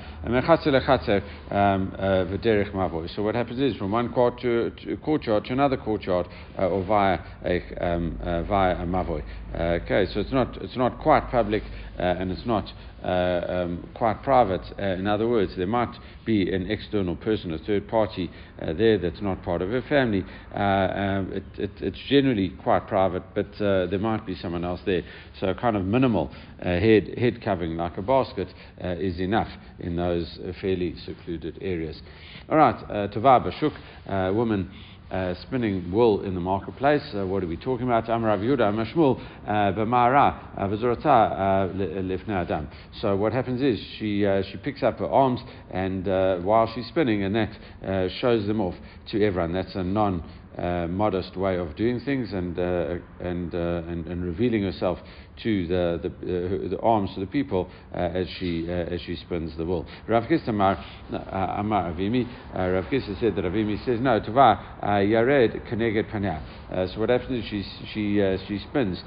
Um, 1.50 1.92
V'derech 1.96 2.72
Mavoi. 2.72 3.14
So 3.14 3.22
what 3.22 3.34
happens 3.34 3.60
is 3.60 3.76
from 3.76 3.92
one 3.92 4.12
court 4.12 4.40
to, 4.40 4.70
to 4.70 4.96
courtyard 4.98 5.44
to 5.46 5.52
another 5.52 5.76
courtyard, 5.76 6.26
or 6.58 6.84
via 6.84 7.18
a 7.44 7.84
um, 7.86 8.18
via 8.48 8.76
a 8.76 8.86
Mavoi. 8.86 9.22
okay, 9.54 10.06
so 10.12 10.20
it's 10.20 10.32
not 10.32 10.56
it's 10.62 10.76
not 10.76 10.98
quite 11.00 11.30
public. 11.30 11.62
And 11.96 12.30
it's 12.30 12.46
not 12.46 12.72
um, 13.02 13.88
quite 13.94 14.22
private. 14.22 14.62
in 14.78 15.06
other 15.06 15.28
words, 15.28 15.52
there 15.56 15.66
might 15.66 15.94
be 16.24 16.52
an 16.52 16.70
external 16.70 17.16
person, 17.16 17.52
a 17.52 17.58
third 17.58 17.88
party 17.88 18.30
there 18.60 18.98
that's 18.98 19.20
not 19.20 19.42
part 19.42 19.62
of 19.62 19.70
her 19.70 19.82
family. 19.88 20.24
Um, 20.54 21.32
it, 21.32 21.44
it, 21.58 21.70
it's 21.80 21.98
generally 22.08 22.50
quite 22.62 22.86
private, 22.88 23.22
but 23.34 23.46
there 23.58 23.98
might 23.98 24.26
be 24.26 24.34
someone 24.34 24.64
else 24.64 24.80
there. 24.86 25.02
So, 25.40 25.54
kind 25.54 25.76
of 25.76 25.84
minimal 25.84 26.32
head, 26.60 27.14
head 27.18 27.42
covering 27.42 27.76
like 27.76 27.96
a 27.98 28.02
basket 28.02 28.48
is 28.78 29.20
enough 29.20 29.48
in 29.78 29.96
those 29.96 30.38
fairly 30.60 30.94
secluded 31.04 31.58
areas. 31.60 32.00
All 32.48 32.56
right, 32.56 32.76
uh, 32.88 33.08
Tava 33.08 33.50
Bashuk, 33.50 33.74
uh, 34.06 34.32
woman 34.32 34.70
uh, 35.10 35.34
spinning 35.42 35.90
wool 35.92 36.22
in 36.22 36.34
the 36.34 36.40
marketplace. 36.40 37.02
Uh, 37.14 37.26
what 37.26 37.42
are 37.42 37.46
we 37.46 37.56
talking 37.56 37.86
about? 37.86 38.06
Mashmul, 38.06 39.20
uh, 39.46 39.50
B'mara, 39.72 40.58
uh, 40.58 40.68
V'zorata, 40.68 41.74
Lifnei 41.74 42.42
Adam. 42.42 42.68
So 43.00 43.16
what 43.16 43.32
happens 43.32 43.62
is 43.62 43.78
she, 43.98 44.20
she 44.50 44.56
picks 44.58 44.82
up 44.82 44.98
her 44.98 45.06
arms 45.06 45.40
and 45.70 46.06
while 46.44 46.70
she's 46.74 46.86
spinning 46.88 47.22
and 47.22 47.34
that 47.34 48.10
shows 48.20 48.46
them 48.46 48.60
off 48.60 48.74
to 49.10 49.24
everyone. 49.24 49.52
That's 49.52 49.74
a 49.74 49.84
non 49.84 50.24
uh, 50.58 50.86
modest 50.86 51.36
way 51.36 51.58
of 51.58 51.76
doing 51.76 52.00
things 52.00 52.32
and, 52.32 52.58
uh, 52.58 52.94
and, 53.20 53.54
uh, 53.54 53.82
and, 53.88 54.06
and, 54.06 54.24
revealing 54.24 54.62
herself 54.62 54.98
to 55.42 55.66
the, 55.66 56.00
the, 56.02 56.08
uh, 56.08 56.68
the 56.70 56.78
arms 56.80 57.10
to 57.14 57.20
the 57.20 57.26
people 57.26 57.70
uh, 57.94 57.98
as, 57.98 58.28
she, 58.38 58.66
uh, 58.68 58.72
as 58.72 59.00
she 59.02 59.16
spins 59.16 59.56
the 59.56 59.64
wool. 59.64 59.86
Rav 60.06 60.24
Chisda 60.24 60.48
Amar, 60.48 60.84
Amar 61.10 61.86
uh, 61.86 61.90
uh, 61.90 61.94
Avimi, 61.94 62.26
uh, 62.54 62.68
Rav 62.68 62.84
Chisda 62.86 63.18
said 63.20 63.36
that 63.36 63.44
Avimi 63.44 63.82
says, 63.84 64.00
no, 64.00 64.20
Tava, 64.20 64.60
Yared 64.82 65.70
Keneged 65.70 66.10
Panea. 66.10 66.92
So 66.92 67.00
what 67.00 67.10
happens 67.10 67.44
is 67.44 67.50
she, 67.50 67.62
she, 67.92 68.36
she 68.46 68.58
spins 68.68 69.02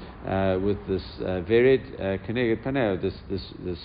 with 0.62 0.78
this 0.86 1.02
Vered 1.20 2.26
Keneged 2.26 2.62
Panea, 2.62 3.00
this, 3.00 3.14
this, 3.28 3.42
this 3.64 3.78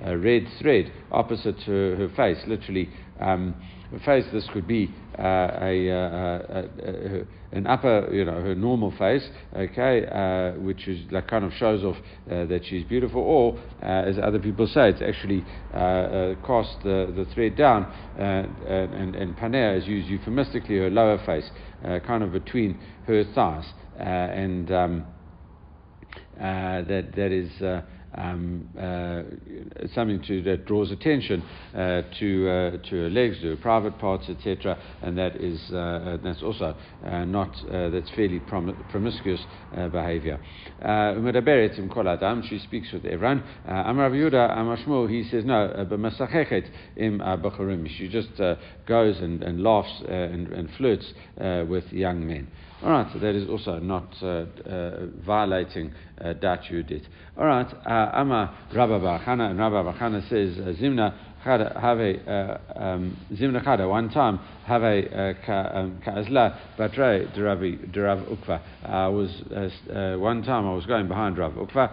red 0.00 0.46
thread 0.60 0.92
opposite 1.10 1.58
to 1.60 1.96
her 1.96 2.10
face, 2.16 2.38
literally. 2.46 2.88
Um, 3.20 3.54
face 3.98 4.24
this 4.32 4.46
could 4.52 4.66
be 4.66 4.88
uh, 5.18 5.22
a, 5.22 5.88
a, 5.88 6.68
a, 6.84 7.22
an 7.52 7.66
upper, 7.66 8.08
you 8.12 8.24
know, 8.24 8.40
her 8.40 8.54
normal 8.54 8.92
face, 8.92 9.28
okay, 9.56 10.06
uh, 10.06 10.58
which 10.60 10.86
is 10.86 11.00
like 11.10 11.26
kind 11.26 11.44
of 11.44 11.52
shows 11.54 11.82
off 11.84 11.96
uh, 12.30 12.44
that 12.46 12.60
she's 12.64 12.84
beautiful, 12.84 13.20
or 13.20 13.58
uh, 13.82 14.08
as 14.08 14.16
other 14.22 14.38
people 14.38 14.66
say, 14.66 14.90
it's 14.90 15.02
actually 15.02 15.44
uh, 15.74 15.76
uh, 15.76 16.34
cast 16.46 16.82
the, 16.84 17.12
the 17.16 17.26
thread 17.34 17.56
down, 17.56 17.84
and, 18.16 19.16
and 19.16 19.36
panea 19.36 19.76
is 19.76 19.86
used 19.86 20.08
euphemistically, 20.08 20.76
her 20.78 20.90
lower 20.90 21.18
face, 21.26 21.50
kind 22.06 22.22
of 22.22 22.32
between 22.32 22.78
her 23.06 23.24
thighs, 23.34 23.66
and 23.98 24.70
um, 24.70 25.04
that 26.38 27.12
that 27.16 27.32
is 27.32 27.50
um, 28.14 28.68
uh, 28.78 29.22
something 29.94 30.22
to, 30.22 30.42
that 30.42 30.66
draws 30.66 30.90
attention 30.90 31.42
uh, 31.74 32.02
to 32.18 32.48
uh, 32.48 32.88
to 32.88 32.96
her 32.96 33.10
legs, 33.10 33.38
to 33.40 33.50
her 33.50 33.56
private 33.56 33.98
parts, 33.98 34.28
etc. 34.28 34.78
And 35.02 35.16
that 35.18 35.36
is 35.36 35.60
uh, 35.72 36.18
that's 36.22 36.42
also 36.42 36.76
uh, 37.04 37.24
not 37.24 37.54
that's 37.70 38.10
fairly 38.10 38.40
prom- 38.40 38.84
promiscuous 38.88 39.40
behavior. 39.92 40.40
She 42.48 42.58
speaks 42.58 42.92
with 42.92 43.04
everyone. 43.04 43.44
Amar 43.64 44.10
Yehuda, 44.10 45.08
he 45.08 45.24
says 45.30 45.44
no, 45.44 45.86
but 45.88 45.98
im 46.96 47.86
She 47.96 48.08
just 48.08 48.30
goes 48.86 49.18
and, 49.20 49.42
and 49.42 49.62
laughs 49.62 50.02
and, 50.08 50.48
and 50.48 50.68
flirts 50.76 51.12
with 51.68 51.92
young 51.92 52.26
men. 52.26 52.48
All 52.82 52.88
right, 52.88 53.06
so 53.12 53.18
that 53.18 53.34
is 53.34 53.46
also 53.46 53.78
not 53.78 54.08
uh, 54.22 54.26
uh, 54.26 55.06
violating 55.26 55.92
uh, 56.18 56.32
Dat 56.32 56.62
Yudit. 56.70 57.02
All 57.36 57.44
right, 57.44 57.66
uh, 57.66 58.10
Ama 58.14 58.68
Rabba 58.74 58.98
Bachana, 58.98 59.50
and 59.50 59.58
Rabba 59.58 59.92
Bachana 59.92 60.26
says, 60.30 60.56
uh, 60.58 60.72
Zimna 60.80 61.14
have 61.40 61.98
a 61.98 62.30
uh, 62.30 62.58
um, 62.82 63.18
Zimna 63.34 63.62
Chada, 63.62 63.86
one 63.86 64.08
time, 64.08 64.38
have 64.64 64.82
a 64.82 65.36
um, 65.76 66.00
Ka'azla 66.02 66.58
Batre 66.78 67.34
de 67.34 67.42
Rav 67.42 68.18
Ukva. 68.28 68.60
Was, 69.12 70.18
one 70.18 70.42
time 70.42 70.66
I 70.66 70.74
was 70.74 70.86
going 70.86 71.06
behind 71.06 71.36
Rav 71.36 71.52
Ukva, 71.52 71.90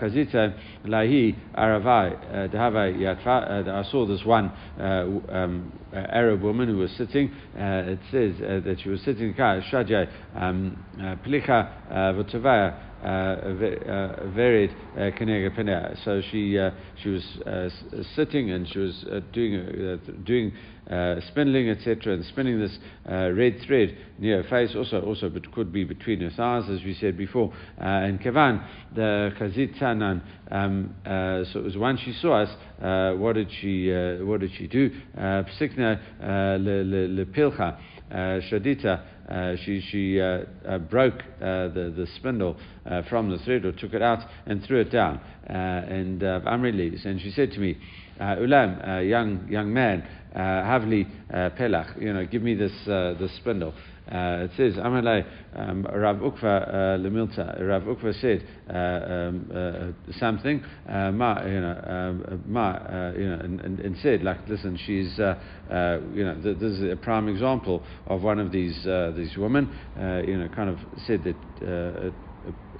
Kazita 0.00 0.54
Lahi 0.86 1.36
Aravai, 1.54 2.50
Dehave 2.50 2.98
Yatva, 2.98 3.68
I 3.68 3.90
saw 3.90 4.06
this 4.06 4.24
one 4.24 4.50
um, 4.78 5.72
Uh, 5.92 5.96
Arab 6.10 6.40
woman 6.40 6.68
who 6.68 6.76
was 6.76 6.90
sitting, 6.92 7.32
uh, 7.56 7.82
it 7.92 7.98
says 8.12 8.34
uh, 8.40 8.60
that 8.64 8.76
she 8.80 8.88
was 8.88 9.00
sitting, 9.02 9.34
Shajay, 9.34 10.08
um, 10.36 10.84
Plicha 11.26 11.68
Votavaya, 12.14 12.90
varied 13.02 14.70
kenega 14.96 15.56
penea. 15.56 15.96
So 16.04 16.20
she 16.30 16.58
uh, 16.58 16.70
she 17.02 17.08
was 17.08 17.24
uh, 17.46 17.68
sitting 18.14 18.50
and 18.50 18.68
she 18.68 18.78
was 18.78 19.04
uh, 19.10 19.20
doing 19.32 20.22
doing 20.24 20.52
spindling 21.28 21.70
etc. 21.70 22.14
and 22.14 22.24
spinning 22.26 22.58
this 22.58 22.76
red 23.06 23.60
thread 23.66 23.96
near 24.18 24.42
her 24.42 24.48
face. 24.48 24.74
Also 24.76 25.00
also 25.00 25.28
but 25.28 25.50
could 25.52 25.72
be 25.72 25.84
between 25.84 26.20
her 26.20 26.30
thighs 26.30 26.68
as 26.68 26.82
we 26.84 26.94
said 26.94 27.16
before. 27.16 27.52
and 27.78 28.20
kevan 28.20 28.62
the 28.94 29.32
chazit 29.38 29.78
tanan. 29.78 30.22
Um, 30.50 30.94
so 31.52 31.60
it 31.60 31.64
was 31.64 31.76
when 31.76 31.96
she 31.96 32.12
saw 32.20 32.42
us. 32.42 33.18
what 33.18 33.34
did 33.34 33.50
she 33.60 33.90
what 34.22 34.40
did 34.40 34.50
she 34.58 34.66
do? 34.66 34.90
Psikna 35.16 35.79
le 35.80 37.24
pilcha 37.26 37.78
shadita. 38.50 39.02
Uh, 39.30 39.54
she, 39.64 39.80
she 39.92 40.20
uh, 40.20 40.40
uh, 40.66 40.78
broke 40.78 41.14
uh, 41.40 41.68
the, 41.68 41.94
the 41.96 42.04
spindle 42.16 42.56
uh, 42.84 43.00
from 43.08 43.30
the 43.30 43.38
thread 43.44 43.64
or 43.64 43.70
took 43.70 43.94
it 43.94 44.02
out 44.02 44.18
and 44.46 44.64
threw 44.64 44.80
it 44.80 44.90
down. 44.90 45.20
and 45.46 46.24
uh, 46.24 46.40
Amri 46.46 47.06
and 47.06 47.20
she 47.20 47.30
said 47.30 47.52
to 47.52 47.60
me, 47.60 47.76
Ulam, 48.20 49.08
young, 49.08 49.46
young 49.48 49.72
man, 49.72 50.04
Havli 50.34 51.06
Pelach, 51.56 52.00
you 52.00 52.12
know, 52.12 52.26
give 52.26 52.42
me 52.42 52.54
this, 52.54 52.72
this 52.84 53.34
spindle. 53.36 53.72
Uh, 54.08 54.44
it 54.44 54.50
says, 54.56 54.74
Amalei, 54.74 55.24
um, 55.54 55.84
Rav 55.84 56.16
Ukva 56.16 56.98
Lemilta, 56.98 57.60
Rav 57.60 57.82
Ukva 57.82 58.20
said 58.20 58.46
uh, 58.68 59.12
um, 59.12 59.50
uh, 59.54 60.12
something, 60.18 60.64
Ma, 60.88 61.44
you 61.44 61.60
know, 61.60 61.80
um, 61.86 62.42
Ma, 62.46 63.10
you 63.12 63.28
know, 63.28 63.38
and, 63.42 63.60
and, 63.60 63.80
and, 63.80 63.96
said, 63.98 64.22
like, 64.22 64.48
listen, 64.48 64.76
she's, 64.76 65.16
you 65.18 66.24
know, 66.24 66.40
th- 66.42 66.58
this 66.58 66.72
is 66.72 66.92
a 66.92 66.96
prime 66.96 67.28
example 67.28 67.84
of 68.06 68.22
one 68.22 68.38
of 68.38 68.50
these, 68.50 68.84
these 69.16 69.36
women, 69.36 69.72
you 70.26 70.38
know, 70.38 70.48
kind 70.54 70.70
of 70.70 70.78
said 71.06 71.22
that 71.24 72.14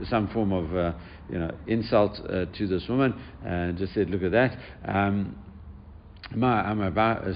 some 0.09 0.28
form 0.28 0.52
of 0.52 0.74
uh, 0.74 0.92
you 1.28 1.38
know 1.38 1.50
insult 1.66 2.18
uh, 2.28 2.46
to 2.56 2.66
this 2.66 2.87
woman 2.88 3.14
and 3.44 3.76
just 3.78 3.94
said, 3.94 4.11
look 4.11 4.22
at 4.22 4.33
that. 4.33 4.59
Um, 4.85 5.37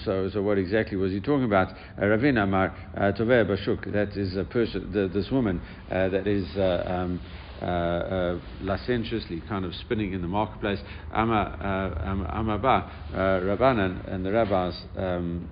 so, 0.05 0.31
so 0.33 0.41
what 0.41 0.57
exactly 0.57 0.97
was 0.97 1.11
he 1.11 1.21
talking 1.21 1.45
about? 1.45 1.69
Uh, 1.99 2.03
Ravina 2.03 2.45
Amar 2.45 2.73
uh, 2.97 3.13
Toveh 3.13 3.45
Bashuk, 3.45 3.93
that 3.93 4.17
is 4.17 4.37
a 4.37 4.45
person, 4.45 4.93
the, 4.93 5.09
this 5.09 5.31
woman 5.33 5.61
uh, 5.91 6.09
that 6.11 6.29
is 6.29 6.47
uh, 6.57 6.85
um, 6.87 7.21
uh, 7.63 7.65
uh, 7.65 8.39
licentiously 8.61 9.41
kind 9.49 9.65
of 9.65 9.75
spinning 9.77 10.13
in 10.13 10.21
the 10.21 10.29
marketplace. 10.29 10.81
Amma, 11.13 11.95
uh, 11.95 12.35
Amaba, 12.35 12.91
Rabbanan, 13.15 14.13
and 14.13 14.27
the 14.27 14.33
rabbis 14.33 14.75
um, 14.97 15.49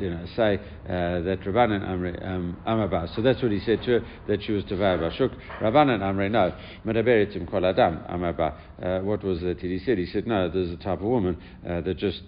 you 0.00 0.10
know, 0.10 0.24
say 0.36 0.60
that 0.86 1.40
Rabbanan 1.44 1.82
Amre 1.82 2.26
um, 2.26 2.56
Amaba. 2.66 3.14
So 3.14 3.22
that's 3.22 3.42
what 3.42 3.52
he 3.52 3.60
said 3.60 3.82
to 3.82 4.00
her, 4.00 4.06
that 4.28 4.42
she 4.42 4.52
was 4.52 4.64
Tavai 4.64 4.98
Bashuk. 4.98 5.34
Rabbanan 5.60 6.00
Amre, 6.00 6.30
no. 6.30 6.54
Medaberitim 6.86 7.50
Kol 7.50 7.66
Adam 7.66 8.00
Amaba. 8.08 9.02
What 9.04 9.24
was 9.24 9.42
it 9.42 9.60
he 9.60 9.78
said? 9.80 9.98
He 9.98 10.06
said, 10.06 10.26
no, 10.26 10.48
there's 10.48 10.70
a 10.70 10.76
type 10.76 11.00
of 11.00 11.06
woman 11.06 11.36
that 11.64 11.96
just 11.96 12.22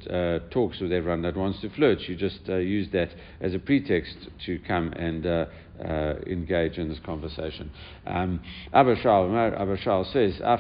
talks 0.50 0.80
with 0.80 0.92
everyone 0.92 1.22
that 1.22 1.36
wants 1.36 1.60
to 1.60 1.70
flirt. 1.70 1.98
She 2.06 2.16
just 2.16 2.46
used 2.48 2.92
that 2.92 3.10
as 3.40 3.54
a 3.54 3.58
pretext 3.58 4.16
to 4.46 4.58
come 4.66 4.92
and 4.92 5.48
uh, 5.84 6.14
engage 6.26 6.78
in 6.78 6.88
this 6.88 6.98
conversation. 7.04 7.70
Um, 8.06 8.40
Abba 8.72 8.96
Shaul 8.96 10.12
says, 10.12 10.40
uh, 10.42 10.56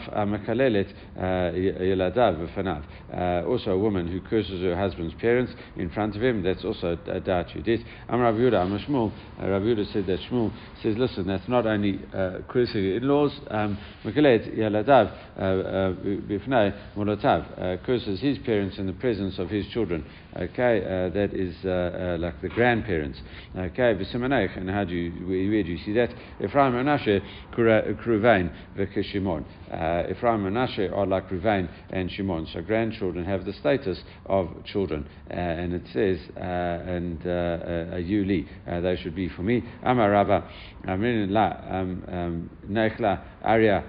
v'fanav. 2.36 2.84
Uh, 3.12 3.46
also 3.46 3.70
a 3.70 3.78
woman 3.78 4.08
who 4.08 4.20
curses 4.20 4.60
her 4.62 4.76
husband's 4.76 5.14
parents 5.14 5.52
in 5.76 5.90
front 5.90 6.16
of 6.16 6.22
him, 6.22 6.42
that's 6.42 6.64
also 6.64 6.98
a 7.06 7.20
dat 7.20 7.48
yudit. 7.48 7.84
Am 8.08 8.20
Rav 8.20 8.34
Yehuda, 8.34 8.62
Am 8.62 8.78
Shmuel, 8.78 9.12
uh, 9.40 9.48
Rav 9.48 9.62
Yehuda 9.62 9.92
said 9.92 10.06
that 10.06 10.20
Shmuel 10.20 10.52
says, 10.82 10.96
listen, 10.96 11.26
that's 11.26 11.48
not 11.48 11.66
only 11.66 12.00
uh, 12.14 12.38
cursing 12.48 12.96
in-laws, 12.96 13.32
um, 13.50 13.78
mekalet 14.04 14.56
b'fnei 15.38 16.72
molotav, 16.96 17.84
curses 17.84 18.20
his 18.20 18.38
parents 18.38 18.78
in 18.78 18.86
the 18.86 18.92
presence 18.92 19.38
of 19.38 19.48
his 19.50 19.66
children. 19.68 20.04
Okay, 20.34 21.10
that 21.14 21.34
is 21.34 21.54
like 22.20 22.40
the 22.40 22.48
grandparents. 22.48 23.20
Okay, 23.56 23.94
v'simanech, 23.94 24.56
and 24.56 24.70
how 24.70 24.84
do 24.84 24.94
you 24.94 25.26
where 25.26 25.62
do 25.62 25.70
you 25.70 25.78
see 25.84 25.92
that? 25.92 26.10
Ephraim 26.42 26.74
and 26.74 26.88
Menashe, 26.88 27.20
Ruvain, 27.56 28.52
V'Kishimon. 28.76 29.44
Uh, 29.70 30.10
Ephraim 30.10 30.46
and 30.46 30.56
Menashe 30.56 30.92
are 30.92 31.06
like 31.06 31.28
Ruvain 31.28 31.68
and 31.90 32.10
Shimon. 32.10 32.46
So 32.52 32.60
grandchildren 32.60 33.24
have 33.24 33.44
the 33.44 33.52
status 33.52 33.98
of 34.26 34.48
children. 34.64 35.08
Uh, 35.30 35.34
and 35.34 35.74
it 35.74 35.82
says, 35.92 36.18
uh, 36.36 36.40
and 36.40 37.20
uh, 37.26 37.30
uh 37.30 37.96
Yuli, 37.96 38.46
uh, 38.68 38.80
they 38.80 38.96
should 38.96 39.14
be 39.14 39.28
for 39.28 39.42
me. 39.42 39.62
Amar 39.82 40.10
Rabba, 40.10 40.48
Amrin 40.86 41.30
La, 41.30 41.56
um, 41.70 42.04
um, 42.08 42.50
Nechla, 42.68 43.22
Arya, 43.42 43.84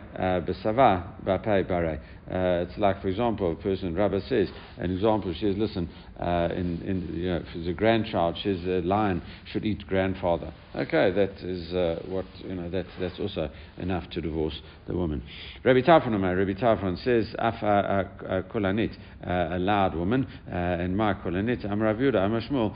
Besava, 0.45 1.21
Bape 1.25 1.67
Bare. 1.67 2.01
Uh, 2.25 2.65
it's 2.65 2.77
like, 2.77 3.01
for 3.01 3.09
example, 3.09 3.51
a 3.51 3.55
person, 3.55 3.93
Rabbi 3.93 4.19
says, 4.29 4.47
an 4.77 4.91
example, 4.91 5.33
she 5.33 5.41
says, 5.41 5.55
listen, 5.57 5.89
uh, 6.19 6.49
in, 6.55 6.81
in, 6.83 7.15
you 7.15 7.29
know, 7.29 7.37
if 7.37 7.47
it's 7.55 7.67
a 7.67 7.73
grandchild, 7.73 8.37
she 8.37 8.53
says 8.53 8.65
a 8.65 8.87
lion 8.87 9.21
should 9.51 9.65
eat 9.65 9.85
grandfather. 9.87 10.53
Okay, 10.75 11.11
that 11.11 11.31
is 11.43 11.73
uh, 11.73 12.01
what, 12.07 12.25
you 12.39 12.55
know, 12.55 12.69
that, 12.69 12.85
that's 12.99 13.19
also 13.19 13.49
enough 13.77 14.09
to 14.11 14.21
divorce 14.21 14.59
the 14.87 14.95
woman. 14.95 15.23
Rabbi 15.63 15.81
Tarfon, 15.81 16.19
Rabbi 16.21 16.59
Tarfon 16.59 17.03
says, 17.03 17.33
Afa 17.37 18.43
Kolanit, 18.51 18.95
a 19.23 19.59
loud 19.59 19.95
woman, 19.95 20.27
and 20.47 20.95
my 20.97 21.13
Kolanit, 21.13 21.65
Am 21.65 21.81
Rav 21.81 21.97
Yehuda, 21.97 22.15
Am 22.15 22.41
Shmuel, 22.41 22.75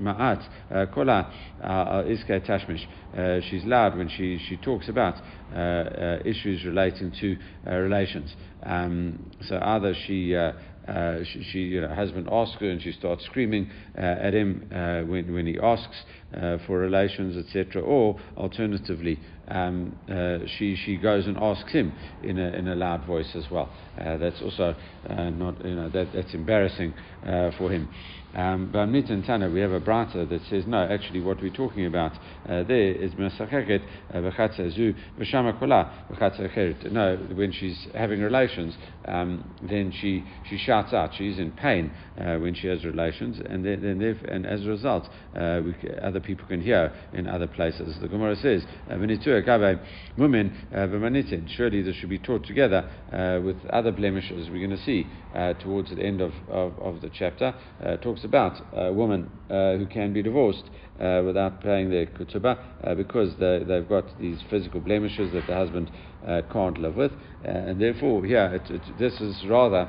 Ma'at, 0.00 0.94
Kola, 0.94 1.32
Iske 2.06 2.46
Tashmish. 2.46 2.86
She's 3.50 3.64
loud 3.64 3.96
when 3.96 4.08
she, 4.08 4.38
she 4.48 4.56
talks 4.56 4.88
about 4.88 5.16
uh, 5.54 5.58
uh, 5.58 6.18
issues 6.24 6.64
relating 6.64 7.12
to 7.20 7.36
uh, 7.66 7.76
relations. 7.76 8.34
Um, 8.64 9.30
so 9.48 9.58
either 9.62 9.94
she 10.06 10.34
uh, 10.88 11.24
she, 11.24 11.42
she 11.42 11.80
know, 11.80 11.94
husband 11.94 12.28
asks 12.30 12.60
her 12.60 12.70
and 12.70 12.80
she 12.80 12.92
starts 12.92 13.24
screaming 13.24 13.70
uh, 13.96 14.00
at 14.00 14.34
him 14.34 14.68
uh, 14.72 15.00
when, 15.02 15.32
when 15.32 15.46
he 15.46 15.58
asks 15.58 15.96
for 16.66 16.78
relations, 16.78 17.36
etc. 17.36 17.80
Or 17.80 18.18
alternatively, 18.36 19.18
um, 19.48 19.96
she, 20.58 20.76
she 20.76 20.96
goes 20.98 21.26
and 21.26 21.38
asks 21.38 21.72
him 21.72 21.96
in 22.22 22.38
a, 22.38 22.48
in 22.48 22.68
a 22.68 22.74
loud 22.74 23.06
voice 23.06 23.30
as 23.34 23.50
well. 23.50 23.72
that's 23.96 24.42
also 24.42 24.74
not, 25.08 25.64
you 25.64 25.74
know, 25.74 25.88
that, 25.88 26.12
that's 26.12 26.34
embarrassing 26.34 26.92
for 27.56 27.70
him. 27.70 27.88
Um, 28.36 28.68
but 28.70 28.86
in 29.10 29.22
Tana, 29.22 29.48
we 29.50 29.60
have 29.60 29.72
a 29.72 29.80
brata 29.80 30.28
that 30.28 30.40
says, 30.50 30.64
no, 30.66 30.84
actually, 30.84 31.20
what 31.20 31.40
we're 31.40 31.48
talking 31.48 31.86
about 31.86 32.12
uh, 32.46 32.64
there 32.64 32.92
is 32.92 33.14
V'chatza 36.10 36.92
No, 36.92 37.16
when 37.34 37.50
she's 37.50 37.86
having 37.94 38.20
relations, 38.20 38.76
um, 39.06 39.50
then 39.62 39.90
she, 40.00 40.22
she 40.50 40.58
shouts 40.58 40.92
out. 40.92 41.12
She's 41.16 41.38
in 41.38 41.52
pain 41.52 41.90
uh, 42.20 42.36
when 42.36 42.54
she 42.54 42.66
has 42.66 42.84
relations, 42.84 43.40
and 43.48 43.64
then, 43.64 43.80
then 43.80 44.02
and 44.28 44.44
as 44.44 44.66
a 44.66 44.68
result, 44.68 45.08
uh, 45.34 45.62
we, 45.64 45.74
other 46.02 46.20
people 46.20 46.46
can 46.46 46.60
hear 46.60 46.92
in 47.14 47.26
other 47.26 47.46
places. 47.46 47.96
The 48.02 48.08
Gemara 48.08 48.36
says, 48.36 48.64
uh, 48.90 48.94
uh, 48.94 48.98
Surely 51.56 51.82
this 51.82 51.96
should 51.96 52.10
be 52.10 52.18
taught 52.18 52.44
together 52.44 52.88
uh, 53.12 53.40
with 53.42 53.56
other 53.70 53.92
blemishes. 53.92 54.50
We're 54.50 54.66
going 54.66 54.78
to 54.78 54.84
see 54.84 55.06
uh, 55.34 55.54
towards 55.54 55.88
the 55.94 56.02
end 56.02 56.20
of, 56.20 56.32
of, 56.48 56.78
of 56.78 57.00
the 57.00 57.10
chapter. 57.10 57.54
talks 58.02 58.24
about 58.26 58.60
a 58.74 58.92
woman 58.92 59.30
uh, 59.48 59.76
who 59.76 59.86
can 59.86 60.12
be 60.12 60.22
divorced 60.22 60.64
uh, 61.00 61.22
without 61.24 61.62
paying 61.62 61.88
their 61.88 62.06
ketubah 62.06 62.58
uh, 62.84 62.94
because 62.94 63.34
they, 63.40 63.64
have 63.66 63.88
got 63.88 64.04
these 64.20 64.38
physical 64.50 64.80
blemishes 64.80 65.32
that 65.32 65.46
the 65.46 65.54
husband 65.54 65.90
uh, 66.26 66.42
can't 66.52 66.78
live 66.78 66.96
with, 66.96 67.12
uh, 67.12 67.48
and 67.48 67.80
therefore, 67.80 68.26
yeah, 68.26 68.50
it, 68.50 68.70
it, 68.70 68.82
this 68.98 69.14
is 69.20 69.44
rather 69.48 69.88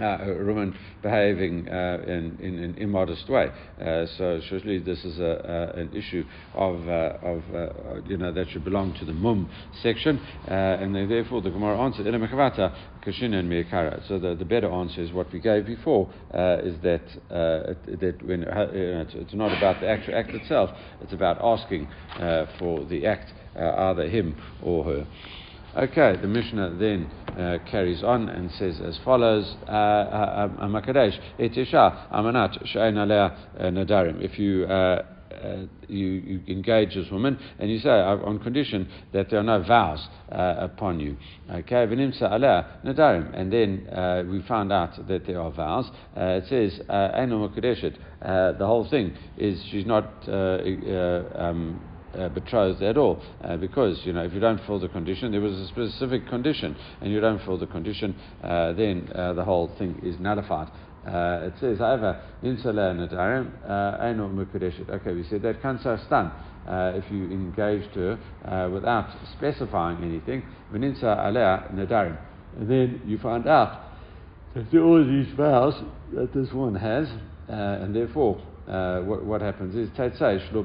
a 0.00 0.44
woman 0.44 0.76
behaving 1.02 1.68
uh, 1.68 2.02
in, 2.06 2.38
in, 2.40 2.58
an 2.58 2.74
immodest 2.78 3.28
way. 3.28 3.50
Uh, 3.80 4.06
so 4.16 4.40
surely 4.48 4.78
this 4.78 5.04
is 5.04 5.18
a, 5.18 5.72
an 5.74 5.94
issue 5.94 6.24
of, 6.54 6.88
uh, 6.88 7.18
of 7.22 7.42
uh, 7.54 8.00
you 8.06 8.16
know 8.16 8.32
that 8.32 8.48
should 8.50 8.64
belong 8.64 8.94
to 8.94 9.04
the 9.04 9.12
mum 9.12 9.50
section, 9.82 10.18
uh, 10.48 10.52
and 10.52 10.94
therefore 11.10 11.42
the 11.42 11.50
Gemara 11.50 11.78
answered 11.80 12.06
kashin 12.06 13.34
and 13.34 13.50
miakara. 13.50 14.06
So 14.08 14.18
the, 14.18 14.34
the 14.34 14.44
better 14.44 14.70
answer 14.70 15.02
is 15.02 15.12
what 15.12 15.32
we 15.32 15.40
gave 15.40 15.66
before 15.66 16.08
is 16.32 16.74
that 16.82 17.02
that 17.30 18.18
when 18.24 18.40
you 18.40 18.46
know, 18.46 19.04
it's, 19.06 19.14
it's, 19.14 19.34
not 19.34 19.56
about 19.56 19.80
the 19.80 19.88
actual 19.88 20.14
act 20.14 20.30
itself, 20.30 20.70
it's 21.00 21.12
about 21.12 21.38
asking 21.42 21.88
for 22.58 22.84
the 22.84 23.06
act, 23.06 23.32
either 23.56 24.08
him 24.08 24.36
or 24.62 24.84
her. 24.84 25.06
Okay, 25.74 26.16
the 26.20 26.28
Mishnah 26.28 26.74
then 26.78 27.10
uh, 27.28 27.56
carries 27.70 28.02
on 28.02 28.28
and 28.28 28.50
says 28.58 28.78
as 28.84 28.98
follows: 29.06 29.56
uh, 29.66 29.70
uh, 29.70 30.48
um, 30.60 30.70
Makadesh 30.70 31.18
etisha 31.38 32.10
amanat 32.12 32.66
she'en 32.66 32.98
alea 32.98 33.34
uh, 33.58 33.62
nadarim. 33.62 34.20
If 34.20 34.38
you 34.38 34.66
uh, 34.66 35.02
uh, 35.32 35.64
you, 35.88 36.06
you, 36.06 36.40
engage 36.48 36.94
this 36.94 37.10
woman 37.10 37.38
and 37.58 37.70
you 37.70 37.78
say 37.78 37.88
on 37.88 38.38
condition 38.40 38.86
that 39.14 39.30
there 39.30 39.40
are 39.40 39.42
no 39.42 39.62
vows 39.62 40.06
uh, 40.30 40.56
upon 40.58 41.00
you. 41.00 41.16
Okay, 41.50 41.86
nadarim, 41.86 43.32
and 43.34 43.50
then 43.50 43.88
uh, 43.88 44.24
we 44.30 44.42
found 44.42 44.70
out 44.70 45.08
that 45.08 45.26
there 45.26 45.40
are 45.40 45.50
vows. 45.50 45.90
it 46.14 46.44
says 46.50 46.80
uh, 46.90 47.08
the 48.58 48.66
whole 48.66 48.86
thing 48.90 49.16
is 49.38 49.58
she's 49.70 49.86
not 49.86 50.04
um, 50.28 51.80
uh, 52.14 52.28
betrothed 52.28 52.82
at 52.82 52.96
all, 52.96 53.22
uh, 53.42 53.56
because 53.56 54.00
you 54.04 54.12
know 54.12 54.22
if 54.22 54.32
you 54.32 54.40
don't 54.40 54.60
fill 54.66 54.78
the 54.78 54.88
condition, 54.88 55.32
there 55.32 55.40
was 55.40 55.58
a 55.58 55.66
specific 55.68 56.28
condition, 56.28 56.76
and 57.00 57.10
you 57.10 57.20
don't 57.20 57.42
fill 57.44 57.58
the 57.58 57.66
condition, 57.66 58.14
uh, 58.42 58.72
then 58.72 59.08
uh, 59.14 59.32
the 59.32 59.44
whole 59.44 59.70
thing 59.78 59.98
is 60.02 60.18
nullified. 60.20 60.68
Uh, 61.06 61.48
it 61.48 61.54
says, 61.58 61.78
however, 61.78 62.22
insala 62.42 62.94
nadarim 62.94 63.50
eno 64.02 64.28
mukadeshet. 64.28 64.88
Okay, 64.90 65.12
we 65.14 65.24
said 65.24 65.42
that 65.42 65.60
kansa 65.62 66.00
stan. 66.06 66.30
if 66.96 67.10
you 67.10 67.24
engaged 67.30 67.94
her 67.94 68.68
without 68.68 69.08
specifying 69.36 70.02
anything, 70.04 70.42
veninsa 70.72 71.26
alea 71.26 71.68
nadarim, 71.72 72.18
and 72.58 72.70
then 72.70 73.00
you 73.06 73.18
find 73.18 73.48
out 73.48 73.80
that 74.54 74.78
all 74.78 75.04
these 75.04 75.32
vows 75.34 75.74
that 76.12 76.32
this 76.34 76.52
one 76.52 76.74
has, 76.74 77.08
and 77.48 77.96
therefore 77.96 78.40
what, 79.04 79.24
what 79.24 79.40
happens 79.40 79.74
is 79.74 79.88
tetzai 79.96 80.38
shlo 80.50 80.62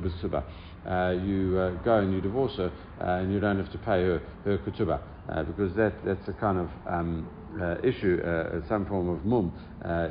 uh, 0.86 1.16
you 1.24 1.58
uh, 1.58 1.72
go 1.84 2.00
and 2.00 2.14
you 2.14 2.22
divorce 2.22 2.56
her 2.58 2.72
uh, 3.02 3.22
and 3.22 3.34
you 3.34 3.40
don't 3.40 3.58
have 3.58 3.72
to 3.72 3.78
pay 3.80 4.04
her 4.04 4.22
her 4.46 4.58
ketubah 4.60 5.02
uh, 5.30 5.44
because 5.44 5.76
that 5.76 5.94
that's 6.06 6.28
a 6.28 6.34
kind 6.34 6.58
of 6.58 6.70
um, 6.86 7.28
uh, 7.62 7.76
issue, 7.84 8.22
some 8.70 8.86
form 8.86 9.10
of 9.10 9.26
mum, 9.26 9.52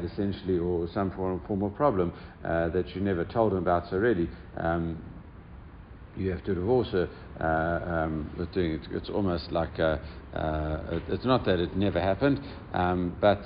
essentially, 0.05 0.59
or 0.59 0.89
some 0.93 1.13
form, 1.13 1.41
form 1.47 1.63
of 1.63 1.75
problem 1.77 2.13
that 2.43 2.85
you 2.95 3.01
never 3.01 3.25
told 3.25 3.53
him 3.53 3.59
about. 3.59 3.89
So 3.89 3.99
really. 3.99 4.29
Um, 4.57 4.99
you 6.17 6.31
have 6.31 6.43
to 6.45 6.55
divorce 6.55 6.89
her 6.93 7.09
um, 7.41 8.31
with 8.39 8.53
doing 8.53 8.73
it. 8.73 8.81
It's 8.91 9.11
almost 9.11 9.53
like 9.53 9.79
uh, 9.79 9.99
uh, 10.35 11.01
it's 11.09 11.25
not 11.25 11.45
that 11.45 11.61
it 11.61 11.77
never 11.77 12.01
happened, 12.01 12.41
um, 12.73 13.15
but 13.21 13.43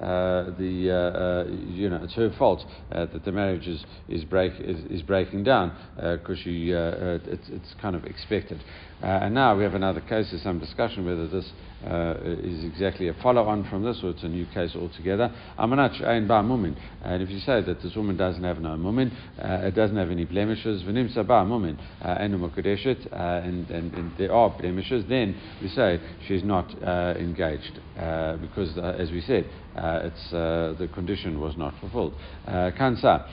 uh, 0.00 0.50
the 0.58 0.90
uh, 0.90 1.18
uh, 1.18 1.44
you 1.66 1.90
know 1.90 2.00
it's 2.02 2.14
her 2.14 2.30
fault 2.38 2.64
that 2.90 3.22
the 3.24 3.32
marriage 3.32 3.66
is 3.66 3.84
is 4.08 4.24
break 4.24 4.52
is, 4.58 4.84
is 4.90 5.02
breaking 5.02 5.44
down 5.44 5.76
because 5.96 6.38
she 6.38 6.70
it's 6.70 7.48
it's 7.50 7.74
kind 7.80 7.94
of 7.94 8.04
expected. 8.04 8.62
Uh, 9.02 9.06
and 9.06 9.34
now 9.34 9.56
we 9.56 9.62
have 9.62 9.74
another 9.74 10.00
case. 10.00 10.28
There's 10.30 10.42
some 10.42 10.58
discussion 10.58 11.06
whether 11.06 11.26
this 11.26 11.50
uh, 11.86 12.14
is 12.22 12.64
exactly 12.64 13.08
a 13.08 13.14
follow-on 13.14 13.68
from 13.70 13.82
this 13.82 13.98
or 14.02 14.10
it's 14.10 14.22
a 14.22 14.28
new 14.28 14.44
case 14.52 14.76
altogether. 14.76 15.32
Ba 15.56 15.64
mumin. 15.64 16.76
And 17.02 17.22
if 17.22 17.30
you 17.30 17.38
say 17.38 17.62
that 17.62 17.82
this 17.82 17.96
woman 17.96 18.16
doesn't 18.18 18.44
have 18.44 18.58
no 18.58 18.70
mumin, 18.70 19.10
uh, 19.38 19.66
it 19.66 19.74
doesn't 19.74 19.96
have 19.96 20.10
any 20.10 20.26
blemishes, 20.26 20.82
v'nim 20.82 21.14
sabah 21.16 21.46
mumin 21.46 21.78
and, 22.02 23.70
and, 23.70 23.94
and 23.94 24.12
there 24.18 24.32
are 24.32 24.50
blemishes, 24.50 25.04
then 25.08 25.34
we 25.62 25.68
say 25.68 25.98
she's 26.28 26.44
not 26.44 26.70
engaged 27.16 27.80
because, 27.94 28.76
as 28.76 29.10
we 29.10 29.22
said, 29.22 29.46
uh, 29.76 30.00
it's, 30.04 30.32
uh, 30.32 30.74
the 30.78 30.88
condition 30.88 31.40
was 31.40 31.56
not 31.56 31.72
fulfilled. 31.80 32.12
Uh, 32.46 32.70
kansa 32.76 33.24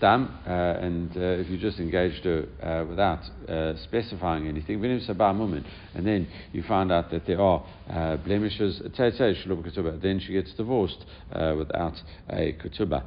stam, 0.00 0.34
uh, 0.46 0.50
and 0.50 1.14
uh, 1.14 1.20
if 1.20 1.50
you 1.50 1.58
just 1.58 1.78
engaged 1.78 2.24
her 2.24 2.46
uh, 2.62 2.86
without 2.88 3.20
specifying 3.84 4.48
anything, 4.48 4.82
and 4.82 6.06
then 6.06 6.26
you 6.52 6.62
find 6.62 6.90
out 6.90 7.10
that 7.10 7.26
there 7.26 7.40
are 7.40 7.62
blemishes, 8.24 8.80
then 8.96 10.20
she 10.24 10.32
gets 10.32 10.54
divorced 10.54 11.04
without 11.56 12.00
a 12.30 12.52
ketubah. 12.54 13.02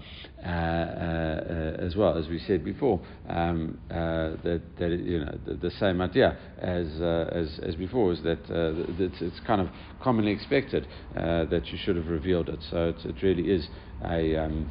as 1.83 1.95
well 1.95 2.15
as 2.15 2.27
we 2.27 2.37
said 2.45 2.63
before, 2.63 3.01
um, 3.27 3.79
that, 3.89 4.61
that 4.77 4.91
you 4.91 5.19
know 5.19 5.35
the, 5.47 5.55
the 5.55 5.71
same 5.71 5.99
idea 5.99 6.37
as, 6.59 6.87
as, 7.31 7.59
as 7.63 7.75
before 7.75 8.11
is 8.13 8.21
that 8.21 8.39
it's, 8.99 9.21
it's, 9.21 9.39
kind 9.47 9.61
of 9.61 9.67
commonly 10.01 10.31
expected 10.31 10.87
that 11.15 11.65
you 11.71 11.77
should 11.83 11.95
have 11.95 12.07
revealed 12.07 12.49
it. 12.49 12.59
So 12.69 12.89
it, 12.89 13.03
it 13.03 13.23
really 13.23 13.49
is 13.49 13.67
a 14.05 14.35
um, 14.35 14.69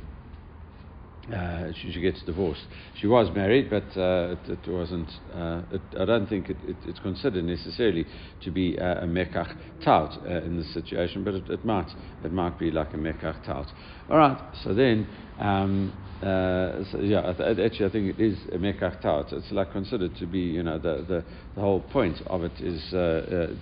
uh, 1.30 1.70
she, 1.80 1.92
she, 1.92 2.00
gets 2.00 2.20
divorced. 2.22 2.66
She 3.00 3.06
was 3.06 3.30
married, 3.34 3.70
but 3.70 3.84
uh, 3.96 4.34
it, 4.34 4.58
it, 4.66 4.68
wasn't. 4.68 5.08
Uh, 5.32 5.62
it, 5.70 5.80
I 6.00 6.04
don't 6.04 6.26
think 6.26 6.50
it, 6.50 6.56
it's 6.84 6.98
considered 6.98 7.44
necessarily 7.44 8.06
to 8.42 8.50
be 8.50 8.76
a 8.76 9.06
mekach 9.06 9.56
tout 9.84 10.18
uh, 10.26 10.42
in 10.42 10.56
this 10.56 10.74
situation, 10.74 11.22
but 11.22 11.34
it, 11.34 11.64
might 11.64 11.88
it 12.24 12.32
might 12.32 12.58
be 12.58 12.72
like 12.72 12.92
a 12.94 12.96
mekach 12.96 13.44
tout. 13.46 13.66
All 14.10 14.18
right. 14.18 14.36
So 14.64 14.74
then, 14.74 15.06
um, 15.38 15.92
uh, 16.22 16.82
so 16.90 16.98
yeah, 17.00 17.32
actually, 17.38 17.86
I 17.86 17.90
think 17.90 18.18
it 18.18 18.20
is 18.20 18.38
a 18.52 18.58
mekach 18.58 19.00
tout. 19.00 19.32
It's 19.32 19.52
like 19.52 19.70
considered 19.70 20.16
to 20.16 20.26
be, 20.26 20.40
you 20.40 20.64
know, 20.64 20.78
the 20.78 21.04
the, 21.06 21.24
the 21.54 21.60
whole 21.60 21.80
point 21.80 22.20
of 22.26 22.42
it 22.42 22.60
is 22.60 22.92
uh, 22.92 23.54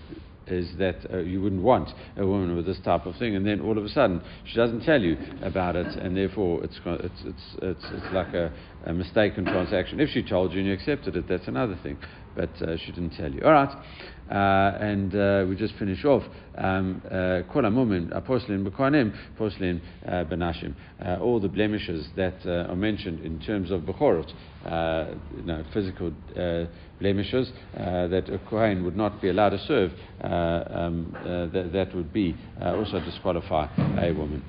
is 0.53 0.69
that 0.79 0.97
uh, 1.13 1.19
you 1.19 1.41
wouldn't 1.41 1.63
want 1.63 1.89
a 2.17 2.27
woman 2.27 2.57
with 2.57 2.67
this 2.67 2.79
type 2.85 3.07
of 3.07 3.17
thing, 3.17 3.37
and 3.37 3.47
then 3.47 3.61
all 3.61 3.79
of 3.79 3.85
a 3.85 3.89
sudden 3.89 4.23
she 4.45 4.57
doesn't 4.57 4.83
tell 4.85 5.01
you 5.01 5.17
about 5.43 5.77
it, 5.77 5.87
and 5.87 6.17
therefore 6.17 6.63
it's 6.65 6.79
it's 6.85 7.23
it's 7.25 7.57
it's, 7.63 7.85
it's 7.93 8.15
like 8.15 8.35
a, 8.35 8.53
a 8.87 8.93
mistaken 8.93 9.45
transaction. 9.45 10.01
If 10.01 10.11
she 10.11 10.23
told 10.23 10.53
you 10.53 10.59
and 10.59 10.69
you 10.69 10.75
accepted 10.75 11.17
it, 11.17 11.29
that's 11.29 11.49
another 11.49 11.79
thing, 11.83 11.99
but 12.35 12.51
uh, 12.63 12.77
she 12.77 12.93
didn't 12.93 13.17
tell 13.17 13.33
you. 13.33 13.43
All 13.43 13.53
right. 13.53 13.77
Uh, 14.31 14.79
and 14.81 15.15
uh, 15.17 15.45
we 15.49 15.57
just 15.57 15.75
finish 15.75 16.05
off. 16.05 16.23
Um, 16.57 17.03
uh, 17.07 17.43
Kol 17.53 17.63
Poslin 17.63 18.65
B'Kohanim, 18.65 19.13
Poslin 19.37 19.81
Benashim. 20.07 20.75
All 21.21 21.41
the 21.41 21.49
blemishes 21.49 22.07
that 22.17 22.47
are 22.47 22.77
mentioned 22.77 23.25
in 23.25 23.41
terms 23.41 23.73
of 23.73 23.81
Bechorot, 23.83 24.29
you 25.37 25.43
know, 25.43 25.65
physical 25.75 26.13
blemishes 27.01 27.51
uh, 27.77 28.07
that 28.09 28.29
a 28.29 28.39
Kohen 28.51 28.85
would 28.85 28.97
not 28.97 29.21
be 29.21 29.31
allowed 29.31 29.51
to 29.51 29.59
serve, 29.67 29.91
uh, 30.23 30.27
um, 30.27 31.17
uh, 31.17 31.47
that, 31.47 31.71
that 31.73 31.95
would 31.95 32.13
be 32.13 32.37
also 32.61 33.01
disqualify 33.01 33.67
a 33.99 34.13
woman. 34.13 34.45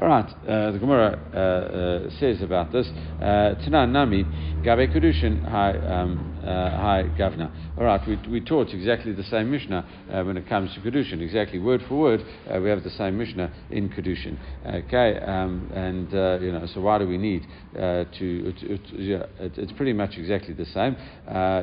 All 0.00 0.08
right, 0.08 0.28
the 0.44 0.78
Gemara 0.78 2.10
says 2.20 2.42
about 2.42 2.72
this, 2.72 2.86
Tanan 3.20 3.90
Nami, 3.90 4.24
Gabe 4.62 4.90
Kedushin, 4.90 5.48
Hi, 5.48 5.72
um, 5.78 7.16
Governor. 7.16 7.50
All 7.78 7.84
right, 7.84 8.06
we, 8.06 8.18
we 8.30 8.40
taught 8.40 8.68
exactly 8.68 9.12
the 9.12 9.22
same 9.24 9.50
Mishnah 9.50 9.86
when 10.26 10.36
it 10.36 10.46
comes 10.46 10.74
to 10.74 10.80
Kedushin, 10.80 11.22
exactly 11.22 11.58
word 11.58 11.82
for 11.88 11.98
word, 11.98 12.24
we 12.60 12.68
have 12.68 12.84
the 12.84 12.90
same 12.90 13.16
Mishnah 13.16 13.50
in 13.70 13.88
Kedushin. 13.88 14.36
Okay, 14.66 15.18
um, 15.20 15.70
and 15.74 16.12
you 16.42 16.52
know, 16.52 16.66
so 16.74 16.82
why 16.82 16.98
do 16.98 17.08
we 17.08 17.16
need 17.16 17.46
to, 17.74 18.54
yeah, 18.92 19.24
it, 19.40 19.56
it's 19.56 19.72
pretty 19.72 19.94
much 19.94 20.18
exactly 20.18 20.52
the 20.52 20.66
same. 20.66 20.96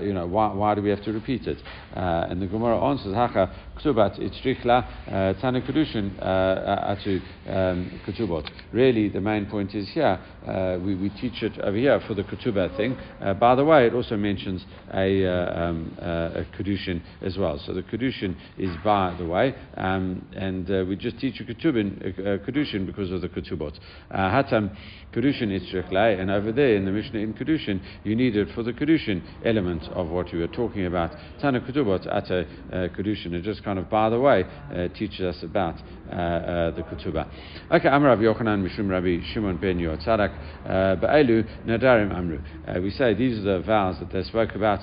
you 0.03 0.13
know, 0.13 0.30
why, 0.31 0.53
why 0.53 0.75
do 0.75 0.81
we 0.81 0.89
have 0.89 1.03
to 1.03 1.11
repeat 1.11 1.47
it? 1.47 1.57
Uh, 1.95 2.27
and 2.29 2.41
the 2.41 2.47
Gemara 2.47 2.79
answers, 2.89 3.13
Hacha 3.13 3.53
ktubat 3.77 4.19
itzrichla 4.19 4.85
uh, 5.07 5.41
tana 5.41 5.61
kedushin 5.61 6.17
uh, 6.21 6.95
atu 6.95 7.21
um, 7.47 8.01
ketubot. 8.05 8.49
Really, 8.71 9.09
the 9.09 9.19
main 9.19 9.45
point 9.45 9.75
is 9.75 9.89
here, 9.89 10.19
uh, 10.47 10.77
we, 10.83 10.95
we 10.95 11.09
teach 11.09 11.43
it 11.43 11.59
over 11.59 11.77
here 11.77 11.99
for 12.07 12.13
the 12.13 12.23
ketubah 12.23 12.75
thing. 12.77 12.97
by 13.39 13.55
the 13.55 13.65
way, 13.65 13.87
it 13.87 13.93
also 13.93 14.15
mentions 14.15 14.63
a, 14.93 15.25
um, 15.27 15.95
a 15.99 16.45
kedushin 16.57 17.01
as 17.21 17.37
well. 17.37 17.59
So 17.65 17.73
the 17.73 17.83
kedushin 17.83 18.35
is 18.57 18.75
by 18.83 19.15
the 19.17 19.25
way, 19.25 19.53
um, 19.75 20.25
and 20.35 20.87
we 20.87 20.95
just 20.95 21.19
teach 21.19 21.39
a 21.41 21.43
ketubin, 21.43 22.45
kedushin 22.47 22.85
because 22.85 23.11
of 23.11 23.21
the 23.21 23.29
ketubot. 23.29 23.77
Hatam 24.11 24.75
kedushin 25.13 25.49
itzrichla, 25.49 26.19
and 26.19 26.31
over 26.31 26.51
there 26.51 26.75
in 26.75 26.85
the 26.85 26.91
Mishnah 26.91 27.19
in 27.19 27.33
kedushin, 27.33 27.81
you 28.03 28.15
need 28.15 28.35
it 28.35 28.47
for 28.55 28.63
the 28.63 28.73
kedushin 28.73 29.21
element 29.45 29.83
of 29.93 30.09
what 30.09 30.20
what 30.21 30.31
you 30.31 30.39
were 30.39 30.47
talking 30.47 30.85
about. 30.85 31.11
Tana 31.39 31.59
Ketubot 31.61 32.05
Ata 32.05 32.41
uh, 32.41 32.75
Kedushin. 32.95 33.33
It 33.33 33.41
just 33.41 33.63
kind 33.63 33.79
of, 33.79 33.89
by 33.89 34.09
the 34.09 34.19
way, 34.19 34.43
uh, 34.43 34.87
teaches 34.89 35.21
us 35.21 35.43
about 35.43 35.75
uh, 36.11 36.15
uh, 36.15 36.71
the 36.75 36.83
Ketubah. 36.83 37.27
Okay, 37.71 37.87
Amr 37.87 38.09
Rabbi 38.09 38.21
Yochanan 38.21 38.61
Mishum 38.61 38.87
Rabbi 38.87 39.17
Shimon 39.33 39.57
ben 39.57 39.79
Yotzadak 39.79 40.31
Ba'elu 40.67 41.65
Nadarim 41.65 42.13
Amru. 42.15 42.39
We 42.83 42.91
say 42.91 43.15
these 43.15 43.39
are 43.39 43.57
the 43.57 43.63
vows 43.65 43.97
that 43.99 44.11
they 44.11 44.23
spoke 44.23 44.53
about, 44.53 44.81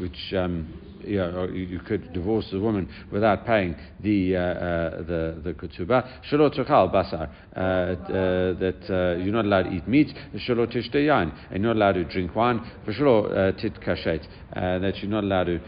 which. 0.00 0.34
Um, 0.34 0.72
you, 1.06 1.18
know, 1.18 1.44
you 1.44 1.78
could 1.80 2.12
divorce 2.12 2.46
a 2.52 2.58
woman 2.58 2.88
without 3.10 3.46
paying 3.46 3.74
the 4.00 4.36
uh, 4.36 4.40
uh, 4.40 5.02
the 5.02 5.40
the 5.44 5.54
ketubah. 5.54 6.08
Shalot 6.30 6.54
tuchal 6.56 6.92
basar 6.92 7.28
uh, 7.56 7.60
uh, 7.60 8.58
that 8.58 8.82
uh, 8.88 9.22
you're 9.22 9.32
not 9.32 9.44
allowed 9.44 9.64
to 9.64 9.70
eat 9.70 9.88
meat. 9.88 10.14
Shalot 10.36 10.72
tishte 10.74 10.94
yain 10.94 11.32
and 11.50 11.62
you're 11.62 11.74
not 11.74 11.76
allowed 11.76 11.92
to 11.92 12.04
drink 12.04 12.34
wine. 12.34 12.60
Shalot 12.86 13.60
tit 13.60 13.74
kashet 13.80 14.26
that 14.54 14.96
you're 14.98 15.10
not 15.10 15.24
allowed 15.24 15.44
to 15.44 15.58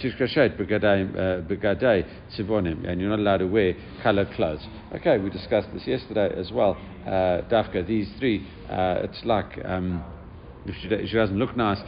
tit 0.00 0.14
kashet 0.18 0.56
begadai 0.58 2.06
tzivonim 2.36 2.88
and 2.88 3.00
you're 3.00 3.10
not 3.10 3.18
allowed 3.18 3.38
to 3.38 3.46
wear 3.46 3.74
colored 4.02 4.30
clothes. 4.32 4.66
Okay, 4.94 5.18
we 5.18 5.30
discussed 5.30 5.68
this 5.72 5.86
yesterday 5.86 6.30
as 6.38 6.50
well. 6.52 6.76
Dafka, 7.06 7.86
these 7.86 8.10
three, 8.18 8.46
it's 8.68 9.24
like 9.24 9.58
um, 9.64 10.04
if 10.66 10.74
she, 10.82 10.88
if 10.88 11.08
she 11.08 11.16
doesn't 11.16 11.38
look 11.38 11.56
nice 11.56 11.78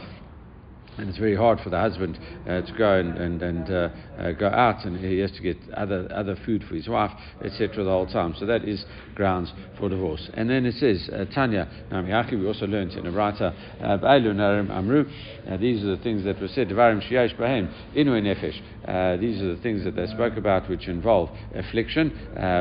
and 0.99 1.09
it's 1.09 1.17
very 1.17 1.35
hard 1.35 1.59
for 1.61 1.69
the 1.69 1.79
husband 1.79 2.19
uh, 2.47 2.61
to 2.61 2.73
go 2.77 2.99
and, 2.99 3.17
and, 3.17 3.41
and 3.41 3.71
uh, 3.71 3.89
uh, 4.19 4.31
go 4.33 4.47
out 4.47 4.83
and 4.83 4.99
he 4.99 5.19
has 5.19 5.31
to 5.31 5.41
get 5.41 5.57
other, 5.73 6.07
other 6.13 6.35
food 6.45 6.63
for 6.67 6.75
his 6.75 6.89
wife, 6.89 7.11
etc. 7.43 7.83
the 7.83 7.89
whole 7.89 8.05
time. 8.05 8.35
So 8.37 8.45
that 8.45 8.67
is 8.67 8.85
grounds 9.15 9.53
for 9.77 9.87
divorce. 9.87 10.29
And 10.33 10.49
then 10.49 10.65
it 10.65 10.75
says, 10.75 11.09
uh, 11.09 11.25
Tanya, 11.33 11.69
Namiaki, 11.91 12.37
we 12.37 12.45
also 12.45 12.67
learned 12.67 12.91
in 12.91 13.07
a 13.07 13.11
writer, 13.11 13.53
uh, 13.81 13.97
Amru, 14.03 15.05
uh, 15.49 15.57
these 15.57 15.83
are 15.83 15.95
the 15.95 16.03
things 16.03 16.25
that 16.25 16.39
were 16.41 16.49
said, 16.49 16.67
Devarim 16.67 17.01
Shiyash 17.09 17.37
Bahem, 17.37 17.71
Inu 17.95 18.21
Nefesh. 18.21 19.19
These 19.21 19.41
are 19.41 19.55
the 19.55 19.61
things 19.61 19.85
that 19.85 19.95
they 19.95 20.07
spoke 20.07 20.35
about 20.35 20.69
which 20.69 20.87
involve 20.87 21.29
affliction. 21.55 22.09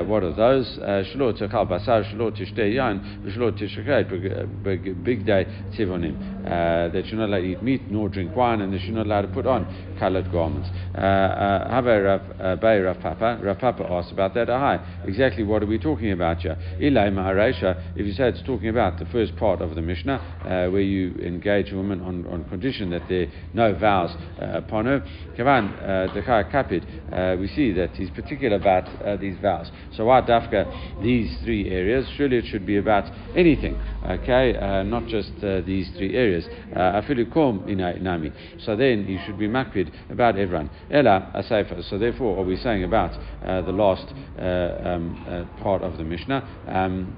what 0.07 0.23
are 0.23 0.35
those? 0.35 0.67
Shalot 0.79 1.41
Basar, 1.41 2.05
Shalot 2.13 2.39
Tishtei 2.39 2.75
Yan, 2.75 3.25
Shalot 3.37 3.59
Tishakait, 3.59 5.05
Big 5.05 5.27
Day 5.27 5.45
Tivonim. 5.77 6.38
That 6.49 7.07
you're 7.07 7.21
not 7.21 7.29
allowed 7.29 7.41
to 7.41 7.53
eat 7.53 7.63
meat 7.63 7.91
nor 7.91 8.09
drink 8.09 8.35
wine, 8.35 8.61
and 8.61 8.73
that 8.73 8.81
you're 8.83 8.97
not 8.97 9.07
allowed 9.07 9.23
to 9.23 9.29
put 9.29 9.47
on 9.47 9.67
coloured 9.99 10.31
garments. 10.33 10.69
Uh, 10.95 11.01
uh, 11.01 11.71
have 11.71 11.87
a 11.87 12.03
Rav, 12.03 12.21
uh, 12.41 12.95
Papa. 12.95 13.41
Rav 13.43 13.59
Papa 13.59 13.87
asked 13.91 14.13
about 14.13 14.35
that. 14.35 14.49
Hi, 14.49 15.03
exactly 15.05 15.43
what 15.43 15.63
are 15.63 15.67
we 15.67 15.79
talking 15.79 16.13
about 16.13 16.39
here? 16.39 16.57
Ilai 16.81 17.11
Maharesha, 17.13 17.97
if 17.97 18.07
you 18.07 18.13
say 18.13 18.29
it's 18.29 18.43
talking 18.43 18.69
about 18.69 18.99
the 18.99 19.07
first 19.07 19.37
part 19.37 19.61
of 19.61 19.75
the 19.75 19.83
Mishnah, 19.83 20.15
uh, 20.15 20.71
where 20.71 20.81
you 20.81 21.15
engage 21.17 21.73
a 21.73 21.77
woman 21.77 22.01
on, 22.01 22.27
on 22.27 22.45
condition 22.49 22.91
that 22.91 23.03
there 23.09 23.25
are 23.25 23.29
no 23.53 23.75
vows 23.75 24.11
uh, 24.41 24.59
upon 24.59 24.87
her, 24.87 25.01
Kavan 25.37 26.13
Dechai 26.15 26.51
Kapid, 26.51 27.39
we 27.41 27.49
see 27.49 27.73
that 27.73 27.91
he's 27.91 28.11
particular 28.11 28.57
about 28.57 29.21
these 29.21 29.37
vows. 29.43 29.71
So 29.97 30.07
why 30.07 30.21
Dafka 30.23 31.03
these 31.03 31.37
three 31.45 31.71
areas? 31.71 32.07
Surely 32.17 32.39
it 32.39 32.47
should 32.47 32.67
be 32.67 32.77
about 32.77 33.05
anything, 33.37 33.75
okay, 34.07 34.53
not 34.85 35.07
just 35.07 35.33
these 35.67 35.91
three 35.97 36.17
areas. 36.17 36.38
Afilukom 36.75 37.67
nami. 38.01 38.33
So 38.65 38.77
then 38.77 39.07
you 39.07 39.19
should 39.25 39.39
be 39.39 39.49
makpid 39.49 39.93
about 40.11 40.39
everyone. 40.39 40.71
Ella 40.91 41.31
asaifa. 41.35 41.89
So 41.89 41.99
therefore, 41.99 42.39
are 42.39 42.45
we're 42.45 42.57
saying 42.59 42.85
about 42.85 43.13
uh, 43.45 43.63
the 43.63 43.73
last 43.73 44.07
uh, 44.39 44.89
um, 44.89 45.25
uh, 45.29 45.63
part 45.63 45.83
of 45.83 45.97
the 45.97 46.05
Mishnah? 46.05 46.65
Um, 46.67 47.17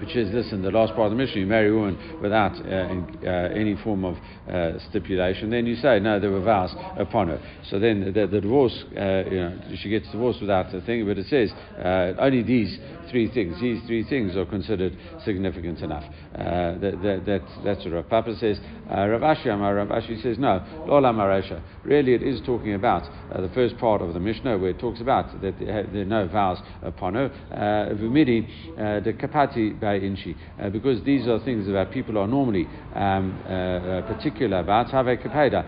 which 0.00 0.16
is 0.16 0.32
this 0.32 0.52
in 0.52 0.62
the 0.62 0.70
last 0.70 0.94
part 0.94 1.12
of 1.12 1.16
the 1.16 1.16
Mishnah, 1.16 1.40
you 1.40 1.46
marry 1.46 1.70
a 1.70 1.72
woman 1.72 2.18
without 2.20 2.54
uh, 2.54 2.90
in, 2.90 3.18
uh, 3.24 3.54
any 3.54 3.76
form 3.76 4.04
of 4.04 4.16
uh, 4.50 4.78
stipulation, 4.90 5.50
then 5.50 5.66
you 5.66 5.76
say, 5.76 6.00
no, 6.00 6.18
there 6.18 6.30
were 6.30 6.42
vows 6.42 6.74
upon 6.98 7.28
her. 7.28 7.40
So 7.70 7.78
then 7.78 8.12
the, 8.12 8.26
the 8.26 8.40
divorce, 8.40 8.84
uh, 8.96 9.24
you 9.30 9.40
know, 9.40 9.60
she 9.76 9.88
gets 9.90 10.10
divorced 10.10 10.40
without 10.40 10.74
a 10.74 10.80
thing, 10.80 11.06
but 11.06 11.18
it 11.18 11.26
says 11.28 11.52
uh, 11.78 12.14
only 12.18 12.42
these 12.42 12.78
three 13.14 13.32
things, 13.32 13.60
these 13.60 13.80
three 13.86 14.02
things 14.02 14.34
are 14.34 14.44
considered 14.44 14.96
significant 15.24 15.78
enough. 15.78 16.02
Uh, 16.34 16.76
that, 16.82 16.98
that, 17.00 17.22
that, 17.24 17.42
that's 17.64 17.84
what 17.84 17.94
Rav 17.94 18.08
Papa 18.08 18.34
says. 18.40 18.58
Uh, 18.90 19.06
Rav 19.06 19.20
Ashi 19.20 19.54
Amar, 19.54 19.76
Rav 19.76 19.86
Ashi 19.86 20.20
says, 20.20 20.36
no, 20.36 20.60
Lola 20.88 21.12
Maresha. 21.12 21.62
Really, 21.84 22.14
it 22.14 22.24
is 22.24 22.40
talking 22.44 22.74
about 22.74 23.04
the 23.32 23.48
first 23.54 23.78
part 23.78 24.02
of 24.02 24.14
the 24.14 24.18
Mishnah 24.18 24.58
where 24.58 24.70
it 24.70 24.80
talks 24.80 25.00
about 25.00 25.40
that 25.42 25.56
there 25.60 26.02
are 26.02 26.04
no 26.04 26.26
vows 26.26 26.58
upon 26.82 27.14
her. 27.14 27.30
Vumidi, 27.94 28.48
the 29.04 29.12
capacity 29.12 29.70
by 29.70 29.96
inchi, 29.96 30.34
uh, 30.60 30.70
because 30.70 31.02
these 31.04 31.28
are 31.28 31.38
things 31.44 31.66
that 31.66 31.92
people 31.92 32.18
are 32.18 32.26
normally 32.26 32.66
um, 32.94 33.40
uh, 33.46 33.52
uh 33.52 34.14
particular 34.14 34.58
about. 34.58 34.90
Have 34.90 35.06
kapeda, 35.06 35.64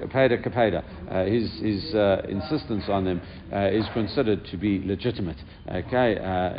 kapeda 0.00 0.44
kapeda. 0.44 0.82
Uh, 1.10 1.24
his 1.26 1.52
his 1.60 1.94
uh, 1.94 2.22
insistence 2.28 2.84
on 2.88 3.04
them 3.04 3.20
is 3.52 3.86
considered 3.92 4.44
to 4.46 4.56
be 4.56 4.82
legitimate. 4.84 5.36
Okay, 5.68 6.16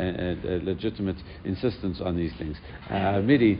a, 0.08 0.64
legitimate 0.64 1.16
insistence 1.44 2.00
on 2.00 2.16
these 2.16 2.32
things. 2.38 2.56
Uh, 2.90 3.20
Midi, 3.20 3.58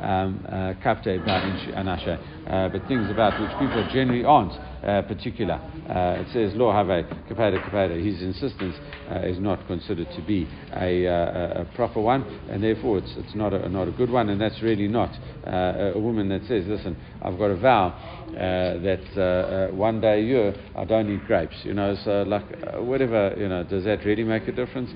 um, 0.00 0.44
uh, 0.48 0.74
kapte 0.82 1.06
inchi 1.06 1.72
anasha, 1.72 2.18
uh, 2.46 2.68
but 2.68 2.86
things 2.88 3.10
about 3.10 3.38
which 3.40 3.50
people 3.58 3.86
generally 3.92 4.24
aren't 4.24 4.52
uh, 4.82 5.02
particular. 5.02 5.60
Uh, 5.88 6.22
it 6.22 6.26
says, 6.32 6.56
Lo 6.56 6.72
have 6.72 6.88
a 6.88 7.02
kapeda 7.28 7.62
kapeda. 7.62 8.02
His 8.02 8.22
insistence 8.22 8.74
uh, 9.10 9.18
is 9.18 9.38
not 9.38 9.66
considered 9.66 10.08
to 10.16 10.22
be 10.22 10.48
a, 10.72 11.06
uh, 11.06 11.60
a, 11.60 11.64
proper 11.76 12.00
one, 12.00 12.22
and 12.48 12.62
therefore 12.62 12.96
it's, 12.96 13.12
it's 13.18 13.34
not, 13.34 13.52
a, 13.52 13.68
not 13.68 13.88
a 13.88 13.90
good 13.90 14.08
one, 14.08 14.30
and 14.30 14.40
that's 14.40 14.62
really 14.62 14.88
not 14.88 15.10
a 15.44 15.92
woman 15.98 16.30
that 16.30 16.40
says, 16.48 16.64
Listen, 16.66 16.96
I've 17.20 17.36
got 17.36 17.50
a 17.50 17.56
vow 17.56 17.90
that 18.32 19.70
one 19.74 20.00
day 20.00 20.20
a 20.20 20.24
year 20.24 20.54
I 20.74 20.84
don't 20.86 21.12
eat 21.12 21.26
grapes. 21.26 21.56
You 21.62 21.74
know, 21.74 21.94
so 22.02 22.22
like, 22.22 22.44
whatever, 22.76 23.34
you 23.36 23.48
know, 23.48 23.64
does 23.64 23.84
that 23.84 24.04
really 24.06 24.24
make 24.24 24.48
a 24.48 24.52
difference 24.52 24.90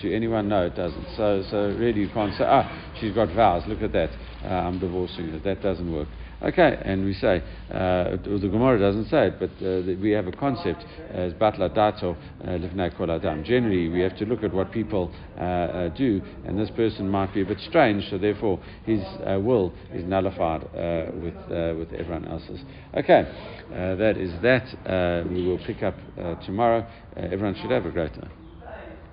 to 0.00 0.14
anyone? 0.14 0.48
No, 0.48 0.66
it 0.66 0.76
doesn't. 0.76 1.06
So, 1.16 1.42
so 1.50 1.74
really 1.76 2.02
you 2.02 2.10
can't 2.10 2.32
say, 2.38 2.44
Ah, 2.46 2.94
she's 3.00 3.14
got 3.14 3.34
vows, 3.34 3.64
look 3.66 3.82
at 3.82 3.92
that, 3.92 4.10
I'm 4.44 4.78
divorcing 4.78 5.30
her. 5.30 5.38
That 5.40 5.60
doesn't 5.60 5.92
work. 5.92 6.08
Okay, 6.40 6.78
and 6.84 7.04
we 7.04 7.14
say, 7.14 7.42
uh, 7.72 8.16
the 8.22 8.48
Gemara 8.48 8.78
doesn't 8.78 9.08
say 9.08 9.26
it, 9.26 9.40
but 9.40 9.50
uh, 9.60 9.82
we 10.00 10.12
have 10.12 10.28
a 10.28 10.32
concept 10.32 10.84
as 11.10 11.32
batla 11.32 11.74
dato 11.74 12.16
uh, 12.46 12.90
kol 12.96 13.10
adam. 13.10 13.42
Generally, 13.42 13.88
we 13.88 14.00
have 14.00 14.16
to 14.18 14.24
look 14.24 14.44
at 14.44 14.54
what 14.54 14.70
people 14.70 15.12
uh, 15.36 15.42
uh, 15.42 15.88
do, 15.88 16.22
and 16.46 16.56
this 16.56 16.70
person 16.70 17.08
might 17.08 17.34
be 17.34 17.42
a 17.42 17.44
bit 17.44 17.58
strange, 17.68 18.08
so 18.08 18.18
therefore 18.18 18.60
his 18.86 19.00
uh, 19.26 19.40
will 19.40 19.74
is 19.92 20.04
nullified 20.04 20.62
with 21.20 21.34
with 21.76 21.92
everyone 21.92 22.28
else's. 22.28 22.60
Okay, 22.96 23.24
that 23.70 24.16
is 24.16 24.30
that. 24.40 25.26
we 25.28 25.44
will 25.44 25.58
pick 25.66 25.82
up 25.82 25.96
tomorrow. 26.44 26.86
everyone 27.16 27.56
should 27.56 27.72
have 27.72 27.84
a 27.84 27.90
great 27.90 28.12
day. 28.12 28.47